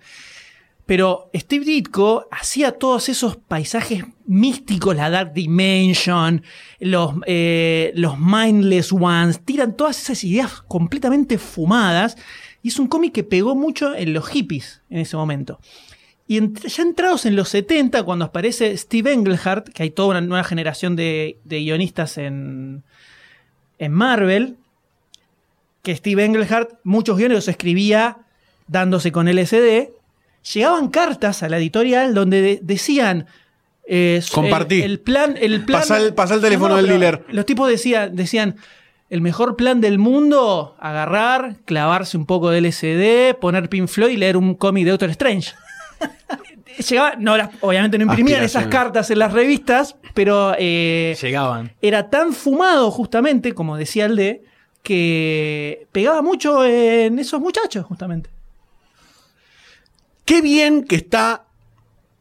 Pero 0.85 1.31
Steve 1.33 1.65
Ditko 1.65 2.27
hacía 2.29 2.73
todos 2.73 3.09
esos 3.09 3.37
paisajes 3.37 4.03
místicos, 4.27 4.97
la 4.97 5.11
Dark 5.11 5.33
Dimension, 5.33 6.43
los, 6.81 7.15
eh, 7.27 7.93
los 7.95 8.19
Mindless 8.19 8.93
Ones, 8.93 9.45
tiran 9.45 9.77
todas 9.77 10.03
esas 10.03 10.25
ideas 10.25 10.61
completamente 10.67 11.39
fumadas. 11.39 12.17
Y 12.63 12.69
es 12.69 12.79
un 12.79 12.87
cómic 12.87 13.13
que 13.13 13.25
pegó 13.25 13.55
mucho 13.55 13.95
en 13.95 14.13
los 14.13 14.29
hippies 14.29 14.83
en 14.91 14.99
ese 14.99 15.17
momento. 15.17 15.59
Y 16.29 16.41
ya 16.69 16.83
entrados 16.83 17.27
en 17.27 17.35
los 17.37 17.49
70, 17.49 18.05
cuando 18.05 18.25
aparece 18.25 18.77
Steve 18.77 19.13
Englehart, 19.13 19.69
que 19.69 19.83
hay 19.83 19.91
toda 19.91 20.09
una 20.11 20.21
nueva 20.21 20.45
generación 20.45 20.95
de, 20.97 21.39
de 21.45 21.59
guionistas 21.61 22.17
en, 22.19 22.85
en 23.79 23.93
Marvel, 23.93 24.57
que 25.83 25.97
Steve 25.97 26.25
Englehart, 26.25 26.75
muchos 26.85 27.17
guiones 27.19 27.37
los 27.37 27.49
escribía 27.49 28.19
dándose 28.69 29.11
con 29.11 29.27
LSD, 29.29 29.89
llegaban 30.55 30.89
cartas 30.89 31.43
a 31.43 31.49
la 31.49 31.59
editorial 31.59 32.15
donde 32.15 32.41
de- 32.41 32.61
decían... 32.63 33.27
eh, 33.87 34.23
Compartí. 34.33 34.77
El, 34.83 34.93
el 34.93 35.01
plan, 35.01 35.35
el 35.39 35.65
plan. 35.65 35.81
Pasá 35.81 35.99
el- 35.99 36.15
pasá 36.15 36.35
el 36.37 36.41
teléfono 36.41 36.77
del 36.77 36.87
pero 36.87 36.99
dealer. 36.99 37.25
Los 37.31 37.45
tipos 37.45 37.69
decían, 37.69 38.15
decían, 38.15 38.57
el 39.13 39.21
mejor 39.21 39.57
plan 39.57 39.81
del 39.83 39.99
mundo, 39.99 40.75
agarrar, 40.81 41.57
clavarse 41.67 42.17
un 42.17 42.25
poco 42.25 42.49
de 42.51 42.63
LSD, 42.63 43.39
poner 43.39 43.69
Pink 43.69 43.87
Floyd 43.89 44.13
y 44.13 44.17
leer 44.17 44.37
un 44.39 44.55
cómic 44.55 44.85
de 44.87 44.91
Doctor 44.93 45.11
Strange. 45.11 45.53
Llegaba, 46.89 47.15
no, 47.19 47.37
las- 47.37 47.51
obviamente 47.61 47.99
no 47.99 48.05
imprimían 48.05 48.43
esas 48.43 48.69
cartas 48.69 49.11
en 49.11 49.19
las 49.19 49.33
revistas, 49.33 49.97
pero 50.15 50.55
eh, 50.59 51.15
Llegaban. 51.21 51.73
era 51.83 52.09
tan 52.09 52.33
fumado 52.33 52.91
justamente, 52.91 53.53
como 53.55 53.77
decía 53.77 54.07
el 54.07 54.17
de, 54.17 54.43
que 54.83 55.87
pegaba 55.93 56.23
mucho 56.23 56.65
en 56.65 57.19
esos 57.19 57.39
muchachos 57.41 57.85
justamente. 57.85 58.31
Qué 60.25 60.41
bien 60.41 60.85
que 60.85 60.97
está. 60.97 61.45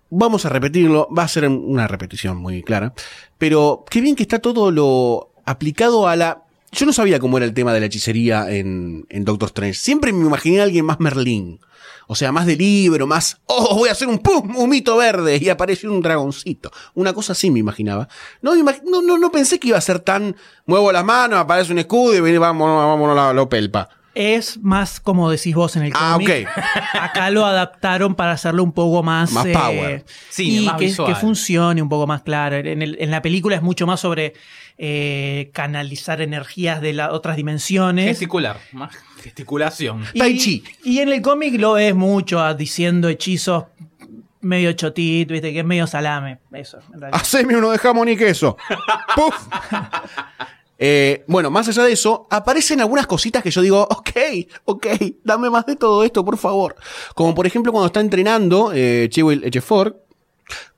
Vamos 0.10 0.46
a 0.46 0.50
repetirlo, 0.50 1.08
va 1.18 1.24
a 1.24 1.28
ser 1.30 1.48
una 1.48 1.88
repetición 1.88 2.36
muy 2.38 2.64
clara. 2.64 2.94
Pero 3.38 3.86
qué 3.90 4.02
bien 4.02 4.16
que 4.16 4.24
está 4.24 4.40
todo 4.40 4.72
lo 4.72 5.32
aplicado 5.46 6.08
a 6.08 6.16
la. 6.18 6.44
Yo 6.72 6.86
no 6.86 6.94
sabía 6.94 7.20
cómo 7.20 7.38
era 7.38 7.46
el 7.46 7.54
tema 7.54 7.74
de 7.74 7.82
la 7.82 7.88
hechicería 7.88 8.50
en, 8.50 9.06
en 9.10 9.26
Doctor 9.26 9.48
Strange. 9.48 9.74
Siempre 9.74 10.14
me 10.14 10.26
imaginé 10.26 10.62
a 10.62 10.64
alguien 10.64 10.86
más 10.86 11.00
Merlín. 11.00 11.60
O 12.08 12.16
sea, 12.16 12.32
más 12.32 12.46
de 12.46 12.56
libro, 12.56 13.08
más. 13.08 13.40
¡Oh, 13.46 13.76
voy 13.76 13.90
a 13.90 13.94
hacer 13.94 14.08
un 14.08 14.20
pum! 14.20 14.56
Un 14.58 14.70
mito 14.70 14.98
verde 14.98 15.38
y 15.42 15.50
apareció 15.50 15.92
un 15.92 16.02
dragoncito. 16.02 16.72
Una 16.94 17.14
cosa 17.14 17.34
así 17.34 17.50
me 17.52 17.60
imaginaba. 17.60 18.08
No, 18.42 18.54
me 18.56 18.82
no, 18.86 19.02
no, 19.02 19.18
no 19.18 19.32
pensé 19.32 19.60
que 19.60 19.70
iba 19.70 19.78
a 19.78 19.82
ser 19.82 20.00
tan. 20.00 20.36
Muevo 20.66 20.92
las 20.92 21.06
manos, 21.06 21.40
aparece 21.40 21.72
un 21.72 21.80
escudo 21.80 22.16
y 22.16 22.20
vení, 22.20 22.38
vámonos, 22.38 22.86
vámonos 22.86 23.16
la, 23.16 23.34
lo 23.34 23.48
pelpa. 23.48 23.90
Es 24.14 24.58
más 24.62 25.00
como 25.00 25.30
decís 25.32 25.56
vos 25.56 25.76
en 25.78 25.84
el 25.84 25.94
Ah, 25.96 26.14
cómic. 26.14 26.48
Acá 26.94 27.30
lo 27.30 27.46
adaptaron 27.46 28.14
para 28.16 28.34
hacerlo 28.34 28.64
un 28.64 28.74
poco 28.74 29.02
más. 29.04 29.32
Más 29.32 29.46
eh, 29.46 29.54
power. 29.54 30.06
Sí, 30.30 30.60
y 30.64 30.66
más 30.66 30.76
que, 30.76 30.86
visual. 30.86 31.08
que 31.08 31.16
funcione 31.16 31.82
un 31.82 31.88
poco 31.90 32.08
más 32.08 32.22
claro. 32.22 32.58
En, 32.58 32.82
el- 32.82 32.98
en 33.00 33.10
la 33.12 33.22
película 33.22 33.56
es 33.56 33.62
mucho 33.62 33.88
más 33.88 34.00
sobre 34.02 34.34
eh, 34.78 35.50
canalizar 35.54 36.22
energías 36.22 36.82
de 36.82 36.94
las 36.94 37.12
otras 37.12 37.36
dimensiones. 37.38 38.08
Gesticular. 38.08 38.58
Más 38.74 38.92
gesticulación. 39.24 40.04
Y- 40.14 40.20
Tai 40.20 40.38
Chi. 40.38 40.64
Y 40.84 41.00
en 41.00 41.10
el 41.10 41.22
cómic 41.22 41.60
lo 41.60 41.74
ves 41.74 41.96
mucho 41.96 42.42
ah, 42.42 42.54
diciendo 42.54 43.08
hechizos 43.08 43.66
medio 44.42 44.72
chotito, 44.74 45.34
viste, 45.34 45.54
que 45.54 45.60
es 45.60 45.66
medio 45.66 45.86
salame. 45.88 46.40
Eso, 46.52 46.80
en 46.94 47.00
realidad. 47.00 47.22
Haceme 47.22 47.56
uno 47.56 47.70
de 47.72 47.78
jamón 47.78 48.10
y 48.10 48.18
queso. 48.18 48.58
¡Puf! 49.16 49.36
Eh, 50.84 51.24
bueno, 51.28 51.52
más 51.52 51.68
allá 51.68 51.84
de 51.84 51.92
eso, 51.92 52.28
aparecen 52.32 52.82
algunas 52.82 53.06
cositas 53.06 53.44
que 53.44 53.52
yo 53.52 53.62
digo, 53.62 53.84
ok, 53.90 54.10
ok, 54.66 54.88
dame 55.24 55.50
más 55.52 55.68
de 55.68 55.76
todo 55.76 56.04
esto, 56.04 56.26
por 56.26 56.38
favor. 56.40 56.76
Como 57.14 57.36
por 57.36 57.46
ejemplo 57.46 57.72
cuando 57.72 57.86
está 57.86 58.00
entrenando 58.00 58.72
eh, 58.74 59.08
Chiwetel 59.12 59.44
Ejiofor 59.48 60.04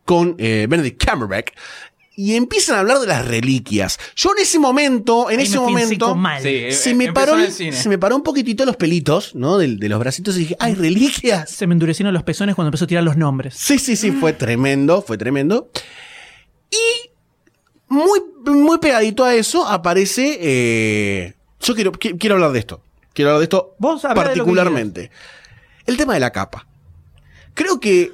con 0.04 0.36
eh, 0.38 0.68
Benedict 0.70 1.01
Cumberbatch 1.10 1.51
y 2.16 2.36
empiezan 2.36 2.76
a 2.76 2.80
hablar 2.82 2.99
de 2.99 3.08
las 3.08 3.26
reliquias. 3.26 3.97
Yo 4.16 4.32
en 4.36 4.43
ese 4.43 4.60
momento, 4.60 5.32
en 5.32 5.39
Ahí 5.39 5.45
ese 5.45 5.58
momento, 5.58 6.14
mal. 6.16 6.43
Sí, 6.43 6.49
eh, 6.49 6.72
se 6.74 6.93
me, 6.93 7.12
paró, 7.14 7.36
el- 7.39 7.51
cine. 7.51 7.72
se 7.72 7.88
me 7.89 7.97
paró 7.97 8.16
un 8.18 8.24
poquitito 8.24 8.66
los 8.66 8.76
pelitos, 8.76 9.34
¿no? 9.36 9.58
De, 9.58 9.78
de 9.78 9.89
los 9.89 9.99
bracitos 9.99 10.36
y 10.36 10.39
dije, 10.39 10.56
¡ay, 10.60 10.76
reliquias! 10.76 11.49
Se 11.49 11.66
me 11.66 11.74
endurecieron 11.74 12.14
los 12.14 12.24
pezones 12.24 12.54
cuando 12.56 12.68
empezó 12.68 12.84
a 12.84 12.88
tirar 12.88 13.04
los 13.06 13.16
nombres. 13.18 13.56
Sí, 13.58 13.80
sí, 13.80 13.95
sí, 13.95 14.12
fue 14.12 14.34
tremendo, 14.34 15.01
fue 15.01 15.18
tremendo. 15.18 15.72
Y 16.70 17.10
muy, 17.93 18.19
muy 18.45 18.77
pegadito 18.79 19.23
a 19.23 19.33
eso 19.35 19.65
aparece. 19.67 20.37
eh, 20.41 21.33
yo 21.61 21.75
quiero, 21.75 21.91
qui- 21.93 22.17
quiero 22.19 22.35
hablar 22.35 22.51
de 22.51 22.59
esto. 22.59 22.81
Quiero 23.13 23.29
hablar 23.31 23.39
de 23.39 23.43
esto 23.45 23.75
Vos 23.79 24.01
de 24.01 24.09
particularmente. 24.09 25.11
El 25.85 25.97
tema 25.97 26.13
de 26.15 26.19
la 26.19 26.31
capa. 26.31 26.65
Creo 27.53 27.79
que 27.79 28.11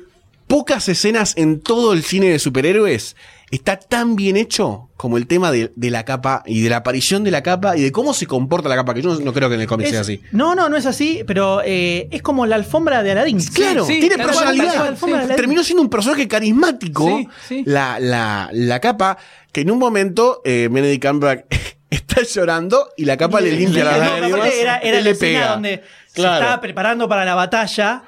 pocas 0.48 0.90
escenas 0.90 1.34
en 1.38 1.60
todo 1.62 1.94
el 1.94 2.04
cine 2.04 2.28
de 2.30 2.40
superhéroes 2.40 3.16
está 3.52 3.78
tan 3.80 4.16
bien 4.16 4.36
hecho 4.38 4.90
como 4.98 5.18
el 5.18 5.26
tema 5.26 5.52
de, 5.52 5.72
de 5.76 5.90
la 5.90 6.04
capa 6.06 6.44
y 6.46 6.62
de 6.62 6.70
la 6.70 6.78
aparición 6.78 7.24
de 7.24 7.32
la 7.32 7.42
capa 7.42 7.78
y 7.78 7.82
de 7.82 7.92
cómo 7.92 8.14
se 8.14 8.28
comporta 8.28 8.68
la 8.70 8.76
capa, 8.76 8.94
que 8.94 9.02
yo 9.02 9.14
no, 9.14 9.20
no 9.22 9.34
creo 9.34 9.48
que 9.50 9.56
en 9.56 9.62
el 9.62 9.68
cómic 9.68 9.86
Es- 9.88 9.92
sea 9.94 10.02
así. 10.02 10.22
No, 10.32 10.54
no, 10.56 10.68
no 10.70 10.76
es 10.78 10.86
así, 10.86 11.24
pero 11.26 11.62
eh, 11.64 12.08
es 12.12 12.22
como 12.22 12.46
la 12.46 12.56
alfombra 12.58 13.02
de 13.02 13.12
Aladín. 13.12 13.40
Claro, 13.54 13.86
sí, 13.86 14.00
tiene 14.00 14.18
personalidad. 14.18 14.96
sí. 14.98 15.12
Terminó 15.36 15.64
siendo 15.64 15.82
un 15.82 15.90
personaje 15.90 16.28
carismático. 16.28 17.22
Sí. 17.48 17.64
La, 17.66 18.00
la, 18.00 18.50
la 18.52 18.80
capa, 18.80 19.18
que 19.52 19.62
en 19.62 19.72
un 19.72 19.80
momento 19.80 20.42
eh, 20.46 20.68
Benedict 20.72 21.06
Cumberbatch 21.06 21.46
está 21.90 22.22
llorando 22.24 22.90
y 22.98 23.06
la 23.06 23.18
capa 23.18 23.42
le 23.42 23.52
limpia 23.58 23.84
No, 23.84 23.92
las 23.92 24.00
lágrimas 24.00 24.54
Era, 24.54 24.78
era 24.80 24.88
y 24.98 25.00
la 25.00 25.02
le 25.02 25.10
escena 25.12 25.40
pega. 25.40 25.52
donde 25.52 25.84
se 26.08 26.22
estaba 26.22 26.62
preparando 26.62 27.08
para 27.10 27.26
la 27.26 27.36
batalla 27.36 28.04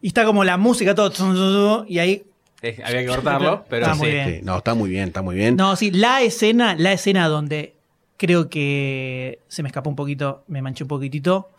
y 0.00 0.08
está 0.08 0.24
como 0.24 0.42
la 0.44 0.56
música, 0.56 0.94
todo. 0.94 1.84
Y 1.88 1.98
ahí. 2.00 2.24
Eh, 2.60 2.80
había 2.84 3.00
que 3.02 3.06
cortarlo, 3.06 3.64
pero 3.68 3.86
Está 3.86 3.94
sí. 3.94 4.00
muy 4.02 4.10
bien. 4.10 4.28
Sí, 4.28 4.40
no, 4.44 4.58
está 4.58 4.74
muy 4.74 4.90
bien, 4.90 5.04
está 5.08 5.22
muy 5.22 5.34
bien. 5.36 5.56
No, 5.56 5.74
sí, 5.76 5.90
la 5.90 6.22
escena, 6.22 6.74
la 6.76 6.92
escena 6.92 7.28
donde 7.28 7.74
creo 8.16 8.48
que 8.48 9.40
se 9.48 9.62
me 9.62 9.68
escapó 9.68 9.90
un 9.90 9.96
poquito, 9.96 10.44
me 10.48 10.60
manché 10.62 10.84
un 10.84 10.88
poquitito. 10.88 11.50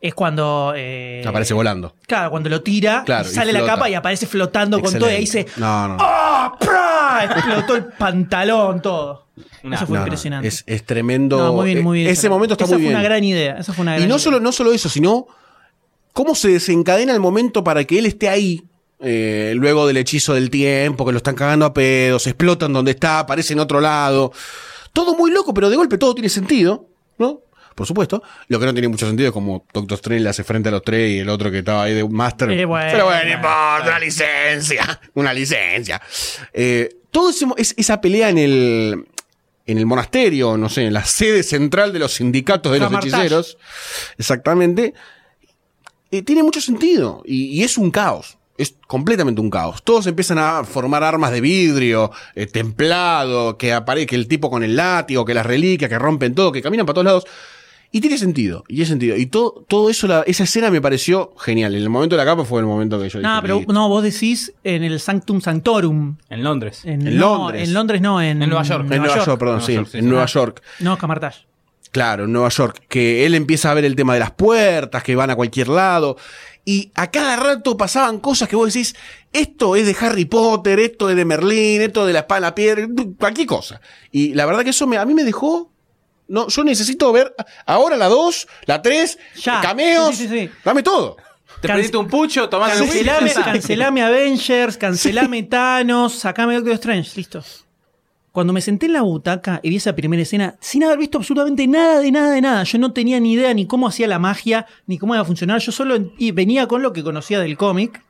Es 0.00 0.14
cuando. 0.14 0.72
eh, 0.76 1.24
Aparece 1.26 1.54
volando. 1.54 1.94
Claro, 2.06 2.30
cuando 2.30 2.48
lo 2.48 2.62
tira, 2.62 3.02
Claro, 3.04 3.28
sale 3.28 3.52
la 3.52 3.64
capa 3.66 3.90
y 3.90 3.94
aparece 3.94 4.26
flotando 4.26 4.80
con 4.80 4.96
todo 4.98 5.10
y 5.10 5.14
ahí 5.14 5.26
se. 5.26 5.40
Excelente. 5.40 5.60
No, 5.60 5.88
no. 5.88 5.96
¡Ah! 5.98 6.17
¡Pra! 6.58 7.24
Explotó 7.24 7.74
el 7.76 7.84
pantalón, 7.86 8.80
todo. 8.82 9.26
No, 9.62 9.74
Eso 9.74 9.86
fue 9.86 9.94
No, 9.94 10.00
no, 10.00 10.06
impresionante. 10.06 10.48
Es, 10.48 10.64
es 10.66 10.84
tremendo. 10.84 11.38
No, 11.38 11.52
muy 11.52 11.66
bien, 11.74 11.84
muy 11.84 11.98
bien. 11.98 12.10
Ese 12.10 12.22
esa- 12.26 12.28
momento 12.30 12.54
está 12.54 12.64
esa 12.64 12.74
muy 12.74 12.82
fue 12.82 12.88
bien. 12.88 12.94
una 12.98 13.02
gran 13.04 13.22
idea. 13.24 13.56
Esa 13.58 13.72
fue 13.72 13.82
una 13.82 13.92
Y 13.94 13.98
gran 13.98 14.08
no 14.08 14.14
idea. 14.16 14.24
solo, 14.24 14.40
no 14.40 14.52
solo 14.52 14.72
eso, 14.72 14.88
sino 14.88 15.26
cómo 16.12 16.34
se 16.34 16.48
desencadena 16.48 17.12
el 17.12 17.20
momento 17.20 17.62
para 17.62 17.84
que 17.84 17.98
él 17.98 18.06
esté 18.06 18.28
ahí. 18.28 18.62
eh, 19.00 19.52
luego 19.54 19.86
del 19.86 19.96
hechizo 19.98 20.34
del 20.34 20.50
tiempo, 20.50 21.06
que 21.06 21.12
lo 21.12 21.18
están 21.18 21.36
cagando 21.36 21.64
a 21.66 21.72
pedos, 21.72 22.26
explotan 22.26 22.72
donde 22.72 22.90
está, 22.90 23.20
aparece 23.20 23.52
en 23.52 23.60
otro 23.60 23.80
lado. 23.80 24.32
Todo 24.92 25.14
muy 25.14 25.30
loco, 25.30 25.54
pero 25.54 25.70
de 25.70 25.76
golpe 25.76 25.98
todo 25.98 26.14
tiene 26.16 26.28
sentido. 26.28 26.87
Por 27.78 27.86
supuesto. 27.86 28.20
Lo 28.48 28.58
que 28.58 28.66
no 28.66 28.72
tiene 28.72 28.88
mucho 28.88 29.06
sentido 29.06 29.28
es 29.28 29.32
como 29.32 29.64
Doctor 29.72 29.94
Strange 29.94 30.24
le 30.24 30.28
hace 30.30 30.42
frente 30.42 30.68
a 30.68 30.72
los 30.72 30.82
tres 30.82 31.12
y 31.12 31.18
el 31.20 31.28
otro 31.28 31.48
que 31.50 31.58
estaba 31.60 31.84
ahí 31.84 31.94
de 31.94 32.06
Master. 32.08 32.50
Eh, 32.50 32.64
bueno. 32.64 32.88
pero 32.90 33.04
bueno, 33.04 33.22
no 33.24 33.30
importa, 33.30 33.82
una 33.86 33.98
licencia. 34.00 35.00
Una 35.14 35.32
licencia. 35.32 36.02
Eh, 36.52 36.96
todo 37.12 37.30
ese 37.30 37.46
es- 37.56 37.74
esa 37.78 38.00
pelea 38.00 38.30
en 38.30 38.38
el. 38.38 39.04
En 39.66 39.76
el 39.78 39.84
monasterio, 39.86 40.56
no 40.56 40.68
sé, 40.70 40.86
en 40.86 40.94
la 40.94 41.04
sede 41.04 41.42
central 41.42 41.92
de 41.92 41.98
los 41.98 42.14
sindicatos 42.14 42.72
de 42.72 42.78
los 42.80 42.90
hechiceros. 43.04 43.58
Exactamente. 44.16 44.94
Eh, 46.10 46.22
tiene 46.22 46.42
mucho 46.42 46.60
sentido. 46.60 47.22
Y, 47.26 47.44
y 47.60 47.62
es 47.62 47.76
un 47.78 47.90
caos. 47.90 48.38
Es 48.56 48.74
completamente 48.86 49.40
un 49.40 49.50
caos. 49.50 49.82
Todos 49.84 50.06
empiezan 50.06 50.38
a 50.38 50.64
formar 50.64 51.04
armas 51.04 51.30
de 51.30 51.40
vidrio, 51.40 52.10
eh, 52.34 52.46
templado, 52.46 53.56
que 53.56 53.72
aparece 53.72 54.16
el 54.16 54.26
tipo 54.26 54.50
con 54.50 54.64
el 54.64 54.74
látigo, 54.74 55.24
que 55.24 55.34
las 55.34 55.46
reliquias, 55.46 55.88
que 55.88 55.98
rompen 55.98 56.34
todo, 56.34 56.50
que 56.50 56.62
caminan 56.62 56.84
para 56.86 56.94
todos 56.94 57.04
lados. 57.04 57.24
Y 57.90 58.02
tiene 58.02 58.18
sentido, 58.18 58.64
y 58.68 58.74
tiene 58.74 58.86
sentido. 58.86 59.16
Y 59.16 59.24
todo, 59.26 59.64
todo 59.66 59.88
eso, 59.88 60.06
la- 60.06 60.22
esa 60.26 60.44
escena 60.44 60.70
me 60.70 60.80
pareció 60.82 61.32
genial. 61.38 61.74
En 61.74 61.82
el 61.82 61.88
momento 61.88 62.16
de 62.16 62.22
la 62.22 62.30
capa 62.30 62.44
fue 62.44 62.60
el 62.60 62.66
momento 62.66 63.00
que 63.00 63.08
yo 63.08 63.18
No, 63.20 63.28
dije, 63.30 63.40
pero 63.42 63.56
"Listo". 63.58 63.72
no, 63.72 63.88
vos 63.88 64.02
decís 64.02 64.52
en 64.62 64.84
el 64.84 65.00
Sanctum 65.00 65.40
Sanctorum. 65.40 66.18
En 66.28 66.44
Londres. 66.44 66.82
En, 66.84 67.06
En 67.06 67.16
no, 67.16 67.38
Londres. 67.38 67.66
En 67.66 67.74
Londres 67.74 68.00
no, 68.02 68.20
en, 68.20 68.42
En 68.42 68.48
Nueva 68.50 68.62
York. 68.64 68.86
En 68.90 68.98
Nueva 69.02 69.16
York, 69.24 69.38
perdón, 69.38 69.54
Nueva 69.56 69.66
sí, 69.66 69.74
York, 69.74 69.88
sí, 69.90 69.98
en 69.98 70.04
sí. 70.04 70.08
Nueva. 70.10 70.26
York. 70.26 70.62
No, 70.80 70.98
Camartage. 70.98 71.46
Claro, 71.90 72.24
en 72.24 72.32
Nueva 72.34 72.50
York. 72.50 72.82
Que 72.88 73.24
él 73.24 73.34
empieza 73.34 73.70
a 73.70 73.74
ver 73.74 73.86
el 73.86 73.96
tema 73.96 74.12
de 74.12 74.20
las 74.20 74.32
puertas, 74.32 75.02
que 75.02 75.16
van 75.16 75.30
a 75.30 75.36
cualquier 75.36 75.68
lado. 75.68 76.18
Y 76.66 76.92
a 76.94 77.10
cada 77.10 77.36
rato 77.36 77.78
pasaban 77.78 78.18
cosas 78.20 78.46
que 78.50 78.56
vos 78.56 78.70
decís, 78.70 78.94
esto 79.32 79.74
es 79.76 79.86
de 79.86 79.96
Harry 80.06 80.26
Potter, 80.26 80.78
esto 80.80 81.08
es 81.08 81.16
de 81.16 81.24
Merlín, 81.24 81.80
esto 81.80 82.04
de 82.04 82.12
la 82.12 82.18
espada 82.18 82.36
en 82.38 82.42
la 82.42 82.54
piedra, 82.54 82.86
cualquier 83.18 83.46
cosa. 83.46 83.80
Y 84.12 84.34
la 84.34 84.44
verdad 84.44 84.62
que 84.64 84.70
eso 84.70 84.86
me, 84.86 84.98
a 84.98 85.06
mí 85.06 85.14
me 85.14 85.24
dejó... 85.24 85.72
No, 86.28 86.48
yo 86.48 86.62
necesito 86.64 87.10
ver 87.12 87.34
ahora 87.66 87.96
la 87.96 88.06
2, 88.06 88.46
la 88.66 88.82
3, 88.82 89.18
Ya. 89.42 89.60
cameos, 89.60 90.14
Sí, 90.16 90.28
sí, 90.28 90.40
sí. 90.46 90.50
dame 90.64 90.82
todo. 90.82 91.16
Te 91.62 91.66
Can- 91.68 91.76
pediste 91.78 91.96
un 91.96 92.06
pucho, 92.06 92.48
tomás 92.48 92.78
el 92.78 92.86
Cancelame, 92.86 93.32
cancelame 93.32 94.02
Avengers, 94.02 94.76
cancelame 94.76 95.42
Thanos, 95.44 96.12
sacame 96.14 96.54
Doctor 96.54 96.74
Strange, 96.74 97.10
listo. 97.16 97.42
Cuando 98.30 98.52
me 98.52 98.60
senté 98.60 98.86
en 98.86 98.92
la 98.92 99.02
butaca 99.02 99.58
y 99.64 99.70
vi 99.70 99.76
esa 99.76 99.96
primera 99.96 100.22
escena, 100.22 100.54
sin 100.60 100.84
haber 100.84 100.98
visto 100.98 101.18
absolutamente 101.18 101.66
nada 101.66 101.98
de 101.98 102.12
nada 102.12 102.30
de 102.30 102.40
nada, 102.42 102.62
yo 102.62 102.78
no 102.78 102.92
tenía 102.92 103.18
ni 103.18 103.32
idea 103.32 103.52
ni 103.54 103.66
cómo 103.66 103.88
hacía 103.88 104.06
la 104.06 104.18
magia, 104.20 104.66
ni 104.86 104.98
cómo 104.98 105.14
iba 105.14 105.22
a 105.22 105.24
funcionar, 105.26 105.60
yo 105.60 105.72
solo 105.72 105.96
venía 106.34 106.68
con 106.68 106.82
lo 106.82 106.92
que 106.92 107.02
conocía 107.02 107.40
del 107.40 107.56
cómic. 107.56 108.04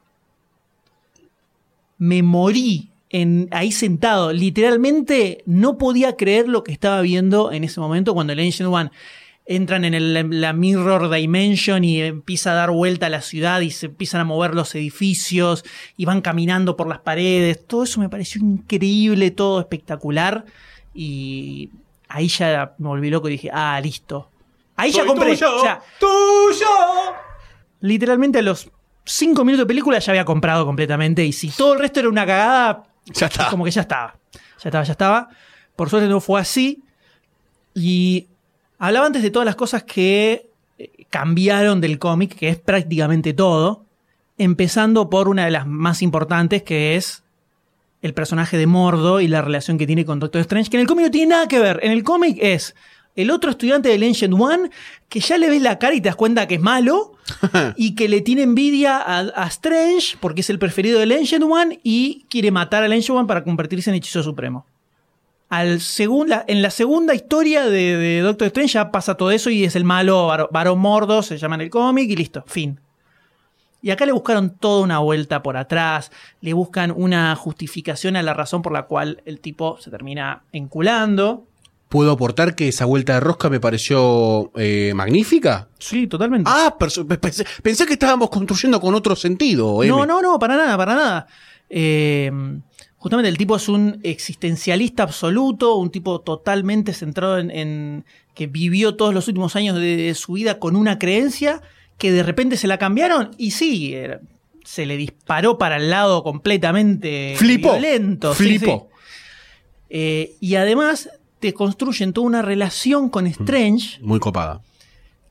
Me 1.97 2.23
morí 2.23 2.91
en, 3.11 3.49
ahí 3.53 3.73
sentado, 3.73 4.33
literalmente 4.33 5.43
no 5.47 5.79
podía 5.79 6.17
creer 6.17 6.49
lo 6.49 6.63
que 6.65 6.73
estaba 6.73 7.01
viendo 7.01 7.53
en 7.53 7.65
ese 7.65 7.81
momento 7.81 8.15
cuando 8.15 8.33
el 8.33 8.41
Ancient 8.41 8.71
One 8.73 8.91
entran 9.47 9.87
en 9.87 9.95
el- 9.95 10.41
la 10.43 10.53
Mirror 10.53 11.09
Dimension 11.11 11.83
y 11.83 12.03
empieza 12.03 12.51
a 12.53 12.55
dar 12.55 12.71
vuelta 12.71 13.07
a 13.07 13.09
la 13.09 13.23
ciudad 13.23 13.61
y 13.63 13.71
se 13.71 13.87
empiezan 13.87 14.21
a 14.21 14.25
mover 14.25 14.55
los 14.55 14.75
edificios 14.75 15.65
y 15.97 16.05
van 16.05 16.21
caminando 16.21 16.77
por 16.77 16.87
las 16.87 16.99
paredes. 16.99 17.67
Todo 17.67 17.85
eso 17.85 17.99
me 18.01 18.11
pareció 18.11 18.43
increíble, 18.43 19.31
todo 19.31 19.59
espectacular. 19.61 20.45
Y 20.95 21.71
ahí 22.09 22.29
ya 22.29 22.75
me 22.77 22.89
volví 22.89 23.09
loco 23.09 23.29
y 23.29 23.33
dije, 23.33 23.49
ah, 23.51 23.81
listo. 23.83 24.29
Ahí 24.77 24.93
ya 24.93 25.07
compré. 25.07 25.35
tuyo, 25.35 25.65
ya. 25.65 25.81
¡Tuyo! 25.99 26.67
Literalmente 27.81 28.41
a 28.41 28.43
los 28.43 28.71
cinco 29.05 29.45
minutos 29.45 29.65
de 29.65 29.69
película 29.69 29.99
ya 29.99 30.13
había 30.13 30.25
comprado 30.25 30.67
completamente. 30.67 31.25
Y 31.25 31.33
si 31.33 31.49
todo 31.51 31.73
el 31.75 31.79
resto 31.81 32.01
era 32.01 32.09
una 32.09 32.27
cagada, 32.27 32.85
Ya 33.13 33.27
está. 33.27 33.49
como 33.51 33.65
que 33.65 33.71
ya 33.71 33.83
estaba. 33.83 34.17
Ya 34.33 34.69
estaba, 34.69 34.85
ya 34.85 34.93
estaba. 34.93 35.29
Por 35.77 35.91
suerte 35.91 36.09
no 36.09 36.21
fue 36.21 36.41
así. 36.41 36.83
Y 37.75 38.27
hablaba 38.79 39.07
antes 39.07 39.23
de 39.23 39.31
todas 39.31 39.47
las 39.47 39.57
cosas 39.57 39.85
que 39.85 40.51
eh, 40.79 40.91
cambiaron 41.11 41.81
del 41.81 41.99
cómic, 41.99 42.35
que 42.35 42.49
es 42.49 42.57
prácticamente 42.59 43.33
todo. 43.33 43.85
Empezando 44.37 45.11
por 45.11 45.29
una 45.29 45.45
de 45.45 45.51
las 45.51 45.67
más 45.67 46.03
importantes, 46.03 46.63
que 46.63 46.97
es 46.97 47.23
el 48.03 48.15
personaje 48.15 48.57
de 48.57 48.67
Mordo 48.67 49.21
y 49.21 49.29
la 49.29 49.43
relación 49.43 49.79
que 49.79 49.87
tiene 49.87 50.05
con 50.05 50.21
Doctor 50.21 50.41
Strange, 50.43 50.71
que 50.71 50.77
en 50.77 50.83
el 50.83 50.87
cómic 50.87 51.07
no 51.07 51.11
tiene 51.11 51.31
nada 51.31 51.49
que 51.49 51.59
ver. 51.59 51.81
En 51.83 51.93
el 51.93 52.05
cómic 52.05 52.39
es 52.41 52.77
el 53.21 53.31
otro 53.31 53.51
estudiante 53.51 53.89
del 53.89 54.03
Ancient 54.03 54.35
One, 54.35 54.71
que 55.09 55.21
ya 55.21 55.37
le 55.39 55.49
ves 55.51 55.61
la 55.63 55.79
cara 55.79 55.95
y 55.95 56.01
te 56.01 56.09
das 56.09 56.17
cuenta 56.17 56.47
que 56.49 56.55
es 56.57 56.61
malo, 56.61 57.13
y 57.77 57.95
que 57.95 58.09
le 58.09 58.21
tiene 58.21 58.43
envidia 58.43 58.97
a, 58.99 59.19
a 59.21 59.47
Strange, 59.49 60.17
porque 60.21 60.41
es 60.43 60.51
el 60.51 60.59
preferido 60.59 61.01
del 61.01 61.13
Ancient 61.13 61.45
One, 61.45 61.81
y 61.83 62.25
quiere 62.31 62.51
matar 62.51 62.83
al 62.83 62.93
Ancient 62.93 63.19
One 63.19 63.27
para 63.29 63.45
convertirse 63.45 63.91
en 63.91 63.97
hechizo 63.97 64.23
supremo. 64.23 64.65
Al 65.51 65.81
segun- 65.81 66.29
la- 66.29 66.45
en 66.47 66.61
la 66.63 66.71
segunda 66.71 67.15
historia 67.15 67.65
de, 67.65 67.97
de 67.97 68.21
Doctor 68.21 68.47
Strange 68.49 68.75
ya 68.75 68.91
pasa 68.91 69.15
todo 69.17 69.31
eso 69.31 69.49
y 69.51 69.65
es 69.65 69.77
el 69.77 69.85
malo 69.85 70.29
Barón 70.51 70.79
Mordo, 70.79 71.23
se 71.23 71.39
llama 71.39 71.55
en 71.55 71.63
el 71.63 71.71
cómic, 71.71 72.09
y 72.11 72.17
listo, 72.17 72.45
fin. 72.47 72.79
Y 73.81 73.91
acá 73.91 74.05
le 74.05 74.13
buscaron 74.13 74.51
toda 74.51 74.83
una 74.83 74.99
vuelta 74.99 75.43
por 75.43 75.57
atrás, 75.57 76.11
le 76.43 76.53
buscan 76.53 76.91
una 76.95 77.35
justificación 77.37 78.17
a 78.17 78.23
la 78.23 78.35
razón 78.35 78.61
por 78.61 78.73
la 78.73 78.83
cual 78.83 79.23
el 79.25 79.41
tipo 79.41 79.79
se 79.81 79.91
termina 79.91 80.43
enculando. 80.53 81.47
¿Puedo 81.89 82.13
aportar 82.13 82.55
que 82.55 82.69
esa 82.69 82.85
vuelta 82.85 83.15
de 83.15 83.21
rosca 83.21 83.49
me 83.49 83.61
pareció 83.61 84.51
eh, 84.57 84.93
magnífica? 84.95 85.69
Sí, 85.79 86.07
totalmente. 86.07 86.51
Ah, 86.53 86.77
pensé, 86.79 87.45
pensé 87.63 87.87
que 87.87 87.95
estábamos 87.95 88.29
construyendo 88.29 88.79
con 88.81 88.95
otro 88.95 89.17
sentido. 89.17 89.83
M. 89.83 89.91
No, 89.91 90.05
no, 90.05 90.21
no, 90.21 90.39
para 90.39 90.57
nada, 90.57 90.77
para 90.77 90.95
nada. 90.95 91.27
Eh, 91.71 92.31
justamente 92.99 93.29
el 93.31 93.39
tipo 93.39 93.57
es 93.57 93.69
un 93.71 94.01
existencialista 94.03 95.03
absoluto, 95.05 95.77
un 95.77 95.91
tipo 95.91 96.21
totalmente 96.21 96.93
centrado 96.93 97.39
en, 97.39 97.51
en 97.51 98.05
que 98.35 98.47
vivió 98.49 98.95
todos 98.97 99.15
los 99.15 99.27
últimos 99.29 99.57
años 99.57 99.77
de, 99.77 99.97
de 99.97 100.15
su 100.15 100.35
vida 100.35 100.59
con 100.59 100.77
una 100.77 100.99
creencia 100.99 101.63
que 101.97 102.13
de 102.13 102.23
repente 102.23 102.57
se 102.59 102.67
la 102.69 102.79
cambiaron 102.79 103.31
y 103.39 103.53
sí, 103.53 103.95
era- 103.95 104.21
se 104.65 104.85
le 104.85 104.99
disparó 104.99 105.57
para 105.57 105.77
el 105.77 105.89
lado 105.89 106.23
completamente 106.23 107.35
violento. 107.41 108.35
sí, 108.35 108.59
Flipó. 108.59 108.89
sí. 108.91 108.95
Eh, 109.91 110.37
y 110.41 110.57
además 110.57 111.09
te 111.41 111.55
construyen 111.55 112.13
toda 112.13 112.27
una 112.27 112.43
relación 112.43 113.09
con 113.09 113.27
Strange 113.27 113.99
Muy 114.03 114.19
copada. 114.21 114.61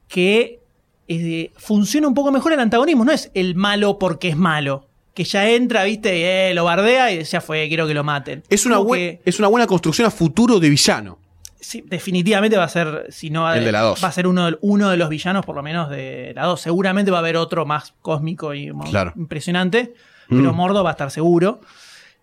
que 0.08 0.60
eh, 1.08 1.52
funciona 1.58 2.08
un 2.08 2.14
poco 2.14 2.32
mejor 2.32 2.54
el 2.54 2.60
antagonismo. 2.60 3.06
No 3.06 3.12
es 3.12 3.32
el 3.34 3.56
malo 3.56 3.98
porque 4.00 4.30
es 4.30 4.38
malo. 4.38 4.86
que 5.14 5.24
ya 5.24 5.50
entra, 5.50 5.84
viste, 5.84 6.16
y, 6.20 6.22
eh, 6.22 6.52
lo 6.54 6.64
bardea 6.64 7.12
y 7.12 7.24
ya 7.24 7.42
fue, 7.42 7.68
quiero 7.70 7.88
que 7.88 7.96
lo 7.96 8.04
maten. 8.04 8.44
Es 8.50 8.68
una, 8.68 8.78
que- 8.86 9.20
es 9.26 9.40
una 9.40 9.48
buena 9.48 9.66
construcción 9.66 10.06
a 10.08 10.12
futuro 10.12 10.60
de 10.60 10.70
villano. 10.70 11.18
Sí, 11.60 11.84
definitivamente 11.88 12.56
va 12.56 12.66
a 12.66 12.70
ser, 12.70 13.08
si 13.10 13.32
no 13.32 13.52
El 13.52 13.64
de 13.66 13.72
la 13.72 13.82
dos. 13.82 14.04
va 14.04 14.10
a 14.10 14.12
ser 14.12 14.28
uno, 14.28 14.52
de- 14.52 14.58
uno 14.62 14.92
de 14.92 14.98
los 14.98 15.10
villanos, 15.10 15.44
por 15.44 15.56
lo 15.56 15.64
menos 15.64 15.90
de 15.90 16.34
la 16.36 16.46
2. 16.46 16.62
Seguramente 16.62 17.10
va 17.10 17.18
a 17.18 17.22
haber 17.22 17.36
otro 17.36 17.66
más 17.66 17.96
cósmico 18.04 18.54
y 18.54 18.72
Claro. 18.92 19.12
impresionante, 19.16 19.96
pero 20.30 20.54
Mm. 20.54 20.56
Mordo 20.56 20.84
va 20.84 20.92
a 20.92 20.94
estar 20.94 21.10
seguro. 21.10 21.62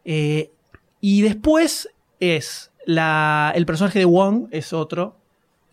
Eh, 0.04 0.52
y 1.00 1.22
después 1.22 1.88
es 2.20 2.70
el 2.86 3.66
personaje 3.66 3.98
de 3.98 4.04
Wong, 4.04 4.48
es 4.50 4.72
otro, 4.72 5.16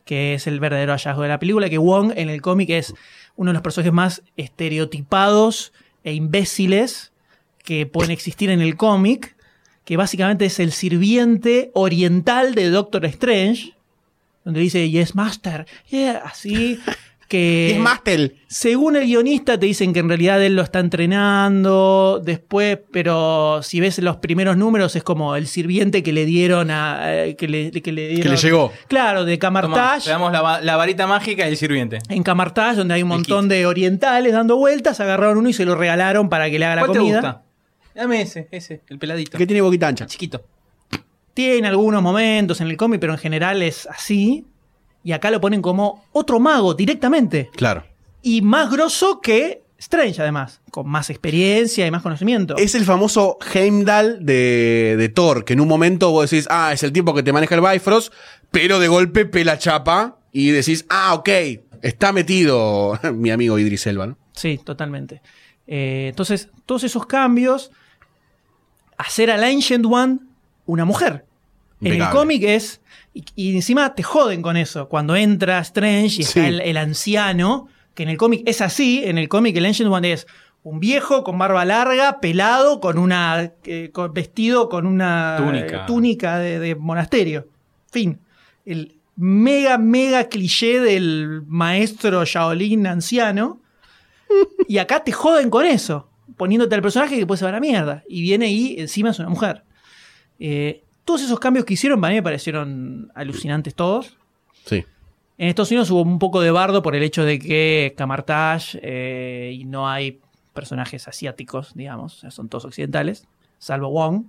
que 0.06 0.34
es 0.34 0.48
el 0.48 0.60
verdadero 0.60 0.94
hallazgo 0.94 1.22
de 1.22 1.30
la 1.30 1.40
película, 1.40 1.70
que 1.70 1.78
Wong 1.78 2.14
en 2.16 2.30
el 2.30 2.42
cómic 2.42 2.70
es 2.70 2.94
uno 3.36 3.52
de 3.52 3.54
los 3.54 3.62
personajes 3.62 3.94
más 3.94 4.24
estereotipados 4.38 5.74
e 6.04 6.14
imbéciles 6.14 7.12
que 7.64 7.86
pueden 7.86 8.12
existir 8.12 8.50
en 8.50 8.62
el 8.62 8.76
cómic, 8.76 9.36
que 9.86 9.98
básicamente 9.98 10.46
es 10.46 10.60
el 10.60 10.72
sirviente 10.72 11.72
oriental 11.74 12.56
de 12.56 12.70
Doctor 12.70 13.06
Strange, 13.06 13.74
donde 14.44 14.60
dice 14.60 14.90
Yes 14.90 15.16
Master, 15.16 15.68
yeah", 15.90 16.18
así 16.26 16.80
que 17.32 17.72
es 17.72 17.80
Mastel. 17.80 18.36
según 18.48 18.98
el 18.98 19.06
guionista 19.06 19.58
te 19.58 19.66
dicen 19.66 19.94
que 19.94 20.00
en 20.02 20.10
realidad 20.10 20.44
él 20.44 20.56
lo 20.56 20.62
está 20.62 20.80
entrenando 20.80 22.22
después, 22.24 22.78
pero 22.92 23.62
si 23.64 23.80
ves 23.80 24.00
los 24.00 24.18
primeros 24.18 24.58
números 24.58 24.96
es 24.96 25.04
como 25.04 25.36
el 25.38 25.48
sirviente 25.48 26.04
que 26.04 26.12
le 26.12 26.26
dieron 26.26 26.70
a 26.72 27.26
eh, 27.26 27.36
que 27.38 27.48
le, 27.48 27.72
que 27.72 27.92
le 27.92 28.10
dieron- 28.10 28.32
le 28.34 28.38
llegó. 28.38 28.72
Claro, 28.88 29.24
de 29.26 29.40
Camartage. 29.40 30.08
le 30.08 30.12
damos 30.12 30.32
la, 30.32 30.42
va- 30.42 30.62
la 30.62 30.76
varita 30.76 31.08
mágica 31.08 31.46
y 31.48 31.52
el 31.52 31.58
sirviente. 31.58 32.00
En 32.10 32.22
Camartage, 32.24 32.76
donde 32.78 32.96
hay 32.96 33.04
un 33.04 33.10
montón 33.10 33.48
de 33.48 33.66
orientales 33.66 34.34
dando 34.34 34.58
vueltas, 34.58 35.00
agarraron 35.00 35.38
uno 35.38 35.50
y 35.50 35.54
se 35.54 35.66
lo 35.66 35.76
regalaron 35.76 36.28
para 36.30 36.50
que 36.50 36.60
le 36.60 36.66
haga 36.66 36.76
la 36.76 36.82
¿Cuál 36.82 36.92
te 36.94 37.00
comida. 37.00 37.22
gusta? 37.22 37.42
Dame 37.96 38.22
ese, 38.22 38.48
ese, 38.52 38.82
el 38.90 39.00
peladito. 39.00 39.38
Que 39.38 39.48
tiene 39.48 39.62
boquita 39.62 39.88
ancha. 39.88 40.06
Chiquito. 40.06 40.44
Tiene 41.34 41.68
algunos 41.70 42.02
momentos 42.02 42.60
en 42.60 42.68
el 42.68 42.76
cómic, 42.78 43.00
pero 43.00 43.14
en 43.14 43.20
general 43.20 43.62
es 43.62 43.88
así. 43.88 44.46
Y 45.04 45.14
acá 45.14 45.32
lo 45.32 45.42
ponen 45.42 45.62
como 45.62 46.06
otro 46.12 46.40
mago 46.40 46.74
directamente. 46.74 47.50
Claro. 47.56 47.84
Y 48.22 48.42
más 48.42 48.72
grosso 48.72 49.20
que 49.22 49.64
Strange, 49.82 50.22
además. 50.22 50.62
Con 50.70 50.88
más 50.88 51.10
experiencia 51.10 51.88
y 51.88 51.92
más 51.92 52.04
conocimiento. 52.04 52.56
Es 52.58 52.76
el 52.76 52.86
famoso 52.86 53.40
Heimdall 53.52 54.24
de, 54.24 54.96
de 54.96 55.10
Thor, 55.10 55.44
que 55.44 55.54
en 55.54 55.60
un 55.60 55.68
momento 55.68 56.12
vos 56.12 56.30
decís, 56.30 56.48
ah, 56.52 56.72
es 56.72 56.84
el 56.84 56.94
tipo 56.94 57.16
que 57.16 57.24
te 57.24 57.34
maneja 57.34 57.56
el 57.56 57.62
Bifrost, 57.62 58.14
pero 58.52 58.80
de 58.80 58.88
golpe 58.88 59.26
pela 59.26 59.58
chapa 59.58 60.20
y 60.32 60.52
decís, 60.52 60.86
ah, 60.90 61.16
ok, 61.16 61.30
está 61.82 62.14
metido 62.14 63.00
mi 63.14 63.32
amigo 63.32 63.58
Idris 63.58 63.88
Elba, 63.88 64.06
¿no? 64.06 64.18
Sí, 64.34 64.60
totalmente. 64.64 65.24
Eh, 65.66 66.08
entonces, 66.10 66.50
todos 66.68 66.84
esos 66.84 67.08
cambios, 67.08 67.72
hacer 68.98 69.32
al 69.32 69.44
Ancient 69.44 69.86
One 69.86 70.20
una 70.68 70.86
mujer. 70.86 71.26
En 71.82 72.00
el 72.00 72.10
cómic 72.10 72.44
es. 72.44 72.82
Y, 73.14 73.26
y 73.36 73.56
encima 73.56 73.94
te 73.96 74.04
joden 74.04 74.42
con 74.42 74.56
eso. 74.58 74.88
Cuando 74.88 75.16
entra 75.16 75.60
Strange 75.60 76.18
y 76.20 76.22
está 76.22 76.42
Sí. 76.42 76.48
el, 76.48 76.62
el 76.62 76.78
anciano, 76.78 77.68
que 77.94 78.04
en 78.04 78.10
el 78.10 78.18
cómic 78.18 78.44
es 78.46 78.62
así. 78.62 79.02
En 79.04 79.18
el 79.18 79.28
cómic 79.28 79.56
el 79.58 79.66
Ancient 79.66 79.92
One 79.92 80.12
es 80.14 80.28
un 80.64 80.80
viejo 80.80 81.24
con 81.24 81.38
barba 81.38 81.66
larga, 81.66 82.20
pelado, 82.22 82.80
con 82.80 82.98
una. 82.98 83.52
eh, 83.66 83.90
con- 83.92 84.14
vestido 84.14 84.70
con 84.70 84.86
una 84.86 85.36
Túnica. 85.38 85.78
eh, 85.78 85.82
túnica 85.88 86.38
de, 86.40 86.60
de 86.60 86.76
monasterio. 86.76 87.48
Fin. 87.92 88.20
El 88.66 88.96
mega, 89.18 89.78
mega 89.78 90.30
cliché 90.30 90.80
del 90.80 91.42
maestro 91.48 92.24
Shaolin 92.24 92.88
anciano. 92.88 93.60
Y 94.68 94.78
acá 94.78 95.04
te 95.04 95.12
joden 95.12 95.50
con 95.50 95.66
eso, 95.66 96.08
poniéndote 96.38 96.74
al 96.76 96.82
personaje 96.82 97.18
que 97.20 97.28
puede 97.28 97.40
se 97.40 97.44
va 97.44 97.50
a 97.50 97.54
la 97.54 97.60
mierda. 97.60 98.04
Y 98.08 98.22
viene 98.22 98.50
y 98.50 98.80
encima 98.80 99.10
es 99.10 99.20
una 99.20 99.28
mujer. 99.28 99.64
Eh, 100.40 100.84
todos 101.12 101.24
esos 101.24 101.42
cambios 101.42 101.66
que 101.66 101.74
hicieron 101.74 102.00
para 102.00 102.12
mí 102.12 102.20
me 102.20 102.24
parecieron 102.24 103.12
alucinantes 103.16 103.76
todos. 103.76 104.16
Sí. 104.66 104.86
En 105.38 105.50
Estados 105.50 105.70
Unidos 105.70 105.92
hubo 105.92 106.04
un 106.04 106.20
poco 106.20 106.40
de 106.40 106.52
bardo 106.52 106.82
por 106.82 106.96
el 106.96 107.04
hecho 107.04 107.26
de 107.26 107.38
que 107.38 107.94
Camartage 107.98 108.80
eh, 108.82 109.54
y 109.54 109.66
no 109.66 109.90
hay 109.90 110.22
personajes 110.54 111.10
asiáticos, 111.10 111.74
digamos, 111.74 112.16
o 112.16 112.20
sea, 112.22 112.32
son 112.32 112.48
todos 112.48 112.64
occidentales, 112.64 113.28
salvo 113.58 113.90
Wong. 113.90 114.24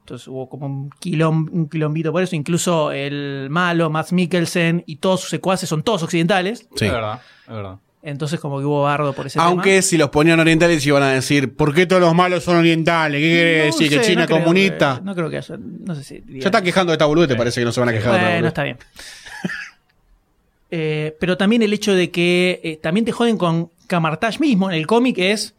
Entonces 0.00 0.28
hubo 0.28 0.50
como 0.50 0.66
un, 0.66 0.90
quilom, 1.00 1.48
un 1.50 1.66
quilombito 1.70 2.12
por 2.12 2.22
eso. 2.22 2.36
Incluso 2.36 2.92
el 2.92 3.48
malo, 3.48 3.88
Matt 3.88 4.12
Mikkelsen 4.12 4.84
y 4.86 4.96
todos 4.96 5.20
sus 5.20 5.30
secuaces 5.30 5.66
son 5.66 5.82
todos 5.82 6.02
occidentales. 6.02 6.68
Sí. 6.76 6.84
Es 6.84 6.92
verdad, 6.92 7.22
es 7.46 7.54
verdad. 7.54 7.78
Entonces 8.04 8.40
como 8.40 8.58
que 8.58 8.64
hubo 8.64 8.82
bardo 8.82 9.12
por 9.12 9.28
ese 9.28 9.38
Aunque 9.38 9.70
tema. 9.70 9.82
si 9.82 9.96
los 9.96 10.08
ponían 10.10 10.40
orientales 10.40 10.84
iban 10.84 11.04
a 11.04 11.12
decir, 11.12 11.54
¿por 11.54 11.72
qué 11.72 11.86
todos 11.86 12.02
los 12.02 12.12
malos 12.14 12.42
son 12.42 12.56
orientales? 12.56 13.20
¿Qué 13.20 13.28
quiere 13.30 13.58
No 13.60 13.64
decir? 13.66 13.88
sé, 13.90 13.96
¿Que 13.96 14.00
China 14.04 14.14
no 14.16 14.20
es 14.22 14.26
creo 14.26 14.38
comunista? 14.40 14.96
que- 14.98 15.04
no 15.04 15.14
creo 15.14 15.30
que 15.30 15.36
haya. 15.36 15.56
No 15.58 15.94
sé 15.94 16.02
si. 16.02 16.18
diría 16.20 16.42
Ya 16.42 16.48
está 16.48 16.62
quejando 16.62 16.90
de 16.90 16.94
esta 16.94 17.06
boludez, 17.06 17.28
te 17.28 17.36
parece 17.36 17.60
que 17.60 17.64
no 17.64 17.70
se 17.72 17.78
van 17.80 17.90
a 17.90 17.92
quejar 17.92 18.12
de 18.12 18.18
Bueno, 18.18 18.30
boludez. 18.34 18.48
está 18.48 18.62
bien. 18.64 18.76
Eh, 20.70 21.16
pero 21.20 21.36
también 21.36 21.62
el 21.62 21.72
hecho 21.72 21.94
de 21.94 22.10
que 22.10 22.60
eh, 22.64 22.78
también 22.82 23.04
te 23.04 23.12
joden 23.12 23.36
con 23.36 23.70
Camartage 23.86 24.38
mismo. 24.40 24.70
En 24.70 24.76
el 24.76 24.86
cómic 24.86 25.18
es 25.18 25.54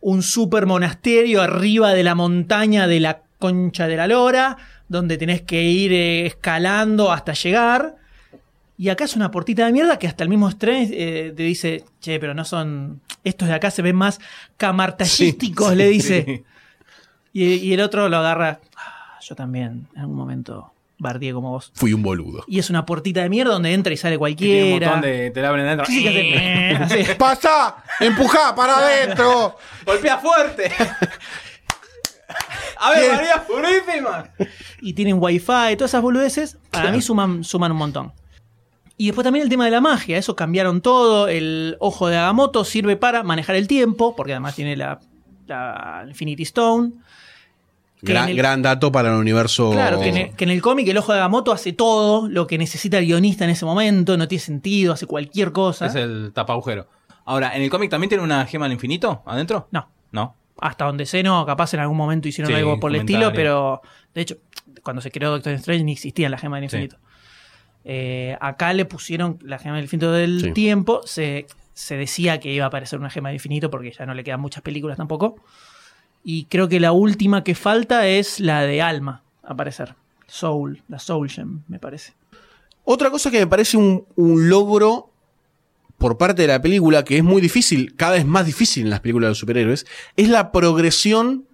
un 0.00 0.22
super 0.22 0.66
monasterio 0.66 1.42
arriba 1.42 1.92
de 1.94 2.04
la 2.04 2.14
montaña 2.14 2.86
de 2.86 3.00
la 3.00 3.22
concha 3.38 3.88
de 3.88 3.96
la 3.96 4.06
lora, 4.06 4.56
donde 4.88 5.18
tenés 5.18 5.42
que 5.42 5.62
ir 5.62 5.92
eh, 5.92 6.26
escalando 6.26 7.10
hasta 7.12 7.32
llegar. 7.32 7.96
Y 8.82 8.88
acá 8.88 9.04
es 9.04 9.14
una 9.14 9.30
portita 9.30 9.64
de 9.64 9.70
mierda 9.70 9.96
que 9.96 10.08
hasta 10.08 10.24
el 10.24 10.28
mismo 10.28 10.48
Strange 10.48 10.92
eh, 10.92 11.30
te 11.30 11.44
dice, 11.44 11.84
che, 12.00 12.18
pero 12.18 12.34
no 12.34 12.44
son... 12.44 13.00
Estos 13.22 13.46
de 13.46 13.54
acá 13.54 13.70
se 13.70 13.80
ven 13.80 13.94
más 13.94 14.18
camartallísticos, 14.56 15.76
le 15.76 15.86
dice. 15.86 16.24
Sí. 16.26 16.44
Y, 17.32 17.44
y 17.54 17.72
el 17.74 17.80
otro 17.80 18.08
lo 18.08 18.16
agarra. 18.16 18.58
"Ah, 18.76 19.20
yo 19.20 19.36
también, 19.36 19.86
en 19.94 20.00
algún 20.00 20.16
momento, 20.16 20.72
bardié 20.98 21.32
como 21.32 21.50
vos. 21.52 21.70
Fui 21.76 21.92
un 21.92 22.02
boludo. 22.02 22.42
Y 22.48 22.58
es 22.58 22.70
una 22.70 22.84
puertita 22.84 23.22
de 23.22 23.28
mierda 23.28 23.52
donde 23.52 23.72
entra 23.72 23.92
y 23.92 23.96
sale 23.96 24.18
cualquiera. 24.18 24.62
tiene 24.64 24.74
un 24.74 24.80
montón 24.80 25.00
de. 25.02 25.30
Te 25.30 25.40
la 25.42 25.48
abren 25.50 25.66
adentro. 25.66 25.86
Sí, 25.86 25.98
sí, 25.98 26.02
que 26.12 26.76
hace- 26.80 27.02
así. 27.04 27.14
¡Pasa! 27.16 27.76
¡Empujá 28.00 28.52
para 28.56 28.78
adentro! 28.78 29.56
¡Golpea 29.86 30.18
fuerte! 30.18 30.72
A 32.78 32.90
ver. 32.90 33.12
María 33.14 33.44
Purísima. 33.46 34.28
y 34.80 34.92
tienen 34.94 35.18
wifi, 35.20 35.76
todas 35.76 35.90
esas 35.92 36.02
boludeces, 36.02 36.58
para 36.70 36.90
mí 36.90 37.00
suman, 37.00 37.44
suman 37.44 37.70
un 37.70 37.78
montón. 37.78 38.12
Y 39.02 39.06
después 39.06 39.24
también 39.24 39.42
el 39.42 39.48
tema 39.48 39.64
de 39.64 39.72
la 39.72 39.80
magia, 39.80 40.16
eso 40.16 40.36
cambiaron 40.36 40.80
todo. 40.80 41.26
El 41.26 41.76
ojo 41.80 42.06
de 42.06 42.16
Agamotto 42.16 42.64
sirve 42.64 42.96
para 42.96 43.24
manejar 43.24 43.56
el 43.56 43.66
tiempo, 43.66 44.14
porque 44.14 44.32
además 44.32 44.54
tiene 44.54 44.76
la, 44.76 45.00
la 45.48 46.04
Infinity 46.06 46.44
Stone. 46.44 46.92
Gran, 48.00 48.28
el- 48.28 48.36
gran 48.36 48.62
dato 48.62 48.92
para 48.92 49.10
el 49.12 49.16
universo. 49.16 49.70
Claro, 49.72 49.98
que 50.00 50.08
en 50.10 50.16
el, 50.16 50.36
que 50.36 50.44
en 50.44 50.50
el 50.50 50.62
cómic 50.62 50.86
el 50.88 50.98
ojo 50.98 51.12
de 51.12 51.18
Agamotto 51.18 51.50
hace 51.50 51.72
todo 51.72 52.28
lo 52.28 52.46
que 52.46 52.58
necesita 52.58 52.98
el 52.98 53.06
guionista 53.06 53.42
en 53.44 53.50
ese 53.50 53.64
momento, 53.64 54.16
no 54.16 54.28
tiene 54.28 54.40
sentido, 54.42 54.92
hace 54.92 55.06
cualquier 55.06 55.50
cosa. 55.52 55.86
Es 55.86 55.94
el 55.96 56.30
tapa 56.32 56.52
agujero. 56.52 56.86
Ahora, 57.24 57.56
¿en 57.56 57.62
el 57.62 57.70
cómic 57.70 57.90
también 57.90 58.08
tiene 58.08 58.22
una 58.22 58.44
gema 58.46 58.66
al 58.66 58.72
infinito 58.72 59.22
adentro? 59.26 59.66
No, 59.72 59.88
No. 60.12 60.36
hasta 60.60 60.84
donde 60.84 61.06
sé, 61.06 61.24
no, 61.24 61.44
capaz 61.46 61.74
en 61.74 61.80
algún 61.80 61.96
momento 61.96 62.28
hicieron 62.28 62.52
Sí, 62.52 62.56
algo 62.56 62.78
por 62.78 62.90
el 62.92 63.00
estilo, 63.00 63.32
pero 63.32 63.80
de 64.14 64.20
hecho, 64.20 64.36
cuando 64.84 65.02
se 65.02 65.10
creó 65.10 65.30
Doctor 65.32 65.54
Strange 65.54 65.82
ni 65.84 65.92
existía 65.92 66.28
la 66.28 66.38
gema 66.38 66.60
del 66.60 66.70
Sí. 66.70 66.88
Eh, 67.84 68.36
acá 68.40 68.72
le 68.72 68.84
pusieron 68.84 69.38
la 69.42 69.58
gema 69.58 69.76
del 69.76 69.84
infinito 69.84 70.12
del 70.12 70.40
Sí. 70.40 70.52
tiempo, 70.52 71.00
se, 71.04 71.46
se 71.74 71.96
decía 71.96 72.38
que 72.40 72.52
iba 72.52 72.64
a 72.64 72.68
aparecer 72.68 72.98
una 72.98 73.10
gema 73.10 73.28
del 73.30 73.36
infinito 73.36 73.70
porque 73.70 73.90
ya 73.92 74.06
no 74.06 74.14
le 74.14 74.22
quedan 74.24 74.40
muchas 74.40 74.62
películas 74.62 74.96
tampoco. 74.96 75.36
Y 76.24 76.44
creo 76.44 76.68
que 76.68 76.78
la 76.80 76.92
última 76.92 77.42
que 77.42 77.54
falta 77.54 78.06
es 78.06 78.38
la 78.38 78.62
de 78.62 78.80
Alma, 78.82 79.22
aparecer. 79.42 79.94
Soul, 80.28 80.82
la 80.88 80.98
Soul 80.98 81.28
Gem, 81.28 81.62
me 81.68 81.78
parece. 81.78 82.14
Otra 82.84 83.10
cosa 83.10 83.30
que 83.30 83.38
me 83.40 83.46
parece 83.46 83.76
un, 83.76 84.04
un 84.16 84.48
logro 84.48 85.10
por 85.98 86.18
parte 86.18 86.42
de 86.42 86.48
la 86.48 86.62
película, 86.62 87.04
que 87.04 87.16
es 87.18 87.22
muy 87.24 87.40
difícil, 87.42 87.94
cada 87.96 88.12
vez 88.12 88.24
más 88.24 88.46
difícil 88.46 88.84
en 88.84 88.90
las 88.90 89.00
películas 89.00 89.30
de 89.30 89.34
superhéroes, 89.36 89.86
es 90.16 90.28
la 90.28 90.50
progresión 90.50 91.44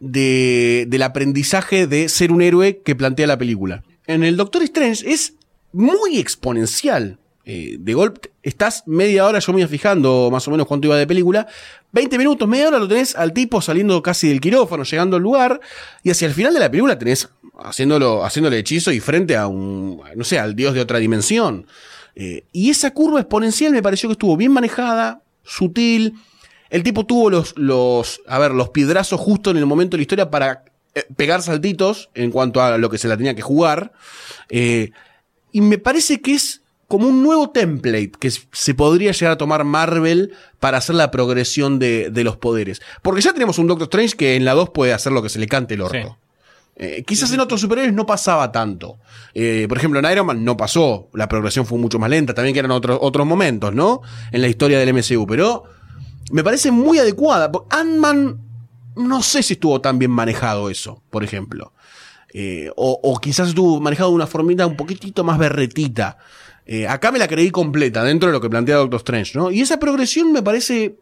de, 0.00 0.84
del 0.88 1.02
aprendizaje 1.02 1.86
de 1.86 2.08
ser 2.08 2.30
un 2.30 2.42
héroe 2.42 2.82
que 2.84 2.94
plantea 2.94 3.26
la 3.26 3.38
película. 3.38 3.82
En 4.06 4.22
el 4.22 4.36
Doctor 4.36 4.62
Strange 4.62 5.10
es 5.10 5.34
muy 5.72 6.18
exponencial. 6.18 7.18
Eh, 7.48 7.76
de 7.78 7.94
golpe, 7.94 8.32
estás 8.42 8.82
media 8.86 9.24
hora, 9.24 9.38
yo 9.38 9.52
me 9.52 9.60
iba 9.60 9.68
fijando 9.68 10.30
más 10.32 10.48
o 10.48 10.50
menos 10.50 10.66
cuánto 10.66 10.88
iba 10.88 10.96
de 10.96 11.06
película, 11.06 11.46
20 11.92 12.18
minutos, 12.18 12.48
media 12.48 12.66
hora 12.66 12.80
lo 12.80 12.88
tenés 12.88 13.14
al 13.14 13.32
tipo 13.32 13.60
saliendo 13.60 14.02
casi 14.02 14.26
del 14.26 14.40
quirófano, 14.40 14.82
llegando 14.82 15.14
al 15.14 15.22
lugar, 15.22 15.60
y 16.02 16.10
hacia 16.10 16.26
el 16.26 16.34
final 16.34 16.52
de 16.54 16.58
la 16.58 16.68
película 16.68 16.98
tenés 16.98 17.28
haciéndolo, 17.58 18.24
haciéndole 18.24 18.58
hechizo 18.58 18.90
y 18.90 18.98
frente 18.98 19.36
a 19.36 19.46
un, 19.46 20.02
no 20.16 20.24
sé, 20.24 20.40
al 20.40 20.56
dios 20.56 20.74
de 20.74 20.80
otra 20.80 20.98
dimensión. 20.98 21.66
Eh, 22.16 22.44
y 22.52 22.70
esa 22.70 22.92
curva 22.92 23.20
exponencial 23.20 23.72
me 23.72 23.82
pareció 23.82 24.08
que 24.08 24.14
estuvo 24.14 24.36
bien 24.36 24.52
manejada, 24.52 25.20
sutil. 25.44 26.14
El 26.70 26.82
tipo 26.82 27.06
tuvo 27.06 27.30
los, 27.30 27.56
los, 27.56 28.22
a 28.26 28.38
ver, 28.38 28.52
los 28.52 28.70
piedrazos 28.70 29.20
justo 29.20 29.50
en 29.50 29.58
el 29.58 29.66
momento 29.66 29.96
de 29.96 29.98
la 29.98 30.02
historia 30.02 30.30
para 30.30 30.64
eh, 30.94 31.04
pegar 31.14 31.42
saltitos 31.42 32.10
en 32.14 32.30
cuanto 32.30 32.62
a 32.62 32.78
lo 32.78 32.90
que 32.90 32.98
se 32.98 33.06
la 33.06 33.16
tenía 33.16 33.34
que 33.34 33.42
jugar. 33.42 33.92
Eh, 34.48 34.90
y 35.56 35.62
me 35.62 35.78
parece 35.78 36.20
que 36.20 36.34
es 36.34 36.60
como 36.86 37.08
un 37.08 37.22
nuevo 37.22 37.48
template 37.48 38.12
que 38.20 38.30
se 38.30 38.74
podría 38.74 39.12
llegar 39.12 39.32
a 39.32 39.38
tomar 39.38 39.64
Marvel 39.64 40.34
para 40.60 40.76
hacer 40.76 40.96
la 40.96 41.10
progresión 41.10 41.78
de, 41.78 42.10
de 42.10 42.24
los 42.24 42.36
poderes. 42.36 42.82
Porque 43.00 43.22
ya 43.22 43.32
tenemos 43.32 43.58
un 43.58 43.66
Doctor 43.66 43.86
Strange 43.86 44.16
que 44.18 44.36
en 44.36 44.44
la 44.44 44.52
2 44.52 44.68
puede 44.68 44.92
hacer 44.92 45.12
lo 45.12 45.22
que 45.22 45.30
se 45.30 45.38
le 45.38 45.48
cante 45.48 45.72
el 45.72 45.80
orto. 45.80 45.96
Sí. 45.96 46.14
Eh, 46.76 47.04
quizás 47.06 47.32
en 47.32 47.40
otros 47.40 47.62
superhéroes 47.62 47.94
no 47.94 48.04
pasaba 48.04 48.52
tanto. 48.52 48.98
Eh, 49.32 49.64
por 49.66 49.78
ejemplo, 49.78 49.98
en 49.98 50.12
Iron 50.12 50.26
Man 50.26 50.44
no 50.44 50.58
pasó. 50.58 51.08
La 51.14 51.26
progresión 51.26 51.64
fue 51.64 51.78
mucho 51.78 51.98
más 51.98 52.10
lenta. 52.10 52.34
También 52.34 52.52
que 52.52 52.58
eran 52.58 52.72
otros, 52.72 52.98
otros 53.00 53.26
momentos, 53.26 53.74
¿no? 53.74 54.02
En 54.32 54.42
la 54.42 54.48
historia 54.48 54.78
del 54.78 54.92
MCU. 54.92 55.26
Pero 55.26 55.64
me 56.32 56.44
parece 56.44 56.70
muy 56.70 56.98
adecuada. 56.98 57.50
Ant-Man, 57.70 58.42
no 58.94 59.22
sé 59.22 59.42
si 59.42 59.54
estuvo 59.54 59.80
tan 59.80 59.98
bien 59.98 60.10
manejado 60.10 60.68
eso, 60.68 61.02
por 61.08 61.24
ejemplo. 61.24 61.72
Eh, 62.38 62.70
o, 62.76 63.18
quizás 63.18 63.48
estuvo 63.48 63.80
manejado 63.80 64.10
de 64.10 64.16
una 64.16 64.26
formita 64.26 64.66
un 64.66 64.76
poquitito 64.76 65.24
más 65.24 65.38
berretita. 65.38 66.18
Eh, 66.66 66.86
acá 66.86 67.10
me 67.10 67.18
la 67.18 67.28
creí 67.28 67.50
completa, 67.50 68.04
dentro 68.04 68.28
de 68.28 68.34
lo 68.34 68.42
que 68.42 68.50
plantea 68.50 68.76
Doctor 68.76 68.98
Strange, 68.98 69.38
¿no? 69.38 69.50
Y 69.50 69.62
esa 69.62 69.78
progresión 69.78 70.32
me 70.32 70.42
parece 70.42 70.96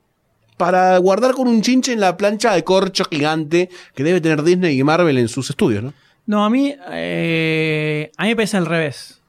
para 0.57 0.97
guardar 0.99 1.33
con 1.35 1.49
un 1.49 1.61
chinche 1.61 1.93
en 1.93 1.99
la 1.99 2.17
plancha 2.17 2.55
de 2.55 2.63
corcho 2.63 3.05
gigante 3.11 3.69
que 3.97 4.05
debe 4.05 4.21
tener 4.21 4.45
Disney 4.45 4.79
y 4.79 4.85
Marvel 4.85 5.19
en 5.19 5.27
sus 5.27 5.51
estudios, 5.51 5.83
¿no? 5.83 5.93
No, 6.27 6.45
a 6.45 6.51
mí, 6.51 6.73
eh, 6.93 8.13
a 8.17 8.23
mí 8.23 8.29
me 8.29 8.37
parece 8.37 8.57
al 8.57 8.67
revés. 8.67 9.21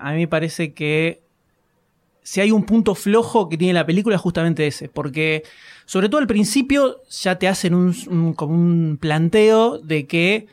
A 0.00 0.12
mí 0.12 0.18
me 0.18 0.28
parece 0.28 0.72
que 0.72 1.20
si 2.22 2.40
hay 2.40 2.50
un 2.50 2.64
punto 2.64 2.94
flojo 2.96 3.48
que 3.48 3.56
tiene 3.56 3.74
la 3.74 3.86
película 3.86 4.16
es 4.16 4.22
justamente 4.22 4.66
ese, 4.66 4.88
porque 4.88 5.44
sobre 5.84 6.08
todo 6.08 6.20
al 6.20 6.26
principio 6.26 7.00
ya 7.10 7.38
te 7.38 7.46
hacen 7.46 7.74
un- 7.74 8.34
como 8.34 8.54
un 8.54 8.98
planteo 9.00 9.78
de 9.78 10.06
que 10.06 10.46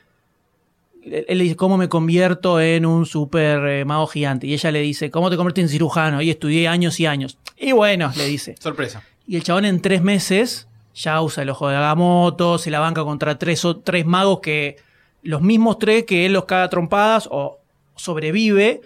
él 1.04 1.38
le 1.38 1.44
dice, 1.44 1.56
¿cómo 1.56 1.78
me 1.78 1.90
convierto 1.90 2.60
en 2.62 2.86
un 2.86 3.06
super 3.06 3.66
eh, 3.66 3.86
mago 3.86 4.08
gigante? 4.08 4.48
Y 4.48 4.54
ella 4.54 4.72
le 4.72 4.82
dice, 4.82 5.10
¿cómo 5.12 5.30
te 5.30 5.36
conviertes 5.38 5.64
en 5.64 5.70
cirujano? 5.70 6.22
Y 6.22 6.30
estudié 6.30 6.68
años 6.68 7.00
y 7.00 7.06
años. 7.06 7.38
Y 7.58 7.72
bueno, 7.72 8.12
le 8.16 8.26
dice. 8.26 8.56
Sorpresa. 8.60 9.04
Y 9.28 9.36
el 9.38 9.44
chabón 9.44 9.66
en 9.66 9.82
tres 9.82 10.02
meses 10.02 10.68
ya 10.94 11.22
usa 11.22 11.44
el 11.44 11.50
ojo 11.50 11.70
de 11.70 11.76
Agamotto, 11.78 12.58
se 12.58 12.70
la 12.70 12.80
banca 12.80 13.04
contra 13.04 13.38
tres, 13.40 13.64
o- 13.66 13.78
tres 13.78 14.06
magos 14.06 14.40
que 14.42 14.76
los 15.24 15.42
mismos 15.42 15.80
tres 15.80 16.04
que 16.04 16.26
él 16.26 16.34
los 16.34 16.46
caga 16.46 16.70
trompadas 16.70 17.28
o 17.32 17.60
sobrevive. 17.96 18.82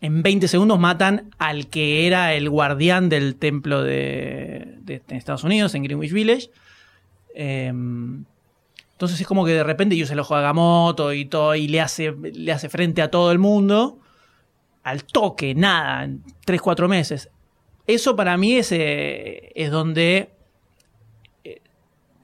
En 0.00 0.22
20 0.22 0.48
segundos 0.48 0.78
matan 0.78 1.30
al 1.38 1.68
que 1.68 2.06
era 2.06 2.34
el 2.34 2.50
guardián 2.50 3.08
del 3.08 3.36
templo 3.36 3.82
de, 3.82 4.74
de- 4.82 5.00
de 5.06 5.16
Estados 5.16 5.44
Unidos, 5.44 5.74
en 5.74 5.82
Greenwich 5.84 6.12
Village. 6.12 6.50
Em, 7.34 8.24
entonces 8.94 9.20
es 9.20 9.26
como 9.26 9.44
que 9.44 9.52
de 9.52 9.62
repente 9.64 10.00
usa 10.02 10.14
el 10.14 10.20
ojo 10.20 10.34
de 10.34 10.40
Agamotto 10.40 11.12
y 11.12 11.24
todo, 11.26 11.54
y 11.54 11.68
le 11.68 11.80
hace, 11.80 12.12
le 12.32 12.50
hace 12.52 12.68
frente 12.68 13.02
a 13.02 13.10
todo 13.10 13.30
el 13.32 13.38
mundo. 13.38 13.98
Al 14.82 15.04
toque, 15.04 15.54
nada, 15.54 16.04
en 16.04 16.22
3-4 16.46 16.88
meses. 16.88 17.30
Eso 17.86 18.16
para 18.16 18.36
mí 18.36 18.54
es, 18.56 18.70
eh, 18.72 19.50
es 19.54 19.70
donde 19.70 20.30
eh, 21.44 21.60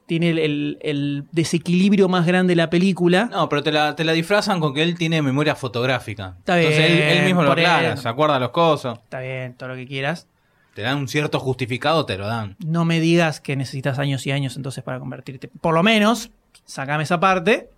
tiene 0.06 0.30
el, 0.30 0.38
el- 0.38 0.78
el 0.82 1.24
desequilibrio 1.32 2.08
más 2.08 2.26
grande 2.26 2.52
de 2.52 2.56
la 2.56 2.68
película. 2.70 3.26
No, 3.32 3.48
pero 3.48 3.62
te 3.62 3.72
la, 3.72 3.94
te 3.96 4.04
la 4.04 4.12
disfrazan 4.12 4.60
con 4.60 4.74
que 4.74 4.82
él 4.82 4.96
tiene 4.96 5.22
memoria 5.22 5.54
fotográfica. 5.54 6.36
Está 6.38 6.58
Entonces 6.60 6.84
él, 6.90 6.96
bien, 6.98 7.08
él 7.18 7.24
mismo 7.26 7.42
lo 7.42 7.52
aclara, 7.52 7.96
se 7.96 8.08
acuerda 8.08 8.38
los 8.38 8.50
cosos. 8.50 8.98
Está 8.98 9.20
bien, 9.20 9.54
todo 9.54 9.70
lo 9.70 9.74
que 9.76 9.86
quieras. 9.86 10.26
Te 10.74 10.82
dan 10.82 10.98
un 10.98 11.08
cierto 11.08 11.40
justificado, 11.40 12.06
te 12.06 12.16
lo 12.16 12.26
dan. 12.26 12.56
No 12.64 12.84
me 12.84 13.00
digas 13.00 13.40
que 13.40 13.56
necesitas 13.56 13.98
años 13.98 14.26
y 14.26 14.30
años 14.32 14.56
entonces 14.56 14.84
para 14.84 14.98
convertirte. 15.00 15.48
Por 15.48 15.74
lo 15.74 15.82
menos, 15.82 16.30
sacame 16.64 17.02
esa 17.04 17.18
parte. 17.20 17.68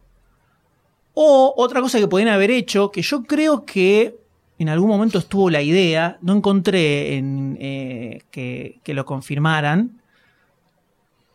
O 1.15 1.53
otra 1.57 1.81
cosa 1.81 1.99
que 1.99 2.09
podrían 2.09 2.33
haber 2.33 2.51
hecho, 2.51 2.91
que 2.91 3.03
yo 3.03 3.23
creo 3.25 3.65
que 3.67 4.17
en 4.59 4.69
algún 4.69 4.89
momento 4.89 5.19
estuvo 5.19 5.51
la 5.51 5.61
idea, 5.63 6.19
no 6.23 6.35
encontré 6.35 7.17
en, 7.17 7.59
eh, 7.61 8.23
que, 8.31 8.79
que 8.85 8.95
lo 8.95 9.05
confirmaran, 9.05 10.01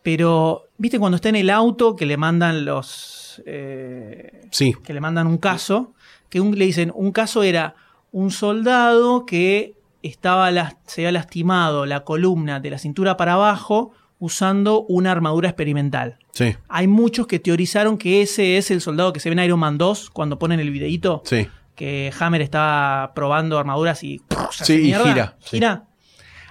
pero, 0.02 0.64
¿viste 0.78 0.98
cuando 0.98 1.16
está 1.16 1.28
en 1.28 1.36
el 1.36 1.50
auto 1.50 1.94
que 1.94 2.06
le 2.06 2.16
mandan 2.16 2.64
los... 2.64 3.42
eh, 3.46 4.46
Sí. 4.50 4.74
que 4.82 4.94
le 4.94 5.00
mandan 5.00 5.26
un 5.26 5.36
caso, 5.38 5.92
que 6.30 6.40
un- 6.40 6.58
le 6.58 6.64
dicen, 6.64 6.90
un 6.94 7.12
caso 7.12 7.42
era 7.42 7.74
un 8.12 8.30
soldado 8.30 9.26
que 9.26 9.74
estaba 10.02 10.50
las- 10.50 10.76
se 10.86 11.02
había 11.02 11.12
lastimado 11.12 11.84
la 11.84 12.04
columna 12.04 12.60
de 12.60 12.70
la 12.70 12.78
cintura 12.78 13.16
para 13.16 13.34
abajo 13.34 13.92
usando 14.18 14.82
una 14.88 15.12
armadura 15.12 15.48
experimental. 15.48 16.18
Sí, 16.32 16.54
Hay 16.68 16.86
muchos 16.88 17.26
que 17.26 17.38
teorizaron 17.38 17.98
que 17.98 18.22
ese 18.22 18.56
es 18.58 18.70
el 18.70 18.80
soldado 18.80 19.12
que 19.12 19.20
se 19.20 19.28
ve 19.28 19.34
en 19.34 19.44
Iron 19.44 19.58
Man 19.60 19.78
2 19.78 20.10
cuando 20.10 20.38
ponen 20.38 20.58
el 20.60 20.70
videíto 20.70 21.22
sí. 21.24 21.46
que 21.74 22.12
Hammer 22.18 22.42
estaba 22.42 23.12
probando 23.14 23.58
armaduras 23.58 24.02
y 24.04 24.20
se 24.50 24.64
Sí, 24.64 24.72
y 24.74 24.92
gira, 24.94 25.36
sí. 25.40 25.56
Gira. 25.56 25.84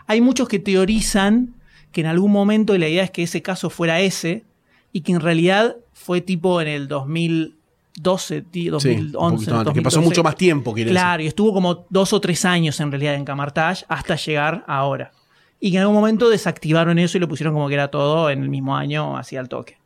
Hay 0.08 0.22
muchos 0.22 0.48
que 0.48 0.60
teorizan 0.60 1.56
que 1.92 2.02
en 2.02 2.08
algún 2.08 2.32
momento 2.32 2.78
la 2.78 2.88
idea 2.88 3.04
es 3.04 3.12
que 3.12 3.24
ese 3.24 3.42
caso 3.42 3.70
fuera 3.70 4.00
ese 4.00 4.46
y 4.94 5.02
que 5.02 5.12
en 5.12 5.20
realidad 5.20 5.76
fue 5.94 6.22
tipo 6.22 6.62
en 6.62 6.68
el 6.70 6.88
2012, 6.88 8.42
tí- 8.44 8.64
Sí, 8.64 8.70
2011, 8.70 9.16
un 9.18 9.32
poquito 9.36 9.58
antes, 9.60 9.74
que 9.74 9.82
pasó 9.82 9.98
2012. 9.98 10.02
mucho 10.06 10.24
más 10.24 10.36
tiempo, 10.36 10.74
quiere 10.74 10.92
Claro, 10.92 11.24
y 11.24 11.28
estuvo 11.28 11.54
como 11.54 11.86
dos 11.90 12.14
o 12.14 12.22
tres 12.22 12.46
años 12.46 12.80
en 12.80 12.92
realidad 12.92 13.16
en 13.16 13.26
Camartage 13.26 13.86
hasta 13.88 14.16
llegar 14.16 14.64
ahora. 14.68 15.12
Y 15.60 15.72
que 15.72 15.78
en 15.78 15.82
algún 15.82 15.96
momento 15.96 16.30
desactivaron 16.30 17.00
eso 17.00 17.18
y 17.18 17.22
lo 17.22 17.28
pusieron 17.28 17.54
como 17.54 17.68
que 17.68 17.74
era 17.74 17.90
todo 17.90 18.30
en 18.30 18.44
el 18.44 18.50
mismo 18.50 18.76
año, 18.76 19.18
así 19.18 19.38
al 19.38 19.50
toque. 19.50 19.78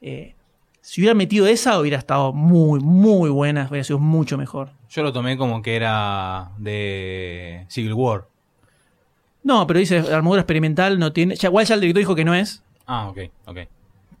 Eh, 0.00 0.34
si 0.80 1.00
hubiera 1.00 1.14
metido 1.14 1.46
esa, 1.46 1.78
hubiera 1.78 1.96
estado 1.96 2.32
muy, 2.32 2.80
muy 2.80 3.30
buena, 3.30 3.66
hubiera 3.70 3.84
sido 3.84 3.98
mucho 3.98 4.36
mejor. 4.36 4.70
Yo 4.90 5.02
lo 5.02 5.12
tomé 5.12 5.38
como 5.38 5.62
que 5.62 5.76
era 5.76 6.50
de 6.58 7.64
Civil 7.68 7.94
War. 7.94 8.26
No, 9.44 9.66
pero 9.66 9.80
dice, 9.80 9.98
armadura 9.98 10.42
experimental 10.42 10.98
no 10.98 11.12
tiene. 11.12 11.36
Ya, 11.36 11.48
igual 11.48 11.64
ya 11.64 11.74
el 11.74 11.80
director 11.80 12.00
dijo 12.00 12.14
que 12.14 12.24
no 12.24 12.34
es. 12.34 12.62
Ah, 12.86 13.08
ok, 13.08 13.18
ok. 13.46 13.58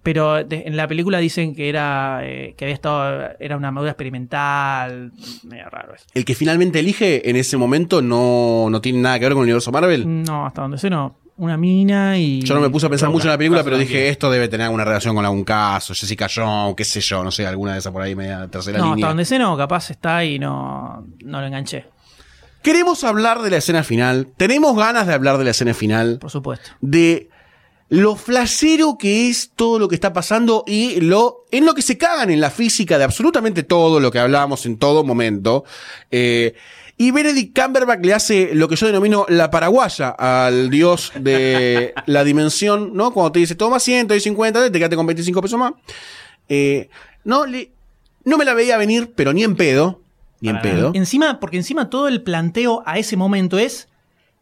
Pero 0.02 0.42
de- 0.44 0.64
en 0.66 0.76
la 0.76 0.88
película 0.88 1.18
dicen 1.18 1.54
que 1.54 1.68
era 1.68 2.20
eh, 2.24 2.54
que 2.56 2.64
había 2.64 2.74
estado 2.74 3.30
era 3.38 3.56
una 3.56 3.68
armadura 3.68 3.92
experimental 3.92 5.12
medio 5.44 5.68
raro 5.70 5.94
eso. 5.94 6.04
El 6.14 6.24
que 6.24 6.34
finalmente 6.34 6.80
elige 6.80 7.28
en 7.30 7.36
ese 7.36 7.56
momento 7.56 8.02
no, 8.02 8.68
no 8.70 8.80
tiene 8.80 8.98
nada 9.00 9.18
que 9.18 9.26
ver 9.26 9.32
con 9.34 9.40
el 9.42 9.44
universo 9.44 9.70
Marvel. 9.72 10.22
no 10.24 10.46
hasta 10.46 10.62
donde 10.62 10.78
sé 10.78 10.90
no 10.90 11.16
una 11.36 11.56
mina 11.56 12.18
y 12.18 12.42
Yo 12.42 12.54
no 12.54 12.60
me 12.60 12.68
puse 12.70 12.86
a 12.86 12.88
pensar 12.90 13.10
mucho 13.10 13.24
en 13.26 13.30
la 13.32 13.38
película, 13.38 13.64
pero 13.64 13.78
dije, 13.78 14.08
esto 14.10 14.30
debe 14.30 14.48
tener 14.48 14.64
alguna 14.66 14.84
relación 14.84 15.14
con 15.16 15.24
algún 15.24 15.44
caso, 15.44 15.94
Jessica 15.94 16.28
Jones, 16.32 16.74
qué 16.76 16.84
sé 16.84 17.00
yo, 17.00 17.24
no 17.24 17.30
sé, 17.30 17.46
alguna 17.46 17.72
de 17.72 17.78
esas 17.78 17.90
por 17.92 18.02
ahí 18.02 18.14
media 18.14 18.46
tercera 18.48 18.78
no 18.78 18.84
hasta 18.84 18.94
línea. 18.96 19.08
donde 19.08 19.24
sé 19.24 19.38
no 19.38 19.56
capaz 19.56 19.90
está 19.90 20.24
y 20.24 20.38
no 20.38 21.04
no 21.24 21.40
lo 21.40 21.46
enganché 21.46 21.86
Queremos 22.62 23.02
hablar 23.02 23.42
de 23.42 23.50
la 23.50 23.56
escena 23.56 23.82
final, 23.82 24.28
tenemos 24.36 24.76
ganas 24.76 25.06
de 25.08 25.14
hablar 25.14 25.36
de 25.38 25.44
la 25.44 25.50
escena 25.50 25.74
final, 25.74 26.18
por 26.20 26.30
supuesto 26.30 26.70
de 26.80 27.28
lo 27.88 28.16
flashero 28.16 28.96
que 28.98 29.28
es 29.28 29.50
todo 29.54 29.78
lo 29.78 29.88
que 29.88 29.94
está 29.94 30.12
pasando 30.12 30.64
y 30.66 31.00
lo 31.00 31.44
en 31.50 31.66
lo 31.66 31.74
que 31.74 31.82
se 31.82 31.98
cagan 31.98 32.30
en 32.30 32.40
la 32.40 32.50
física 32.50 32.96
de 32.98 33.04
absolutamente 33.04 33.62
todo 33.62 34.00
lo 34.00 34.10
que 34.10 34.18
hablamos 34.18 34.64
en 34.66 34.78
todo 34.78 35.04
momento. 35.04 35.64
Eh, 36.10 36.54
y 36.96 37.10
Benedict 37.10 37.58
Cumberbatch 37.58 38.04
le 38.04 38.14
hace 38.14 38.54
lo 38.54 38.68
que 38.68 38.76
yo 38.76 38.86
denomino 38.86 39.26
la 39.28 39.50
paraguaya 39.50 40.10
al 40.10 40.70
dios 40.70 41.12
de 41.18 41.92
la 42.06 42.22
dimensión, 42.24 42.92
¿no? 42.94 43.12
Cuando 43.12 43.32
te 43.32 43.40
dice, 43.40 43.54
toma 43.56 43.78
150, 43.80 44.70
te 44.70 44.78
quedaste 44.78 44.96
con 44.96 45.06
25 45.06 45.42
pesos 45.42 45.58
más. 45.58 45.72
Eh, 46.48 46.88
no, 47.24 47.44
le- 47.46 47.72
no 48.24 48.38
me 48.38 48.44
la 48.44 48.54
veía 48.54 48.76
venir, 48.76 49.12
pero 49.16 49.32
ni 49.32 49.42
en 49.42 49.56
pedo. 49.56 50.00
Ni 50.40 50.48
en 50.50 50.60
pedo. 50.60 50.90
encima 50.94 51.38
porque 51.40 51.56
encima 51.56 51.88
todo 51.88 52.08
el 52.08 52.22
planteo 52.22 52.82
a 52.84 52.98
ese 52.98 53.16
momento 53.16 53.58
es 53.58 53.88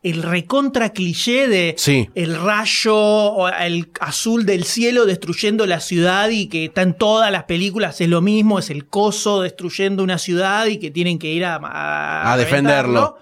el 0.03 0.23
recontra 0.23 0.91
cliché 0.95 1.47
de 1.47 1.75
Sí. 1.77 2.09
el 2.15 2.41
rayo 2.41 2.97
o 2.97 3.49
el 3.49 3.91
azul 4.01 4.47
del 4.47 4.65
cielo 4.65 5.05
destruyendo 5.05 5.67
la 5.67 5.81
ciudad 5.81 6.31
y 6.31 6.47
que 6.49 6.65
está 6.67 6.81
en 6.83 6.95
todas 6.95 7.31
las 7.31 7.45
películas 7.45 8.01
es 8.01 8.09
lo 8.09 8.23
mismo, 8.23 8.59
es 8.59 8.71
el 8.71 8.87
coso 8.87 9.43
destruyendo 9.43 10.03
una 10.03 10.17
ciudad 10.19 10.67
y 10.67 10.79
que 10.79 10.91
tienen 10.91 11.19
que 11.19 11.29
ir 11.29 11.45
a, 11.45 11.57
a, 11.57 12.33
A 12.33 12.37
defenderlo. 12.39 13.19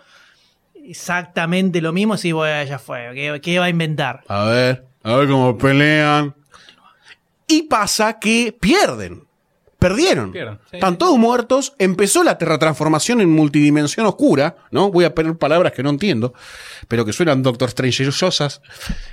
Exactamente 0.85 1.81
lo 1.81 1.93
mismo, 1.93 2.17
sí, 2.17 2.33
bueno, 2.33 2.63
ya 2.69 2.79
fue, 2.79 3.11
¿qué, 3.15 3.41
qué 3.43 3.59
va 3.59 3.67
a 3.67 3.69
inventar? 3.69 4.23
A 4.29 4.45
ver, 4.45 4.85
a 5.03 5.17
ver 5.17 5.29
cómo 5.29 5.59
pelean. 5.59 6.35
Y 7.47 7.63
pasa 7.63 8.19
que 8.19 8.57
pierden. 8.59 9.25
Perdieron. 9.79 10.33
Pierden, 10.33 10.59
sí. 10.71 10.77
Están 10.77 10.99
todos 10.99 11.17
muertos. 11.19 11.75
Empezó 11.79 12.25
la 12.25 12.37
terratransformación 12.37 13.21
en 13.21 13.31
multidimensión 13.31 14.07
oscura, 14.07 14.57
¿no? 14.73 14.91
Voy 14.91 15.05
a 15.05 15.15
poner 15.15 15.37
palabras 15.37 15.73
que 15.73 15.83
no 15.83 15.91
entiendo, 15.91 16.35
pero 16.89 17.05
que 17.05 17.13
suenan 17.13 17.43
Doctor 17.43 17.69
Strange 17.69 18.09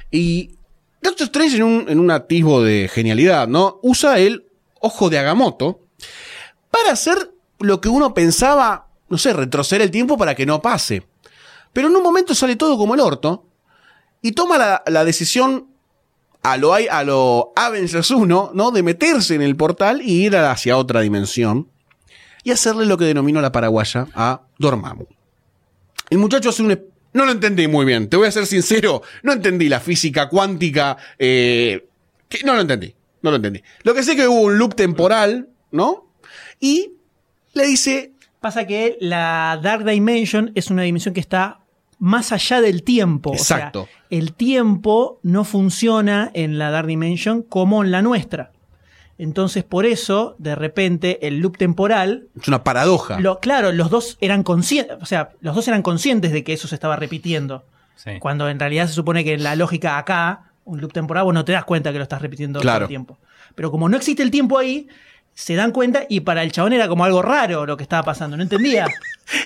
Y 0.09 0.55
Doctor 1.01 1.25
Strange 1.25 1.57
en 1.57 1.63
un, 1.63 1.85
en 1.87 1.99
un 1.99 2.09
atisbo 2.09 2.63
de 2.63 2.89
genialidad, 2.91 3.47
¿no? 3.47 3.79
Usa 3.83 4.17
el 4.17 4.47
ojo 4.79 5.09
de 5.09 5.19
Agamotto 5.19 5.81
para 6.71 6.93
hacer 6.93 7.31
lo 7.59 7.79
que 7.79 7.89
uno 7.89 8.13
pensaba, 8.13 8.87
no 9.07 9.17
sé, 9.19 9.33
retroceder 9.33 9.83
el 9.83 9.91
tiempo 9.91 10.17
para 10.17 10.33
que 10.33 10.47
no 10.47 10.61
pase. 10.61 11.05
Pero 11.73 11.89
en 11.89 11.95
un 11.95 12.03
momento 12.03 12.33
sale 12.33 12.55
todo 12.55 12.75
como 12.77 12.95
el 12.95 13.01
orto 13.01 13.45
y 14.21 14.31
toma 14.31 14.57
la, 14.57 14.83
la 14.87 15.05
decisión 15.05 15.74
a 16.45 16.57
lo, 16.57 16.73
a 16.73 17.03
lo 17.03 17.53
Avengers 17.55 18.11
1, 18.11 18.51
¿no? 18.53 18.71
De 18.71 18.83
meterse 18.83 19.35
en 19.35 19.41
el 19.41 19.55
portal 19.55 20.01
y 20.01 20.25
ir 20.25 20.35
hacia 20.35 20.77
otra 20.77 21.01
dimensión 21.01 21.69
y 22.43 22.51
hacerle 22.51 22.85
lo 22.85 22.97
que 22.97 23.05
denomino 23.05 23.41
la 23.41 23.51
paraguaya 23.51 24.07
a 24.13 24.41
Dormammu. 24.59 25.05
El 26.09 26.17
muchacho 26.19 26.49
hace 26.49 26.61
un... 26.61 26.79
No 27.13 27.25
lo 27.25 27.31
entendí 27.31 27.67
muy 27.67 27.85
bien, 27.85 28.09
te 28.09 28.17
voy 28.17 28.27
a 28.27 28.31
ser 28.31 28.45
sincero, 28.45 29.01
no 29.23 29.31
entendí 29.31 29.69
la 29.69 29.79
física 29.79 30.27
cuántica, 30.27 30.97
eh, 31.17 31.87
no 32.43 32.53
lo 32.53 32.61
entendí, 32.61 32.93
no 33.21 33.31
lo 33.31 33.37
entendí. 33.37 33.63
Lo 33.83 33.93
que 33.93 34.03
sé 34.03 34.15
que 34.15 34.27
hubo 34.27 34.41
un 34.41 34.57
loop 34.57 34.75
temporal, 34.75 35.47
¿no? 35.71 36.11
Y 36.59 36.91
le 37.53 37.65
dice, 37.65 38.15
Pasa 38.45 38.67
que 38.67 38.95
la 39.01 39.59
Dark 39.59 39.83
Dimension 39.85 40.51
es 40.53 40.69
una 40.69 40.83
dimensión 40.83 41.15
que 41.15 41.19
está 41.19 41.61
más 41.99 42.31
allá 42.31 42.61
del 42.61 42.83
tiempo. 42.83 43.31
O 43.31 43.37
sea, 43.37 43.57
Exacto. 43.57 43.87
el 44.09 44.33
tiempo 44.33 45.19
no 45.23 45.43
funciona 45.43 46.31
en 46.33 46.57
la 46.57 46.71
Dark 46.71 46.87
Dimension 46.87 47.41
como 47.41 47.83
en 47.83 47.91
la 47.91 48.01
nuestra. 48.01 48.51
Entonces, 49.17 49.63
por 49.63 49.85
eso, 49.85 50.35
de 50.39 50.55
repente, 50.55 51.25
el 51.25 51.39
loop 51.39 51.57
temporal. 51.57 52.27
es 52.39 52.47
una 52.47 52.63
paradoja. 52.63 53.19
Lo, 53.19 53.39
claro, 53.39 53.71
los 53.71 53.89
dos 53.89 54.17
eran 54.19 54.43
conscientes. 54.43 54.97
O 55.01 55.05
sea, 55.05 55.29
los 55.39 55.55
dos 55.55 55.67
eran 55.67 55.81
conscientes 55.81 56.33
de 56.33 56.43
que 56.43 56.53
eso 56.53 56.67
se 56.67 56.75
estaba 56.75 56.97
repitiendo. 56.97 57.65
Sí. 57.95 58.11
Cuando 58.19 58.49
en 58.49 58.59
realidad 58.59 58.87
se 58.87 58.93
supone 58.93 59.23
que 59.23 59.33
en 59.33 59.43
la 59.43 59.55
lógica 59.55 59.97
acá, 59.97 60.51
un 60.65 60.81
loop 60.81 60.91
temporal, 60.91 61.23
vos 61.23 61.33
no 61.33 61.45
te 61.45 61.53
das 61.53 61.63
cuenta 61.63 61.93
que 61.93 61.97
lo 61.97 62.03
estás 62.03 62.21
repitiendo 62.21 62.59
todo 62.59 62.77
el 62.77 62.87
tiempo. 62.87 63.17
Pero 63.55 63.71
como 63.71 63.87
no 63.87 63.95
existe 63.95 64.21
el 64.21 64.31
tiempo 64.31 64.57
ahí, 64.57 64.87
se 65.35 65.53
dan 65.53 65.71
cuenta 65.71 66.05
y 66.09 66.21
para 66.21 66.41
el 66.43 66.51
chabón 66.51 66.73
era 66.73 66.87
como 66.87 67.03
algo 67.05 67.21
raro 67.21 67.65
lo 67.65 67.75
que 67.77 67.83
estaba 67.83 68.01
pasando. 68.03 68.35
No 68.37 68.43
entendía. 68.43 68.87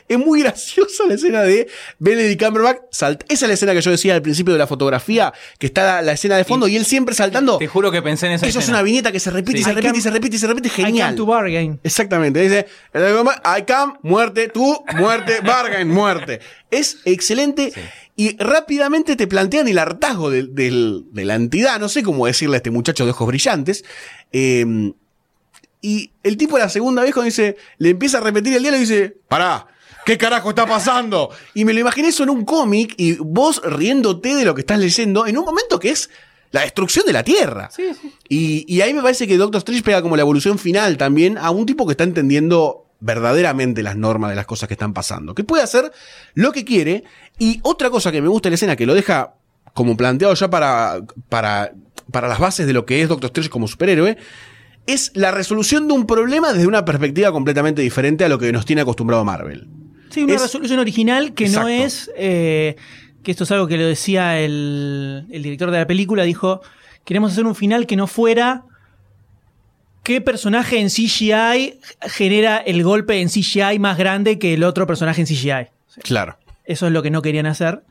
Es 0.10 0.18
muy 0.20 0.42
graciosa 0.42 1.06
la 1.08 1.14
escena 1.14 1.42
de 1.42 1.66
Benedict 2.00 2.44
Cumberbatch. 2.44 2.80
salt- 2.92 3.24
Esa 3.30 3.46
es 3.46 3.48
la 3.48 3.54
escena 3.54 3.74
que 3.74 3.80
yo 3.80 3.92
decía 3.92 4.14
al 4.14 4.22
principio 4.22 4.52
de 4.52 4.60
la 4.60 4.68
fotografía, 4.68 5.32
que 5.58 5.68
está 5.68 5.86
la, 5.86 6.02
la 6.02 6.12
escena 6.12 6.36
de 6.36 6.44
fondo 6.44 6.68
y, 6.68 6.76
él 6.76 6.84
siempre 6.84 7.16
saltando. 7.16 7.58
Te 7.60 7.68
juro 7.68 7.90
que 7.90 8.02
pensé 8.02 8.26
en 8.28 8.34
esa 8.34 8.46
Eso 8.46 8.60
es 8.60 8.68
una 8.68 8.82
viñeta 8.82 9.14
que 9.14 9.22
se 9.22 9.32
repite 9.32 9.60
y 9.60 9.64
se 9.64 9.72
repite 9.72 9.98
y 9.98 10.02
se 10.02 10.12
repite 10.12 10.36
y 10.36 10.40
se 10.40 10.48
repite. 10.48 10.68
I 10.68 10.72
come 10.72 10.86
Genial. 10.88 11.16
to 11.16 11.26
bargain. 11.26 11.80
Exactamente. 11.82 12.42
Dice, 12.42 12.68
I 12.94 13.64
come, 13.72 13.94
muerte, 14.02 14.50
tú, 14.50 14.84
muerte, 14.98 15.40
bargain, 15.46 15.88
muerte. 15.88 16.42
Es 16.70 16.98
excelente. 17.06 17.72
Y 18.18 18.36
rápidamente 18.38 19.16
te 19.16 19.28
plantean 19.28 19.70
el 19.70 19.80
hartazgo 19.80 20.30
del- 20.30 20.54
del- 20.54 21.06
de 21.14 21.24
la 21.24 21.36
entidad. 21.36 21.80
No 21.80 21.88
sé 21.88 22.04
cómo 22.04 22.26
decirle 22.28 22.56
a 22.56 22.58
este 22.58 22.70
muchacho 22.70 23.06
de 23.06 23.12
ojos 23.12 23.28
brillantes. 23.30 23.86
Eh, 24.34 24.92
y 25.82 26.12
el 26.24 26.38
tipo 26.38 26.58
la 26.58 26.70
segunda 26.70 27.02
vez 27.04 27.14
cuando 27.14 27.26
dice, 27.26 27.58
le 27.78 27.90
empieza 27.90 28.18
a 28.18 28.22
repetir 28.22 28.54
el 28.56 28.62
diálogo 28.62 28.84
y 28.84 28.86
dice, 28.86 29.18
pará, 29.28 29.68
¿qué 30.06 30.18
carajo 30.18 30.50
está 30.50 30.66
pasando? 30.66 31.30
Y 31.54 31.66
me 31.66 31.74
lo 31.74 31.80
imaginé 31.80 32.10
eso 32.10 32.24
en 32.24 32.30
un 32.30 32.46
cómic 32.46 32.94
y 32.98 33.14
vos 33.16 33.62
riéndote 33.64 34.36
de 34.36 34.46
lo 34.46 34.56
que 34.56 34.62
estás 34.62 34.80
leyendo 34.80 35.26
en 35.26 35.38
un 35.38 35.46
momento 35.46 35.80
que 35.80 35.92
es 35.92 36.10
la 36.52 36.62
destrucción 36.62 37.06
de 37.06 37.14
la 37.14 37.24
Tierra. 37.24 37.70
Y, 38.28 38.66
y 38.68 38.82
ahí 38.82 38.94
me 38.94 39.02
parece 39.02 39.28
que 39.28 39.38
Doctor 39.38 39.60
Strange 39.60 39.84
pega 39.84 40.02
como 40.02 40.16
la 40.16 40.24
evolución 40.24 40.58
final 40.58 40.98
también 40.98 41.38
a 41.38 41.52
un 41.52 41.66
tipo 41.66 41.86
que 41.86 41.92
está 41.92 42.04
entendiendo 42.04 42.86
verdaderamente 43.00 43.84
las 43.84 43.96
normas 43.96 44.32
de 44.32 44.36
las 44.36 44.46
cosas 44.46 44.68
que 44.68 44.74
están 44.74 44.94
pasando. 44.94 45.36
Que 45.36 45.44
puede 45.44 45.64
hacer 45.64 45.92
lo 46.34 46.52
que 46.52 46.66
quiere. 46.66 47.04
Y 47.38 47.60
otra 47.64 47.90
cosa 47.90 48.12
que 48.12 48.22
me 48.22 48.28
gusta 48.28 48.48
de 48.48 48.52
la 48.52 48.56
escena, 48.56 48.76
que 48.76 48.86
lo 48.86 48.94
deja 48.94 49.36
como 49.74 49.96
planteado 49.96 50.34
ya 50.34 50.50
para, 50.50 51.00
para, 51.30 51.72
para 52.12 52.28
las 52.28 52.40
bases 52.40 52.68
de 52.68 52.74
lo 52.74 52.86
que 52.86 53.02
es 53.02 53.10
Doctor 53.10 53.28
Strange 53.28 53.50
como 53.50 53.68
superhéroe, 53.68 54.18
es 54.94 55.12
la 55.16 55.32
resolución 55.32 55.88
de 55.88 55.94
un 55.94 56.06
problema 56.06 56.54
desde 56.54 56.68
una 56.68 56.86
perspectiva 56.86 57.32
completamente 57.32 57.82
diferente 57.82 58.24
a 58.26 58.30
lo 58.30 58.38
que 58.40 58.52
nos 58.52 58.66
tiene 58.66 58.82
acostumbrado 58.82 59.24
Marvel. 59.26 59.68
Sí, 60.10 60.24
una 60.24 60.36
Es- 60.36 60.42
resolución 60.42 60.80
original 60.80 61.34
que 61.34 61.46
Exacto. 61.46 61.68
no 61.70 61.74
es. 61.74 62.12
eh, 62.18 62.76
que 63.24 63.32
esto 63.32 63.44
es 63.44 63.52
algo 63.52 63.68
que 63.68 63.78
lo 63.78 63.86
decía 63.86 64.40
el, 64.40 65.26
el 65.30 65.44
director 65.44 65.72
de 65.72 65.78
la 65.80 65.88
película. 65.88 66.24
Dijo: 66.24 66.62
Queremos 67.06 67.32
hacer 67.34 67.46
un 67.46 67.56
final 67.56 67.86
que 67.86 67.96
no 67.96 68.08
fuera. 68.08 68.64
¿Qué 70.04 70.22
personaje 70.22 70.80
en 70.80 70.88
CGI 70.90 71.80
genera 72.08 72.58
el 72.58 72.84
golpe 72.84 73.22
en 73.22 73.28
CGI 73.30 73.78
más 73.80 73.98
grande 73.98 74.40
que 74.40 74.54
el 74.54 74.64
otro 74.64 74.88
personaje 74.88 75.22
en 75.22 75.28
CGI? 75.28 75.68
Claro. 76.04 76.38
Eso 76.66 76.88
es 76.88 76.94
lo 76.94 77.04
que 77.04 77.12
no 77.12 77.22
querían 77.22 77.46
hacer. 77.46 77.84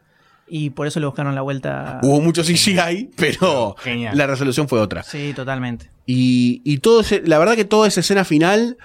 Y 0.51 0.71
por 0.71 0.87
eso 0.87 0.99
le 1.01 1.07
buscaron 1.07 1.35
la 1.35 1.43
vuelta. 1.43 2.01
Hubo 2.03 2.21
mucho 2.21 2.43
CGI, 2.43 3.11
pero 3.17 3.75
Genial. 3.79 4.17
la 4.17 4.27
resolución 4.27 4.69
fue 4.69 4.81
otra. 4.81 5.03
Sí, 5.03 5.33
totalmente. 5.35 5.91
Y, 6.07 6.63
y 6.65 6.79
todo 6.79 7.01
ese- 7.01 7.23
la 7.25 7.39
verdad 7.39 7.55
que 7.57 7.65
toda 7.65 7.87
esa 7.89 8.01
escena 8.01 8.25
final 8.25 8.77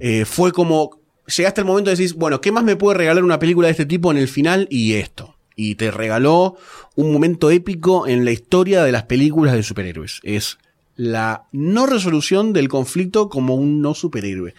eh, 0.00 0.24
fue 0.24 0.52
como. 0.52 1.00
Llegaste 1.36 1.60
al 1.60 1.66
momento 1.66 1.90
de 1.90 1.96
decir, 1.96 2.14
bueno, 2.16 2.40
¿qué 2.40 2.52
más 2.52 2.62
me 2.62 2.76
puede 2.76 2.98
regalar 2.98 3.24
una 3.24 3.38
película 3.40 3.66
de 3.66 3.72
este 3.72 3.86
tipo 3.86 4.10
en 4.12 4.16
el 4.18 4.28
final? 4.28 4.68
Y 4.70 4.92
esto. 4.94 5.36
Y 5.56 5.74
te 5.74 5.90
regaló 5.90 6.56
un 6.94 7.12
momento 7.12 7.50
épico 7.50 8.06
en 8.06 8.24
la 8.24 8.30
historia 8.30 8.84
de 8.84 8.92
las 8.92 9.04
películas 9.04 9.54
de 9.54 9.62
superhéroes. 9.64 10.20
Es 10.22 10.58
la 10.94 11.46
no 11.52 11.86
resolución 11.86 12.52
del 12.52 12.68
conflicto 12.68 13.28
como 13.28 13.54
un 13.56 13.80
no 13.82 13.94
superhéroe. 13.94 14.54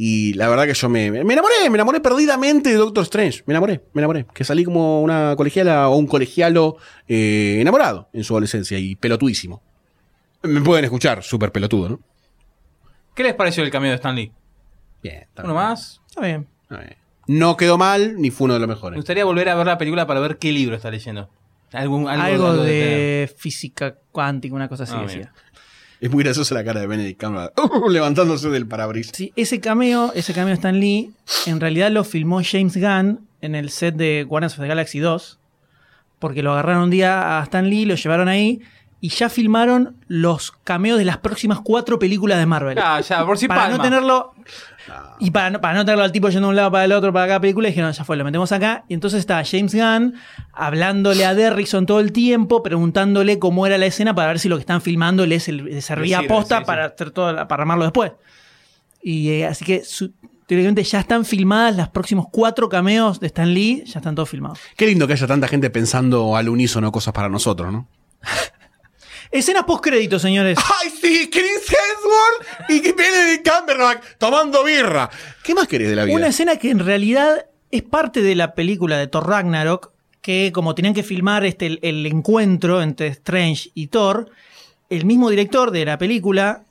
Y 0.00 0.34
la 0.34 0.48
verdad 0.48 0.66
que 0.66 0.74
yo 0.74 0.88
me, 0.88 1.10
me 1.10 1.32
enamoré, 1.32 1.54
me 1.68 1.74
enamoré 1.74 1.98
perdidamente 2.00 2.70
de 2.70 2.76
Doctor 2.76 3.02
Strange. 3.02 3.42
Me 3.46 3.52
enamoré, 3.52 3.82
me 3.94 4.00
enamoré. 4.00 4.26
Que 4.32 4.44
salí 4.44 4.62
como 4.62 5.02
una 5.02 5.34
colegiala 5.36 5.88
o 5.88 5.96
un 5.96 6.06
colegialo 6.06 6.76
eh, 7.08 7.58
enamorado 7.60 8.08
en 8.12 8.22
su 8.22 8.32
adolescencia 8.34 8.78
y 8.78 8.94
pelotudísimo. 8.94 9.60
Me 10.44 10.60
pueden 10.60 10.84
escuchar, 10.84 11.24
súper 11.24 11.50
pelotudo, 11.50 11.88
¿no? 11.88 12.00
¿Qué 13.16 13.24
les 13.24 13.34
pareció 13.34 13.64
el 13.64 13.72
cameo 13.72 13.90
de 13.90 13.96
Stan 13.96 14.14
Lee? 14.14 14.30
Bien, 15.02 15.22
está 15.22 15.42
Uno 15.42 15.52
bien. 15.54 15.64
más. 15.64 16.00
Está 16.08 16.20
bien. 16.20 16.46
Está 16.62 16.76
bien. 16.78 16.96
No 17.26 17.56
quedó 17.56 17.76
mal, 17.76 18.20
ni 18.20 18.30
fue 18.30 18.44
uno 18.44 18.54
de 18.54 18.60
los 18.60 18.68
Me 18.68 18.74
mejores. 18.74 18.96
gustaría 18.98 19.24
volver 19.24 19.48
a 19.48 19.56
ver 19.56 19.66
la 19.66 19.78
película 19.78 20.06
para 20.06 20.20
ver 20.20 20.38
qué 20.38 20.52
libro 20.52 20.76
está 20.76 20.92
leyendo. 20.92 21.28
Algún, 21.72 22.08
algo, 22.08 22.22
Algo, 22.22 22.46
algo 22.46 22.62
de, 22.62 23.30
física 23.36 23.96
cuántica, 24.12 24.54
una 24.54 24.68
cosa 24.68 24.84
así 24.84 24.94
Ah, 24.96 25.02
decía. 25.02 25.18
bien. 25.18 25.30
Es 26.00 26.10
muy 26.10 26.22
graciosa 26.22 26.54
la 26.54 26.64
cara 26.64 26.80
de 26.80 26.86
Benedict 26.86 27.20
Cumberbatch 27.20 27.58
uh, 27.58 27.88
levantándose 27.88 28.48
del 28.50 28.66
parabrisas. 28.66 29.16
Sí, 29.16 29.32
ese 29.36 29.60
cameo, 29.60 30.12
ese 30.14 30.32
cameo 30.32 30.48
de 30.48 30.54
Stan 30.54 30.78
Lee, 30.78 31.12
en 31.46 31.60
realidad 31.60 31.90
lo 31.90 32.04
filmó 32.04 32.40
James 32.44 32.76
Gunn 32.76 33.26
en 33.40 33.54
el 33.54 33.70
set 33.70 33.96
de 33.96 34.24
Guardians 34.24 34.54
of 34.54 34.60
the 34.60 34.68
Galaxy 34.68 35.00
2. 35.00 35.38
Porque 36.18 36.42
lo 36.42 36.52
agarraron 36.52 36.84
un 36.84 36.90
día 36.90 37.38
a 37.38 37.42
Stan 37.44 37.68
Lee, 37.68 37.84
lo 37.84 37.94
llevaron 37.94 38.28
ahí 38.28 38.60
y 39.00 39.10
ya 39.10 39.28
filmaron 39.28 39.96
los 40.08 40.50
cameos 40.50 40.98
de 40.98 41.04
las 41.04 41.18
próximas 41.18 41.60
cuatro 41.62 41.98
películas 41.98 42.38
de 42.38 42.46
Marvel. 42.46 42.78
Ah, 42.78 43.00
ya, 43.00 43.24
por 43.24 43.38
si 43.38 43.46
para 43.46 43.62
palma. 43.62 43.76
no 43.76 43.82
tenerlo. 43.82 44.34
Y 45.20 45.30
para 45.30 45.50
no, 45.50 45.60
para 45.60 45.74
no 45.74 45.84
tenerlo 45.84 46.04
al 46.04 46.12
tipo 46.12 46.28
yendo 46.28 46.46
de 46.46 46.50
un 46.50 46.56
lado 46.56 46.70
para 46.70 46.84
el 46.84 46.92
otro 46.92 47.12
para 47.12 47.26
cada 47.26 47.40
película, 47.40 47.68
dijeron, 47.68 47.90
ya 47.92 48.04
fue, 48.04 48.16
lo 48.16 48.24
metemos 48.24 48.52
acá. 48.52 48.84
Y 48.88 48.94
entonces 48.94 49.20
estaba 49.20 49.42
James 49.44 49.74
Gunn 49.74 50.14
hablándole 50.52 51.24
a 51.24 51.34
Derrickson 51.34 51.86
todo 51.86 52.00
el 52.00 52.12
tiempo, 52.12 52.62
preguntándole 52.62 53.38
cómo 53.38 53.66
era 53.66 53.78
la 53.78 53.86
escena 53.86 54.14
para 54.14 54.28
ver 54.28 54.38
si 54.38 54.48
lo 54.48 54.56
que 54.56 54.60
están 54.60 54.80
filmando 54.80 55.24
servía 55.80 56.22
Le 56.22 56.28
posta 56.28 56.56
sí, 56.58 56.62
sí. 56.62 56.66
para 56.66 56.84
hacer 56.86 57.10
todo, 57.10 57.34
para 57.48 57.62
armarlo 57.62 57.84
después. 57.84 58.12
Y 59.02 59.30
eh, 59.30 59.46
así 59.46 59.64
que 59.64 59.84
su- 59.84 60.12
teóricamente 60.46 60.82
ya 60.82 61.00
están 61.00 61.24
filmadas 61.24 61.76
las 61.76 61.88
próximos 61.88 62.26
cuatro 62.30 62.68
cameos 62.68 63.20
de 63.20 63.26
Stan 63.28 63.52
Lee, 63.52 63.82
ya 63.86 63.98
están 64.00 64.14
todos 64.14 64.28
filmados. 64.28 64.58
Qué 64.76 64.86
lindo 64.86 65.06
que 65.06 65.12
haya 65.12 65.26
tanta 65.26 65.46
gente 65.48 65.68
pensando 65.70 66.36
al 66.36 66.48
unísono 66.48 66.90
cosas 66.92 67.12
para 67.12 67.28
nosotros, 67.28 67.72
¿no? 67.72 67.86
Escenas 69.30 69.64
post 69.64 69.84
crédito, 69.84 70.18
señores. 70.18 70.58
¡Ay, 70.82 70.90
sí! 70.90 71.28
Chris 71.30 71.66
Hemsworth 71.66 72.70
y 72.70 72.80
que 72.80 72.92
Benedict 72.92 73.48
Cumberbatch 73.48 74.02
tomando 74.18 74.64
birra. 74.64 75.10
¿Qué 75.42 75.54
más 75.54 75.68
querés 75.68 75.90
de 75.90 75.96
la 75.96 76.04
vida? 76.04 76.16
Una 76.16 76.28
escena 76.28 76.56
que 76.56 76.70
en 76.70 76.78
realidad 76.78 77.46
es 77.70 77.82
parte 77.82 78.22
de 78.22 78.34
la 78.34 78.54
película 78.54 78.96
de 78.98 79.06
Thor 79.06 79.28
Ragnarok, 79.28 79.92
que 80.22 80.50
como 80.52 80.74
tenían 80.74 80.94
que 80.94 81.02
filmar 81.02 81.44
este, 81.44 81.66
el, 81.66 81.78
el 81.82 82.06
encuentro 82.06 82.82
entre 82.82 83.08
Strange 83.08 83.70
y 83.74 83.88
Thor, 83.88 84.30
el 84.90 85.04
mismo 85.04 85.30
director 85.30 85.70
de 85.70 85.84
la 85.84 85.98
película, 85.98 86.64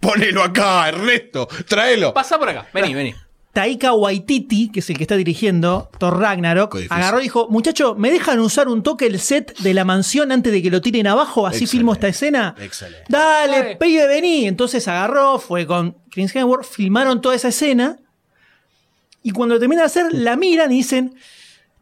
Ponelo 0.00 0.42
acá, 0.44 0.88
Ernesto. 0.88 1.48
Tráelo. 1.66 2.14
Pasa 2.14 2.38
por 2.38 2.48
acá. 2.48 2.66
Vení, 2.72 2.94
vení. 2.94 3.14
Taika 3.58 3.92
Waititi, 3.92 4.68
que 4.68 4.78
es 4.78 4.88
el 4.88 4.96
que 4.96 5.02
está 5.02 5.16
dirigiendo 5.16 5.90
Thor 5.98 6.16
Ragnarok, 6.20 6.76
agarró 6.90 7.18
y 7.18 7.24
dijo, 7.24 7.48
muchacho, 7.50 7.96
¿me 7.96 8.08
dejan 8.08 8.38
usar 8.38 8.68
un 8.68 8.84
toque 8.84 9.06
el 9.06 9.18
set 9.18 9.58
de 9.58 9.74
la 9.74 9.84
mansión 9.84 10.30
antes 10.30 10.52
de 10.52 10.62
que 10.62 10.70
lo 10.70 10.80
tiren 10.80 11.08
abajo? 11.08 11.44
Así 11.44 11.64
Excelente, 11.64 11.70
filmo 11.72 11.92
esta 11.92 12.06
escena. 12.06 12.54
excelente. 12.60 13.04
Dale, 13.08 13.74
pibe, 13.74 14.06
vení. 14.06 14.46
Entonces 14.46 14.86
agarró, 14.86 15.40
fue 15.40 15.66
con 15.66 15.96
Chris 16.08 16.36
Hemsworth, 16.36 16.66
filmaron 16.66 17.20
toda 17.20 17.34
esa 17.34 17.48
escena. 17.48 17.98
Y 19.24 19.32
cuando 19.32 19.58
terminan 19.58 19.82
de 19.82 19.86
hacer, 19.86 20.06
la 20.12 20.36
miran 20.36 20.70
y 20.70 20.76
dicen, 20.76 21.16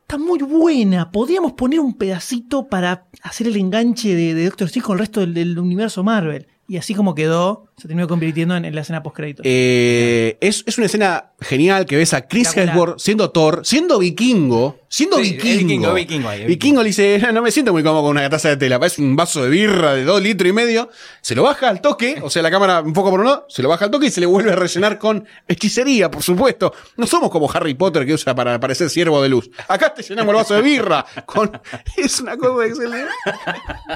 está 0.01 0.17
muy 0.17 0.39
buena, 0.39 1.11
podríamos 1.11 1.53
poner 1.53 1.81
un 1.81 1.93
pedacito 1.93 2.69
para 2.69 3.07
hacer 3.21 3.49
el 3.49 3.57
enganche 3.59 4.15
de, 4.15 4.33
de 4.33 4.45
Doctor 4.47 4.69
Strange 4.69 4.87
con 4.87 4.95
el 4.95 5.01
resto 5.01 5.21
del, 5.21 5.35
del 5.35 5.59
universo 5.59 6.03
Marvel. 6.03 6.47
Y 6.69 6.79
así 6.79 6.95
como 6.95 7.15
quedó, 7.15 7.66
se 7.77 7.89
terminó 7.89 8.09
convirtiendo 8.09 8.57
en, 8.57 8.65
en 8.65 8.75
la 8.75 8.81
escena 8.81 9.03
post-crédito. 9.03 9.43
Eh, 9.45 10.39
es, 10.41 10.65
es 10.67 10.79
una 10.79 10.87
escena 10.87 11.33
genial 11.43 11.85
que 11.85 11.97
ves 11.97 12.15
a 12.15 12.27
Chris. 12.27 12.57
Hemsworth 12.57 12.99
siendo 12.99 13.31
Thor, 13.31 13.61
siendo 13.65 13.99
vikingo, 13.99 14.79
siendo 14.89 15.19
Sí, 15.19 15.33
vikingo. 15.35 15.93
vikingo, 15.93 15.95
vikingo 15.95 16.29
ahí, 16.31 16.45
Vikingo 16.47 16.83
le 16.83 16.89
dice, 16.89 17.21
no 17.35 17.43
me 17.43 17.51
siento 17.51 17.75
muy 17.75 17.83
cómodo 17.83 18.05
con 18.05 18.13
una 18.13 18.31
taza 18.31 18.49
de 18.49 18.57
tela, 18.57 18.81
es 18.83 18.99
un 18.99 19.15
vaso 19.15 19.45
de 19.45 19.51
birra 19.51 19.93
de 19.93 20.05
dos 20.05 20.23
litros 20.23 20.49
y 20.49 20.55
medio, 20.55 20.89
se 21.21 21.35
lo 21.35 21.43
baja 21.43 21.69
al 21.69 21.83
toque, 21.83 22.19
o 22.23 22.31
sea, 22.31 22.41
la 22.43 22.51
cámara 22.51 22.81
un 22.81 22.95
poco 22.95 23.11
por 23.11 23.21
uno, 23.21 23.45
se 23.49 23.63
lo 23.63 23.69
baja 23.69 23.85
al 23.85 23.91
toque 23.91 24.07
y 24.07 24.11
se 24.11 24.21
le 24.21 24.27
vuelve 24.27 24.53
a 24.53 24.57
rellenar 24.57 24.99
con 24.99 25.27
hechicería, 25.47 26.11
por 26.11 26.23
supuesto. 26.23 26.73
No 26.97 27.07
somos 27.07 27.31
como 27.31 27.51
Harry 27.53 27.75
Potter 27.75 28.07
que 28.07 28.15
usa 28.15 28.35
para 28.35 28.59
parecer 28.59 28.89
siervo 28.89 29.21
de 29.21 29.29
luz. 29.29 29.51
Acá 29.69 29.93
te 29.93 30.03
llenamos 30.03 30.33
el 30.33 30.37
vaso 30.37 30.55
de 30.55 30.63
birra. 30.63 31.05
Con... 31.27 31.53
Es 31.99 32.21
una 32.21 32.39
cosa 32.39 32.67
excelente. 32.67 33.11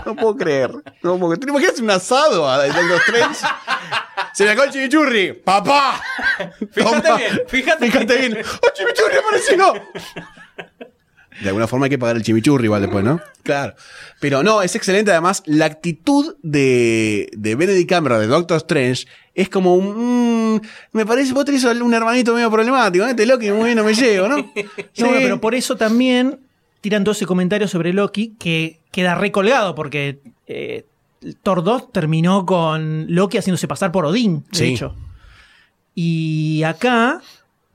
No 0.04 0.14
puedo 0.16 0.36
creer. 0.36 0.70
No 1.02 1.16
puedo 1.18 1.32
creer. 1.32 1.38
¿Te 1.38 1.48
imaginas 1.50 1.78
un 1.80 1.90
asado 1.90 2.48
a 2.48 2.66
los 2.66 3.00
tres? 3.06 3.42
Se 4.34 4.44
le 4.44 4.50
acabó 4.50 4.66
el 4.66 4.72
chimichurri. 4.72 5.32
¡Papá! 5.32 6.00
Fíjate 6.72 7.02
Toma. 7.08 7.16
bien, 7.16 7.40
fíjate 7.48 7.86
Fíjate 7.86 8.16
bien. 8.18 8.38
¡Oh, 8.62 8.68
chimichurri 8.74 9.16
apareció! 9.16 9.74
De 11.42 11.48
alguna 11.48 11.66
forma 11.66 11.86
hay 11.86 11.90
que 11.90 11.98
pagar 11.98 12.16
el 12.16 12.22
chimichurri 12.22 12.64
igual 12.64 12.82
después, 12.82 13.02
¿no? 13.02 13.20
Claro. 13.42 13.74
Pero 14.20 14.42
no, 14.42 14.60
es 14.62 14.74
excelente 14.74 15.10
además. 15.10 15.42
La 15.46 15.64
actitud 15.64 16.36
de, 16.42 17.28
de 17.32 17.54
Benedict 17.54 17.88
Cumberbatch, 17.90 18.20
de 18.22 18.26
Doctor 18.26 18.56
Strange, 18.58 19.06
es 19.34 19.48
como 19.48 19.74
un... 19.74 20.56
mm, 20.56 20.60
me 20.92 21.06
parece, 21.06 21.32
vos 21.32 21.44
tenés 21.46 21.64
un 21.64 21.94
hermanito 21.94 22.34
medio 22.34 22.50
problemático, 22.50 23.06
¿eh? 23.06 23.10
Este 23.10 23.24
Loki 23.24 23.50
muy 23.52 23.66
bien 23.66 23.76
no 23.78 23.84
me 23.84 23.94
llevo, 23.94 24.28
¿no? 24.28 24.36
No, 24.36 24.44
Sí. 24.92 25.04
pero 25.04 25.40
por 25.40 25.54
eso 25.54 25.76
también 25.76 26.40
tiran 26.82 27.04
todo 27.04 27.12
ese 27.12 27.26
comentario 27.26 27.68
sobre 27.68 27.92
Loki 27.94 28.34
que 28.38 28.78
queda 28.92 29.14
recolgado 29.14 29.74
porque 29.74 30.18
eh, 30.46 30.84
Thor 31.42 31.62
2 31.62 31.92
terminó 31.92 32.46
con 32.46 33.06
Loki 33.14 33.38
haciéndose 33.38 33.68
pasar 33.68 33.92
por 33.92 34.06
Odín, 34.06 34.44
de 34.52 34.58
Sí. 34.58 34.64
hecho. 34.74 34.94
Y 35.94 36.62
acá, 36.62 37.20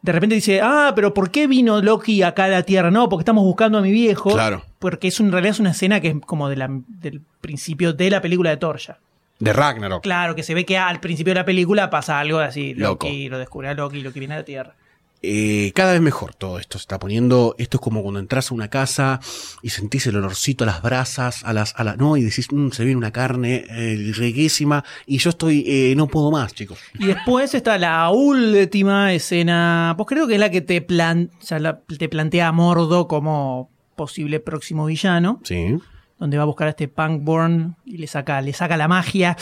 de 0.02 0.12
repente 0.12 0.36
dice, 0.36 0.62
ah, 0.62 0.94
pero 0.96 1.14
¿por 1.14 1.30
qué 1.32 1.48
vino 1.48 1.82
Loki 1.82 2.24
acá 2.24 2.46
a 2.46 2.48
la 2.48 2.64
Tierra? 2.64 2.92
No, 2.92 3.10
porque 3.10 3.22
estamos 3.22 3.44
buscando 3.44 3.78
a 3.78 3.82
mi 3.82 3.92
viejo. 3.92 4.32
Claro. 4.34 4.64
Porque 4.80 5.08
es 5.10 5.20
un- 5.20 5.28
en 5.28 5.32
realidad 5.34 5.52
es 5.52 5.60
una 5.60 5.72
escena 5.72 6.00
que 6.00 6.10
es 6.10 6.16
como 6.26 6.50
de 6.50 6.56
la- 6.56 6.70
del 6.88 7.22
principio 7.42 7.94
de 7.94 8.10
la 8.10 8.22
película 8.22 8.50
de 8.50 8.58
Thor 8.58 8.78
ya. 8.80 8.98
De 9.40 9.52
Ragnarok. 9.52 10.02
Claro, 10.02 10.34
que 10.34 10.44
se 10.44 10.54
ve 10.54 10.66
que 10.66 10.78
al 10.78 11.00
principio 11.02 11.32
de 11.34 11.40
la 11.42 11.46
película 11.46 11.90
pasa 11.90 12.20
algo 12.20 12.40
así, 12.40 12.74
Loco. 12.74 13.06
Loki 13.08 13.28
lo 13.30 13.38
descubre 13.38 13.68
a 13.68 13.74
Loki, 13.74 14.02
Loki 14.02 14.20
viene 14.20 14.36
a 14.36 14.38
la 14.38 14.46
Tierra. 14.46 14.76
Eh, 15.28 15.72
cada 15.74 15.94
vez 15.94 16.02
mejor 16.02 16.36
todo 16.36 16.60
esto 16.60 16.78
se 16.78 16.84
está 16.84 17.00
poniendo. 17.00 17.56
Esto 17.58 17.78
es 17.78 17.82
como 17.82 18.04
cuando 18.04 18.20
entras 18.20 18.52
a 18.52 18.54
una 18.54 18.70
casa 18.70 19.20
y 19.64 19.70
sentís 19.70 20.06
el 20.08 20.18
olorcito 20.18 20.64
a 20.64 20.68
las 20.68 20.82
brasas, 20.82 21.44
a 21.44 21.52
las, 21.54 21.74
a 21.78 21.84
la, 21.84 21.96
no, 21.96 22.16
y 22.18 22.22
decís, 22.24 22.48
"Mm, 22.52 22.70
se 22.70 22.84
viene 22.84 22.98
una 22.98 23.12
carne 23.12 23.66
eh, 23.70 24.12
riquísima 24.16 24.84
y 25.06 25.18
yo 25.18 25.32
estoy, 25.32 25.64
eh, 25.68 25.94
no 25.98 26.08
puedo 26.08 26.30
más, 26.32 26.54
chicos. 26.54 26.78
Y 27.00 27.08
después 27.08 27.54
está 27.56 27.78
la 27.78 28.10
última 28.12 29.14
escena, 29.14 29.94
pues 29.98 30.08
creo 30.08 30.28
que 30.28 30.36
es 30.36 30.40
la 30.40 30.52
que 30.52 30.62
te, 30.62 30.82
plan, 30.82 31.32
o 31.42 31.44
sea, 31.44 31.60
la- 31.60 31.80
te 31.82 32.08
plantea 32.10 32.50
a 32.50 32.52
Mordo 32.52 33.08
como 33.08 33.70
posible 33.96 34.40
próximo 34.40 34.86
villano, 34.86 35.40
Sí. 35.44 35.78
donde 36.20 36.38
va 36.38 36.44
a 36.44 36.46
buscar 36.46 36.68
a 36.68 36.70
este 36.72 36.88
Punkborn 36.88 37.76
y 37.86 37.98
le 37.98 38.08
saca, 38.08 38.42
le 38.42 38.54
saca 38.54 38.78
la 38.78 38.88
magia. 38.88 39.36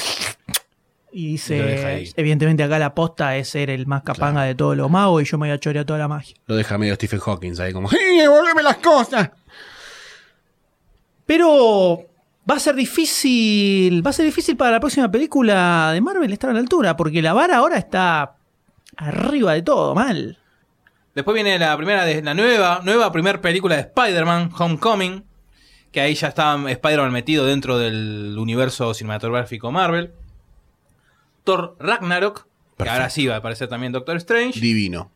Y 1.16 1.34
dice, 1.34 2.12
evidentemente 2.18 2.64
acá 2.64 2.80
la 2.80 2.88
aposta 2.88 3.38
es 3.38 3.48
ser 3.48 3.70
el 3.70 3.86
más 3.86 4.02
capanga 4.02 4.42
de 4.44 4.56
todos 4.56 4.76
los 4.76 4.90
magos 4.90 5.22
y 5.22 5.26
yo 5.26 5.38
me 5.38 5.46
voy 5.48 5.54
a 5.56 5.60
chorear 5.60 5.86
toda 5.86 6.00
la 6.00 6.08
magia. 6.08 6.36
Lo 6.48 6.56
deja 6.56 6.76
medio 6.80 6.96
Stephen 6.96 7.20
Hawking 7.20 7.54
ahí 7.60 7.72
como, 7.72 7.88
¡eh, 7.92 8.22
devolveme 8.22 8.64
las 8.64 8.78
cosas! 8.78 9.30
Pero 11.28 12.04
va 12.50 12.56
a 12.56 12.60
ser 12.60 12.74
difícil, 12.74 14.04
va 14.04 14.10
a 14.10 14.14
ser 14.14 14.26
difícil 14.26 14.58
para 14.58 14.72
la 14.72 14.80
próxima 14.80 15.12
película 15.12 15.92
de 15.94 16.02
Marvel 16.02 16.34
estar 16.34 16.50
a 16.50 16.54
la 16.54 16.60
altura, 16.60 16.98
porque 16.98 17.22
la 17.22 17.34
vara 17.34 17.58
ahora 17.58 17.78
está 17.78 18.38
arriba 18.98 19.54
de 19.54 19.62
todo, 19.62 19.94
mal. 19.94 20.40
Después 21.14 21.36
viene 21.36 21.60
la 21.60 21.78
primera 21.78 22.06
de 22.06 22.24
la 22.24 22.34
nueva, 22.34 22.82
nueva 22.84 23.12
primer 23.12 23.40
película 23.40 23.76
de 23.76 23.82
Spider-Man, 23.82 24.50
Homecoming, 24.58 25.24
que 25.92 26.02
ahí 26.02 26.16
ya 26.16 26.30
está 26.30 26.58
Spider-Man 26.68 27.12
metido 27.12 27.46
dentro 27.46 27.78
del 27.78 28.36
universo 28.40 28.96
cinematográfico 28.96 29.72
Marvel. 29.72 30.12
Thor 31.44 31.76
Ragnarok, 31.80 32.44
que 32.44 32.50
Perfecto. 32.78 32.94
ahora 32.94 33.10
sí 33.10 33.28
va 33.28 33.36
a 33.36 33.38
aparecer 33.38 33.68
también 33.68 33.92
Doctor 33.92 34.18
Strange. 34.18 34.60
Divino. 34.60 35.12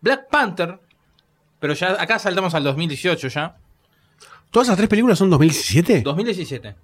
Black 0.00 0.28
Panther, 0.30 0.78
pero 1.60 1.74
ya 1.74 2.00
acá 2.00 2.18
saltamos 2.18 2.54
al 2.54 2.64
2018 2.64 3.28
ya. 3.28 3.56
¿Todas 4.50 4.68
esas 4.68 4.76
tres 4.76 4.88
películas 4.88 5.18
son 5.18 5.28
2017? 5.30 6.02
2017. 6.02 6.74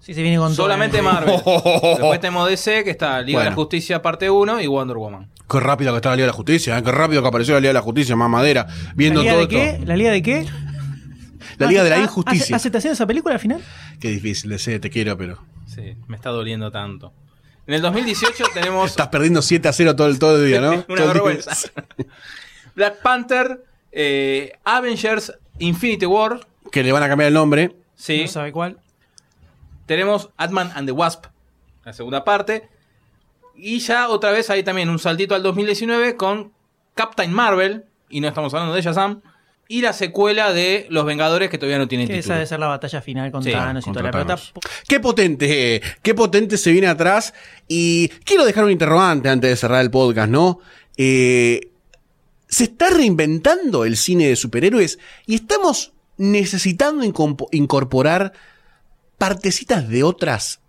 Si 0.00 0.12
se 0.14 0.22
viene 0.22 0.36
con 0.38 0.48
todo, 0.54 0.64
Solamente 0.66 0.98
¿eh? 0.98 1.02
Marvel. 1.02 1.34
Después 1.44 2.20
tenemos 2.20 2.48
DC, 2.48 2.84
que 2.84 2.90
está 2.90 3.20
Liga 3.22 3.40
de 3.42 3.50
la. 3.50 3.54
Justicia 3.54 4.02
parte 4.02 4.28
1 4.30 4.60
y 4.60 4.66
Wonder 4.66 4.96
Woman. 4.98 5.30
Qué 5.48 5.60
rápido 5.60 5.92
que 5.92 5.96
está 5.96 6.10
la 6.10 6.16
Liga 6.16 6.24
de 6.26 6.32
la 6.32 6.36
Justicia, 6.36 6.78
¿eh? 6.78 6.82
qué 6.82 6.92
rápido 6.92 7.22
que 7.22 7.28
apareció 7.28 7.54
la 7.54 7.60
Liga 7.60 7.70
de 7.70 7.74
la 7.74 7.82
Justicia, 7.82 8.14
más 8.16 8.28
madera, 8.30 8.66
¿La 8.68 8.92
viendo 8.94 9.20
Liga 9.22 9.32
todo 9.34 9.42
de 9.42 9.48
qué? 9.48 9.70
esto. 9.70 9.84
¿La 9.86 9.96
Liga 9.96 10.10
de 10.10 10.22
qué? 10.22 10.46
La 11.58 11.66
Liga 11.68 11.84
de 11.84 11.90
la 11.90 11.96
Ah, 11.96 12.00
Injusticia. 12.00 12.42
¿hace- 12.44 12.54
¿Aceptación 12.56 12.90
de 12.90 12.94
esa 12.94 13.06
película 13.06 13.34
al 13.34 13.40
final? 13.40 13.62
Qué 14.00 14.08
difícil, 14.08 14.50
de 14.50 14.58
ser, 14.58 14.80
te 14.80 14.90
quiero, 14.90 15.16
pero. 15.16 15.38
Sí, 15.66 15.94
me 16.08 16.16
está 16.16 16.30
doliendo 16.30 16.70
tanto. 16.72 17.12
En 17.66 17.74
el 17.74 17.82
2018 17.82 18.44
tenemos 18.54 18.90
Estás 18.90 19.08
perdiendo 19.08 19.42
7 19.42 19.68
a 19.68 19.72
0 19.72 19.96
todo 19.96 20.08
el, 20.08 20.18
todo 20.18 20.36
el 20.38 20.46
día, 20.46 20.60
¿no? 20.60 20.84
Una 20.88 21.04
vergüenza. 21.04 21.56
Black 22.74 23.00
Panther, 23.02 23.64
eh, 23.92 24.52
Avengers, 24.64 25.32
Infinity 25.58 26.06
War. 26.06 26.46
Que 26.72 26.82
le 26.82 26.92
van 26.92 27.02
a 27.02 27.08
cambiar 27.08 27.28
el 27.28 27.34
nombre. 27.34 27.76
Sí. 27.94 28.22
No 28.22 28.28
sabe 28.28 28.52
cuál. 28.52 28.78
Tenemos 29.86 30.30
Ant-Man 30.36 30.72
and 30.74 30.88
the 30.88 30.92
Wasp, 30.92 31.26
la 31.84 31.92
segunda 31.92 32.24
parte. 32.24 32.68
Y 33.54 33.78
ya 33.78 34.08
otra 34.08 34.32
vez 34.32 34.50
hay 34.50 34.64
también 34.64 34.88
un 34.90 34.98
saltito 34.98 35.34
al 35.34 35.42
2019 35.42 36.16
con 36.16 36.52
Captain 36.94 37.32
Marvel. 37.32 37.84
Y 38.08 38.20
no 38.20 38.28
estamos 38.28 38.52
hablando 38.54 38.74
de 38.74 38.80
ella, 38.80 38.92
Sam. 38.92 39.22
Y 39.66 39.80
la 39.80 39.92
secuela 39.92 40.52
de 40.52 40.86
Los 40.90 41.06
Vengadores 41.06 41.48
que 41.50 41.56
todavía 41.56 41.78
no 41.78 41.88
tiene 41.88 42.06
Que 42.06 42.14
esa 42.14 42.20
título. 42.20 42.34
debe 42.34 42.46
ser 42.46 42.60
la 42.60 42.66
batalla 42.66 43.00
final 43.00 43.32
con 43.32 43.42
Sí, 43.42 43.50
Thanos 43.52 43.86
y 43.86 43.90
toda 43.90 44.02
la 44.02 44.10
pelota. 44.10 44.38
Qué 44.86 45.00
potente, 45.00 45.80
qué 46.02 46.14
potente 46.14 46.58
se 46.58 46.70
viene 46.72 46.86
atrás. 46.86 47.32
Y 47.66 48.08
quiero 48.24 48.44
dejar 48.44 48.64
un 48.64 48.70
interrogante 48.70 49.28
antes 49.28 49.50
de 49.50 49.56
cerrar 49.56 49.80
el 49.80 49.90
podcast, 49.90 50.28
¿no? 50.30 50.60
Eh, 50.96 51.70
se 52.46 52.64
está 52.64 52.90
reinventando 52.90 53.84
el 53.84 53.96
cine 53.96 54.28
de 54.28 54.36
superhéroes 54.36 54.98
y 55.26 55.34
estamos 55.36 55.92
necesitando 56.18 57.02
incorporar 57.50 58.32
partecitas 59.18 59.88
de 59.88 60.02
otras, 60.02 60.60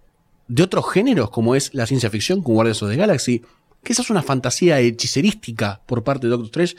de 0.48 0.64
otros 0.64 0.92
géneros, 0.92 1.30
como 1.30 1.56
es 1.56 1.74
la 1.74 1.86
ciencia 1.86 2.10
ficción, 2.10 2.42
como 2.42 2.56
Guardians 2.56 2.82
of 2.82 2.90
the 2.90 2.96
Galaxy, 2.96 3.42
que 3.84 3.94
esa 3.94 4.02
es 4.02 4.10
una 4.10 4.24
fantasía 4.24 4.80
hechicerística 4.80 5.82
por 5.86 6.04
parte 6.04 6.28
de 6.28 6.32
Doctor 6.32 6.64
Strange. 6.64 6.76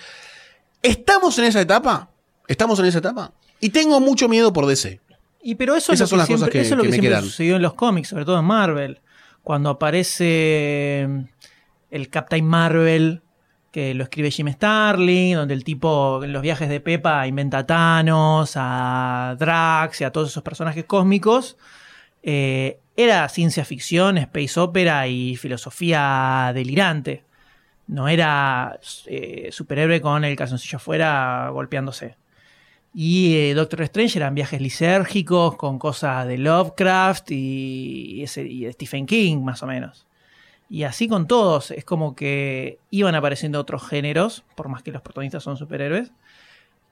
¿Estamos 0.82 1.38
en 1.38 1.44
esa 1.46 1.60
etapa? 1.60 2.10
¿Estamos 2.48 2.78
en 2.78 2.86
esa 2.86 2.98
etapa? 2.98 3.32
Y 3.60 3.70
tengo 3.70 4.00
mucho 4.00 4.28
miedo 4.28 4.52
por 4.52 4.66
DC. 4.66 5.00
Y 5.42 5.54
pero 5.56 5.74
eso 5.76 5.92
es 5.92 6.00
Esas 6.00 6.10
lo 6.12 6.18
son 6.18 6.18
que 6.18 6.18
las 6.18 6.26
cosas 6.28 6.38
siempre, 6.38 6.52
que- 6.52 6.60
eso 6.66 6.74
es 6.74 6.76
lo 6.78 6.82
que 6.84 6.88
siempre 6.92 7.10
sucedió 7.22 7.56
en 7.56 7.62
los 7.62 7.74
cómics, 7.74 8.08
sobre 8.08 8.24
todo 8.24 8.38
en 8.38 8.44
Marvel. 8.44 9.00
Cuando 9.42 9.70
aparece 9.70 11.06
mm, 11.08 11.20
el 11.90 12.08
Captain 12.10 12.44
Marvel, 12.44 13.22
que 13.70 13.94
lo 13.94 14.04
escribe 14.04 14.30
Jim 14.30 14.48
Starlin, 14.48 15.36
donde 15.36 15.54
el 15.54 15.62
tipo 15.62 16.22
en 16.24 16.32
los 16.32 16.42
viajes 16.42 16.68
de 16.68 16.80
Pepa 16.80 17.26
inventa 17.26 17.58
a 17.58 17.66
Thanos, 17.66 18.52
a 18.56 19.36
Drax 19.38 20.00
y 20.00 20.04
a 20.04 20.10
todos 20.12 20.30
esos 20.30 20.42
personajes 20.42 20.84
cósmicos. 20.84 21.56
eh, 22.28 22.80
era 22.96 23.28
ciencia 23.28 23.64
ficción, 23.66 24.16
space 24.18 24.58
opera 24.58 25.06
y 25.06 25.36
filosofía 25.36 26.50
delirante. 26.54 27.24
No 27.88 28.08
era 28.08 28.78
eh, 29.06 29.50
superhéroe 29.52 30.00
con 30.00 30.24
el 30.24 30.36
calzoncillo 30.36 30.76
afuera 30.76 31.48
golpeándose. 31.52 32.16
Y 32.94 33.36
eh, 33.36 33.54
Doctor 33.54 33.82
Strange 33.82 34.18
eran 34.18 34.34
viajes 34.34 34.60
lisérgicos 34.60 35.56
con 35.56 35.78
cosas 35.78 36.26
de 36.26 36.38
Lovecraft 36.38 37.30
y, 37.30 38.22
ese, 38.22 38.42
y 38.42 38.64
de 38.64 38.72
Stephen 38.72 39.06
King, 39.06 39.38
más 39.44 39.62
o 39.62 39.66
menos. 39.66 40.06
Y 40.68 40.82
así 40.82 41.06
con 41.06 41.28
todos, 41.28 41.70
es 41.70 41.84
como 41.84 42.16
que 42.16 42.78
iban 42.90 43.14
apareciendo 43.14 43.60
otros 43.60 43.86
géneros, 43.86 44.42
por 44.56 44.68
más 44.68 44.82
que 44.82 44.90
los 44.92 45.02
protagonistas 45.02 45.42
son 45.44 45.56
superhéroes. 45.56 46.10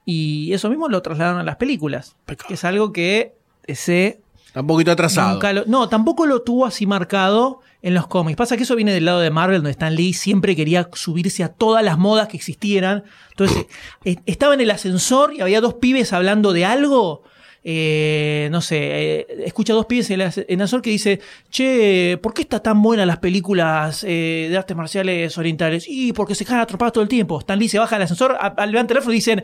Y 0.05 0.53
eso 0.53 0.69
mismo 0.69 0.87
lo 0.87 1.01
trasladaron 1.01 1.39
a 1.41 1.43
las 1.43 1.55
películas, 1.57 2.15
que 2.47 2.53
es 2.53 2.63
algo 2.63 2.93
que 2.93 3.33
se 3.67 4.21
Está 4.45 4.61
un 4.61 4.67
poquito 4.67 4.91
atrasado. 4.91 5.33
Nunca 5.33 5.51
lo- 5.51 5.65
no, 5.65 5.89
tampoco 5.89 6.25
lo 6.25 6.41
tuvo 6.43 6.65
así 6.65 6.85
marcado 6.85 7.59
en 7.85 7.93
los 7.93 8.07
cómics. 8.07 8.35
Pasa 8.35 8.57
que 8.57 8.63
eso 8.63 8.75
viene 8.75 8.93
del 8.93 9.05
lado 9.05 9.19
de 9.19 9.29
Marvel, 9.29 9.57
donde 9.59 9.71
Stan 9.71 9.93
Lee 9.95 10.13
siempre 10.13 10.55
quería 10.55 10.89
subirse 10.93 11.43
a 11.43 11.49
todas 11.49 11.83
las 11.83 11.97
modas 11.97 12.27
que 12.27 12.35
existieran. 12.37 13.03
Entonces, 13.29 13.67
eh, 14.05 14.17
estaba 14.25 14.53
en 14.55 14.61
el 14.61 14.71
ascensor 14.71 15.33
y 15.33 15.41
había 15.41 15.61
dos 15.61 15.75
pibes 15.75 16.11
hablando 16.11 16.51
de 16.51 16.65
algo. 16.65 17.23
eh, 17.67 18.47
no 18.51 18.61
sé, 18.61 18.77
eh, 18.81 19.27
escucha 19.45 19.73
dos 19.73 19.87
pibes 19.87 20.09
en 20.11 20.21
en 20.21 20.27
ascensor 20.61 20.81
que 20.83 20.91
dice, 20.91 21.19
che, 21.49 22.17
¿por 22.21 22.31
qué 22.33 22.43
está 22.43 22.59
tan 22.61 22.79
buenas 22.81 23.07
las 23.07 23.17
películas 23.17 24.03
eh, 24.07 24.47
de 24.51 24.55
artes 24.57 24.77
marciales 24.77 25.35
orientales? 25.37 25.85
Y 25.87 26.13
porque 26.13 26.35
se 26.35 26.45
cagan 26.45 26.61
atropadas 26.61 26.93
todo 26.93 27.01
el 27.03 27.09
tiempo. 27.09 27.39
Stan 27.39 27.57
Lee 27.57 27.67
se 27.69 27.79
baja 27.79 27.95
del 27.95 28.03
ascensor, 28.03 28.37
a- 28.39 28.47
a- 28.55 28.65
levanta 28.67 28.81
el 28.81 28.87
teléfono 28.99 29.13
y 29.13 29.17
dicen, 29.17 29.43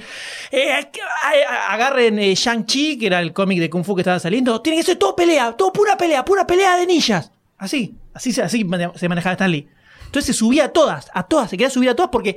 eh, 0.51 0.71
agarren 1.69 2.17
Shang-Chi, 2.17 2.97
que 2.97 3.07
era 3.07 3.19
el 3.21 3.33
cómic 3.33 3.59
de 3.59 3.69
Kung 3.69 3.83
Fu 3.83 3.95
que 3.95 4.01
estaba 4.01 4.19
saliendo, 4.19 4.61
tiene 4.61 4.77
que 4.79 4.83
ser 4.83 4.97
todo 4.97 5.15
pelea, 5.15 5.53
todo 5.53 5.71
pura 5.73 5.97
pelea, 5.97 6.23
pura 6.25 6.45
pelea 6.45 6.77
de 6.77 6.85
ninjas. 6.85 7.31
Así, 7.57 7.95
así, 8.13 8.31
se- 8.31 8.43
así 8.43 8.65
se 8.95 9.09
manejaba 9.09 9.33
Stan 9.33 9.51
Lee. 9.51 9.67
Entonces 10.05 10.25
se 10.25 10.33
subía 10.39 10.65
a 10.65 10.69
todas, 10.69 11.09
a 11.13 11.23
todas, 11.23 11.49
se 11.49 11.57
quería 11.57 11.69
subir 11.69 11.89
a 11.89 11.95
todas 11.95 12.09
porque 12.11 12.35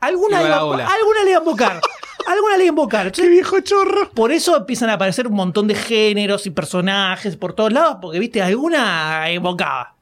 alguna, 0.00 0.40
Iba 0.40 0.48
iba- 0.48 0.58
alguna 0.58 1.24
le 1.24 1.30
iba 1.30 1.38
a 1.38 1.42
invocar. 1.42 1.80
alguna 2.28 2.56
le 2.56 2.64
iba 2.64 2.70
a 2.70 2.74
invocar. 2.74 3.06
Entonces, 3.06 3.30
viejo 3.30 3.60
chorro! 3.60 4.10
por 4.10 4.30
eso 4.30 4.56
empiezan 4.56 4.90
a 4.90 4.94
aparecer 4.94 5.26
un 5.26 5.34
montón 5.34 5.66
de 5.66 5.74
géneros 5.74 6.46
y 6.46 6.50
personajes 6.50 7.36
por 7.36 7.52
todos 7.54 7.72
lados, 7.72 7.98
porque, 8.00 8.18
viste, 8.20 8.40
alguna 8.42 9.30
invocaba. 9.32 9.95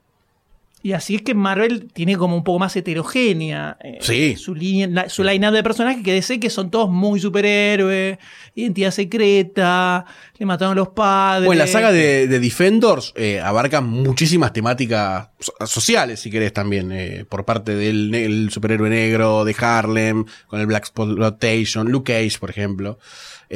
Y 0.86 0.92
así 0.92 1.14
es 1.14 1.22
que 1.22 1.32
Marvel 1.32 1.88
tiene 1.94 2.14
como 2.18 2.36
un 2.36 2.44
poco 2.44 2.58
más 2.58 2.76
heterogénea 2.76 3.78
eh, 3.82 3.96
Sí. 4.02 4.36
su 4.36 4.54
la- 4.54 5.08
su 5.08 5.24
line 5.24 5.50
de 5.50 5.62
personajes 5.62 6.02
que 6.04 6.12
DC 6.12 6.38
que 6.38 6.50
son 6.50 6.70
todos 6.70 6.90
muy 6.90 7.18
superhéroes, 7.18 8.18
identidad 8.54 8.90
secreta, 8.90 10.04
le 10.36 10.44
mataron 10.44 10.72
a 10.72 10.74
los 10.74 10.88
padres. 10.90 11.46
Bueno, 11.46 11.60
la 11.60 11.66
saga 11.68 11.90
de, 11.90 12.26
de 12.28 12.38
Defenders 12.38 13.14
eh, 13.16 13.40
abarca 13.40 13.80
muchísimas 13.80 14.52
temáticas 14.52 15.30
so- 15.40 15.54
sociales, 15.66 16.20
si 16.20 16.30
querés, 16.30 16.52
también, 16.52 16.92
eh, 16.92 17.24
por 17.26 17.46
parte 17.46 17.74
del 17.74 18.14
el 18.14 18.50
superhéroe 18.50 18.90
negro 18.90 19.46
de 19.46 19.56
Harlem, 19.58 20.26
con 20.48 20.60
el 20.60 20.66
Black 20.66 20.82
Exploitation, 20.84 21.90
Luke 21.90 22.12
Cage, 22.12 22.38
por 22.38 22.50
ejemplo. 22.50 22.98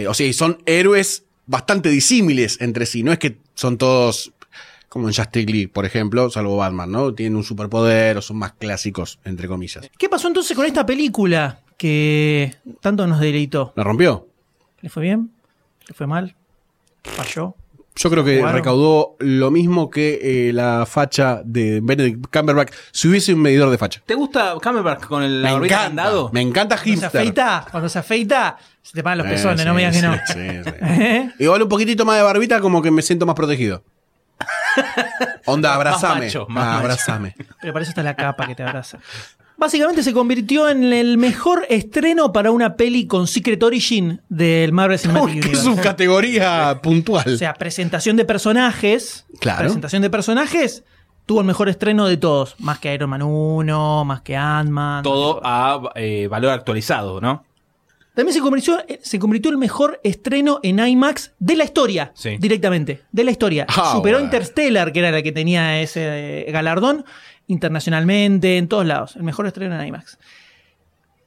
O 0.08 0.14
sea, 0.14 0.26
y 0.26 0.32
son 0.32 0.62
héroes 0.64 1.24
bastante 1.44 1.90
disímiles 1.90 2.56
entre 2.62 2.86
sí, 2.86 3.02
no 3.02 3.12
es 3.12 3.18
que 3.18 3.36
son 3.54 3.76
todos 3.76 4.32
como 4.88 5.08
en 5.08 5.14
Justice 5.14 5.46
League, 5.46 5.68
por 5.68 5.84
ejemplo, 5.84 6.30
salvo 6.30 6.56
Batman, 6.56 6.90
¿no? 6.90 7.14
Tienen 7.14 7.36
un 7.36 7.44
superpoder 7.44 8.16
o 8.18 8.22
son 8.22 8.38
más 8.38 8.52
clásicos, 8.52 9.18
entre 9.24 9.46
comillas. 9.48 9.88
¿Qué 9.98 10.08
pasó 10.08 10.28
entonces 10.28 10.56
con 10.56 10.64
esta 10.66 10.86
película 10.86 11.60
que 11.76 12.54
tanto 12.80 13.06
nos 13.06 13.20
deleitó? 13.20 13.72
¿La 13.76 13.84
rompió? 13.84 14.26
¿Le 14.80 14.88
fue 14.88 15.02
bien? 15.02 15.30
¿Le 15.86 15.94
fue 15.94 16.06
mal? 16.06 16.34
¿Falló? 17.04 17.54
Yo 17.96 18.10
creo 18.10 18.24
que 18.24 18.40
recaudó 18.46 19.16
lo 19.18 19.50
mismo 19.50 19.90
que 19.90 20.20
eh, 20.22 20.52
la 20.52 20.86
facha 20.86 21.42
de 21.44 21.80
Benedict 21.82 22.26
Cumberbatch 22.32 22.72
si 22.92 23.08
hubiese 23.08 23.34
un 23.34 23.40
medidor 23.40 23.70
de 23.70 23.76
facha. 23.78 24.00
¿Te 24.06 24.14
gusta 24.14 24.54
Camelback 24.62 25.08
con 25.08 25.24
el 25.24 25.42
Me 25.42 25.50
barbita 25.52 25.74
encanta, 25.74 25.86
andado? 26.04 26.30
me 26.32 26.40
encanta 26.40 26.76
Cuando 26.76 26.84
se 26.84 26.90
hipster. 27.00 27.20
afeita, 27.20 27.66
cuando 27.72 27.88
se 27.88 27.98
afeita, 27.98 28.56
se 28.82 28.92
te 28.92 29.02
pagan 29.02 29.18
los 29.18 29.26
Eh, 29.26 29.30
pezones, 29.30 29.66
no 29.66 29.74
me 29.74 29.80
digas 29.80 29.96
que 29.96 30.00
sí, 30.00 30.06
no. 30.06 30.62
sí, 30.62 30.70
sí. 30.70 30.76
¿Eh? 31.02 31.30
Igual 31.40 31.62
un 31.64 31.68
poquitito 31.68 32.04
más 32.04 32.16
de 32.18 32.22
barbita 32.22 32.60
como 32.60 32.80
que 32.80 32.92
me 32.92 33.02
siento 33.02 33.26
más 33.26 33.34
protegido. 33.34 33.82
Onda, 35.46 35.68
Más 35.70 35.76
abrazame. 35.76 36.26
macho, 36.26 36.46
más 36.48 36.64
Ah, 36.64 36.78
abrazame. 36.78 37.34
Pero 37.60 37.72
para 37.72 37.82
eso 37.82 37.90
está 37.90 38.02
la 38.02 38.14
capa 38.16 38.46
que 38.46 38.54
te 38.54 38.62
abraza. 38.62 38.98
Básicamente 39.56 40.04
se 40.04 40.12
convirtió 40.12 40.68
en 40.68 40.84
el 40.92 41.18
mejor 41.18 41.66
estreno 41.68 42.32
para 42.32 42.52
una 42.52 42.76
peli 42.76 43.08
con 43.08 43.26
Secret 43.26 43.60
Origin 43.62 44.20
del 44.28 44.72
Marvel 44.72 44.98
Cinematic 45.00 45.42
que 45.42 45.50
es 45.52 45.64
Universe. 45.64 45.76
su 45.76 45.76
categoría 45.88 46.78
puntual. 46.80 47.34
O 47.34 47.36
sea, 47.36 47.54
presentación 47.54 48.16
de 48.16 48.24
personajes. 48.24 49.26
Claro. 49.40 49.60
Presentación 49.60 50.02
de 50.02 50.10
personajes. 50.10 50.84
Tuvo 51.26 51.40
el 51.40 51.46
mejor 51.46 51.68
estreno 51.68 52.06
de 52.06 52.16
todos. 52.16 52.54
Más 52.60 52.78
que 52.78 52.94
Iron 52.94 53.10
Man 53.10 53.22
1, 53.22 54.04
más 54.04 54.20
que 54.22 54.36
Ant-Man. 54.36 55.02
Todo 55.02 55.40
a 55.44 55.90
eh, 55.96 56.28
valor 56.30 56.52
actualizado, 56.52 57.20
¿no? 57.20 57.44
También 58.18 58.34
se 58.34 58.40
convirtió, 58.40 58.84
se 59.00 59.20
convirtió 59.20 59.48
el 59.52 59.58
mejor 59.58 60.00
estreno 60.02 60.58
en 60.64 60.80
IMAX 60.80 61.34
de 61.38 61.54
la 61.54 61.62
historia. 61.62 62.10
Sí. 62.16 62.36
Directamente. 62.36 63.02
De 63.12 63.22
la 63.22 63.30
historia. 63.30 63.64
Ah, 63.68 63.92
Superó 63.94 64.18
bueno. 64.18 64.24
Interstellar, 64.24 64.92
que 64.92 64.98
era 64.98 65.12
la 65.12 65.22
que 65.22 65.30
tenía 65.30 65.80
ese 65.80 66.48
eh, 66.48 66.50
galardón. 66.50 67.04
Internacionalmente, 67.46 68.56
en 68.56 68.66
todos 68.66 68.84
lados. 68.84 69.14
El 69.14 69.22
mejor 69.22 69.46
estreno 69.46 69.80
en 69.80 69.86
IMAX. 69.86 70.18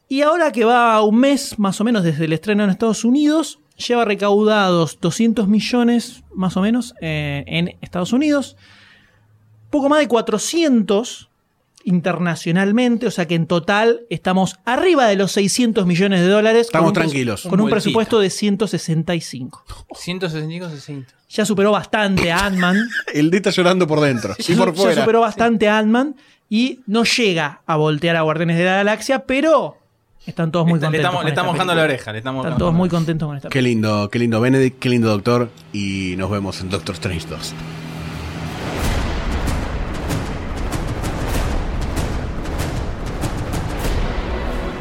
Y 0.09 0.21
ahora 0.21 0.51
que 0.51 0.65
va 0.65 1.01
un 1.01 1.17
mes 1.17 1.57
más 1.57 1.79
o 1.79 1.85
menos 1.85 2.03
desde 2.03 2.25
el 2.25 2.33
estreno 2.33 2.65
en 2.65 2.69
Estados 2.69 3.05
Unidos, 3.05 3.59
lleva 3.77 4.03
recaudados 4.03 4.99
200 4.99 5.47
millones 5.47 6.25
más 6.35 6.57
o 6.57 6.61
menos 6.61 6.93
eh, 6.99 7.45
en 7.47 7.77
Estados 7.79 8.11
Unidos. 8.11 8.57
Poco 9.69 9.87
más 9.87 9.99
de 9.99 10.09
400 10.09 11.30
internacionalmente, 11.85 13.07
o 13.07 13.11
sea 13.11 13.27
que 13.27 13.35
en 13.35 13.47
total 13.47 14.01
estamos 14.09 14.55
arriba 14.65 15.07
de 15.07 15.15
los 15.15 15.31
600 15.33 15.85
millones 15.85 16.21
de 16.21 16.27
dólares. 16.27 16.67
Estamos 16.67 16.85
con 16.85 16.89
un 16.89 16.93
pres- 16.95 17.09
tranquilos. 17.11 17.41
Con 17.49 17.61
un 17.61 17.69
presupuesto 17.69 18.19
de 18.19 18.29
165. 18.29 19.63
165, 19.95 20.69
60. 20.69 21.13
Ya 21.29 21.45
superó 21.45 21.71
bastante 21.71 22.31
a 22.31 22.45
Ant-Man. 22.45 22.77
El 23.13 23.31
D 23.31 23.37
está 23.37 23.49
llorando 23.51 23.87
por 23.87 24.01
dentro. 24.01 24.35
Y 24.37 24.43
ya, 24.43 24.57
por 24.57 24.73
ya 24.73 24.81
fuera. 24.81 25.01
superó 25.01 25.21
bastante 25.21 25.69
a 25.69 25.77
Ant-Man 25.77 26.15
y 26.49 26.79
no 26.87 27.03
llega 27.03 27.61
a 27.65 27.75
voltear 27.77 28.15
a 28.17 28.21
Guardianes 28.21 28.57
de 28.57 28.65
la 28.65 28.75
Galaxia, 28.77 29.19
pero 29.25 29.77
están 30.25 30.51
todos 30.51 30.65
muy 30.67 30.75
Está- 30.75 30.89
le 30.91 30.97
contentos. 30.97 30.99
estamos, 31.05 31.15
con 31.19 31.25
le 31.25 31.29
esta 31.29 31.41
estamos 31.41 31.53
mojando 31.55 31.75
la 31.75 31.83
oreja. 31.83 32.11
Le 32.11 32.17
estamos 32.17 32.45
Están 32.45 32.59
todos 32.59 32.73
muy 32.73 32.89
contentos 32.89 33.27
con 33.27 33.37
esta 33.37 33.49
Qué 33.49 33.61
lindo, 33.61 34.09
qué 34.09 34.19
lindo 34.19 34.41
Benedict, 34.41 34.79
qué 34.79 34.89
lindo 34.89 35.07
doctor. 35.09 35.49
Y 35.71 36.15
nos 36.17 36.29
vemos 36.29 36.59
en 36.61 36.69
Doctor 36.69 36.95
Strange 36.95 37.27
2. 37.29 37.53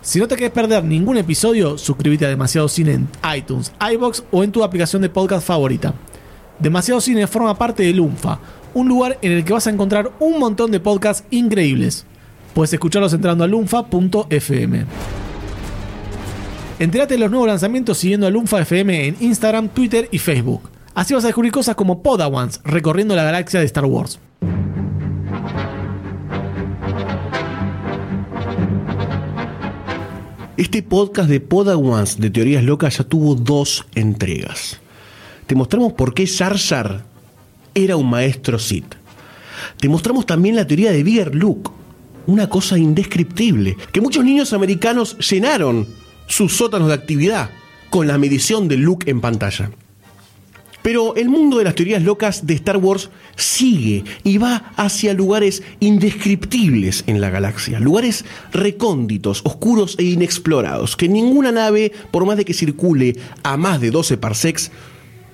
Si 0.00 0.20
no 0.20 0.28
te 0.28 0.36
querés 0.36 0.52
perder 0.52 0.84
ningún 0.84 1.18
episodio, 1.18 1.76
suscríbete 1.76 2.24
a 2.24 2.28
Demasiado 2.28 2.68
Cine 2.68 2.92
en 2.92 3.08
iTunes, 3.36 3.72
iBox 3.92 4.22
o 4.30 4.44
en 4.44 4.52
tu 4.52 4.62
aplicación 4.62 5.02
de 5.02 5.08
podcast 5.08 5.46
favorita. 5.46 5.92
Demasiado 6.58 7.00
Cine 7.00 7.26
forma 7.26 7.58
parte 7.58 7.82
de 7.82 7.92
Lunfa, 7.92 8.38
un 8.74 8.88
lugar 8.88 9.18
en 9.22 9.32
el 9.32 9.44
que 9.44 9.52
vas 9.52 9.66
a 9.66 9.70
encontrar 9.70 10.12
un 10.20 10.38
montón 10.38 10.70
de 10.70 10.80
podcasts 10.80 11.24
increíbles. 11.30 12.06
Puedes 12.54 12.72
escucharlos 12.72 13.12
entrando 13.12 13.44
a 13.44 13.48
lunfa.fm. 13.48 14.86
Entérate 16.78 17.14
de 17.14 17.20
los 17.20 17.30
nuevos 17.30 17.48
lanzamientos 17.48 17.98
siguiendo 17.98 18.26
a 18.26 18.30
Lunfa 18.30 18.60
FM 18.60 19.08
en 19.08 19.16
Instagram, 19.20 19.68
Twitter 19.68 20.08
y 20.12 20.18
Facebook. 20.18 20.70
Así 20.94 21.12
vas 21.12 21.24
a 21.24 21.28
descubrir 21.28 21.52
cosas 21.52 21.74
como 21.74 22.02
Podawans 22.02 22.60
recorriendo 22.64 23.16
la 23.16 23.24
galaxia 23.24 23.60
de 23.60 23.66
Star 23.66 23.84
Wars. 23.84 24.20
Este 30.58 30.82
podcast 30.82 31.30
de 31.30 31.38
Podawans 31.38 32.18
de 32.18 32.30
Teorías 32.30 32.64
Locas 32.64 32.98
ya 32.98 33.04
tuvo 33.04 33.36
dos 33.36 33.86
entregas. 33.94 34.80
Te 35.46 35.54
mostramos 35.54 35.92
por 35.92 36.14
qué 36.14 36.26
Jar 36.26 37.04
era 37.74 37.96
un 37.96 38.10
maestro 38.10 38.58
Sith. 38.58 38.96
Te 39.78 39.88
mostramos 39.88 40.26
también 40.26 40.56
la 40.56 40.66
teoría 40.66 40.90
de 40.90 41.04
Bigger 41.04 41.32
Luke, 41.32 41.70
una 42.26 42.48
cosa 42.48 42.76
indescriptible, 42.76 43.76
que 43.92 44.00
muchos 44.00 44.24
niños 44.24 44.52
americanos 44.52 45.16
llenaron 45.30 45.86
sus 46.26 46.56
sótanos 46.56 46.88
de 46.88 46.94
actividad 46.94 47.50
con 47.88 48.08
la 48.08 48.18
medición 48.18 48.66
de 48.66 48.78
Luke 48.78 49.08
en 49.08 49.20
pantalla. 49.20 49.70
Pero 50.88 51.14
el 51.16 51.28
mundo 51.28 51.58
de 51.58 51.64
las 51.64 51.74
teorías 51.74 52.02
locas 52.02 52.46
de 52.46 52.54
Star 52.54 52.78
Wars 52.78 53.10
sigue 53.36 54.04
y 54.24 54.38
va 54.38 54.72
hacia 54.74 55.12
lugares 55.12 55.62
indescriptibles 55.80 57.04
en 57.06 57.20
la 57.20 57.28
galaxia, 57.28 57.78
lugares 57.78 58.24
recónditos, 58.52 59.42
oscuros 59.44 59.96
e 59.98 60.04
inexplorados, 60.04 60.96
que 60.96 61.06
ninguna 61.06 61.52
nave, 61.52 61.92
por 62.10 62.24
más 62.24 62.38
de 62.38 62.46
que 62.46 62.54
circule 62.54 63.18
a 63.42 63.58
más 63.58 63.82
de 63.82 63.90
12 63.90 64.16
parsecs, 64.16 64.70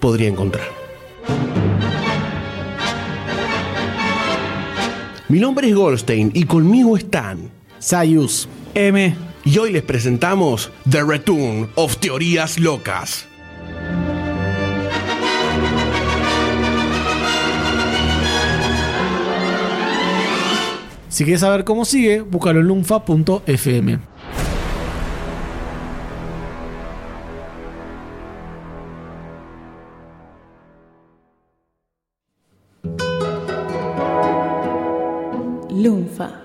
podría 0.00 0.26
encontrar. 0.26 0.66
Mi 5.28 5.38
nombre 5.38 5.68
es 5.68 5.74
Goldstein 5.76 6.32
y 6.34 6.46
conmigo 6.46 6.96
están 6.96 7.52
Sayus. 7.78 8.48
M. 8.74 9.14
y 9.44 9.58
hoy 9.58 9.70
les 9.72 9.84
presentamos 9.84 10.72
The 10.90 11.04
Return 11.04 11.68
of 11.76 11.98
Teorías 11.98 12.58
Locas. 12.58 13.28
Si 21.14 21.22
quieres 21.22 21.42
saber 21.42 21.62
cómo 21.62 21.84
sigue, 21.84 22.22
búscalo 22.22 22.58
en 22.58 22.66
lunfa.fm. 22.66 24.00
Lunfa. 35.70 36.43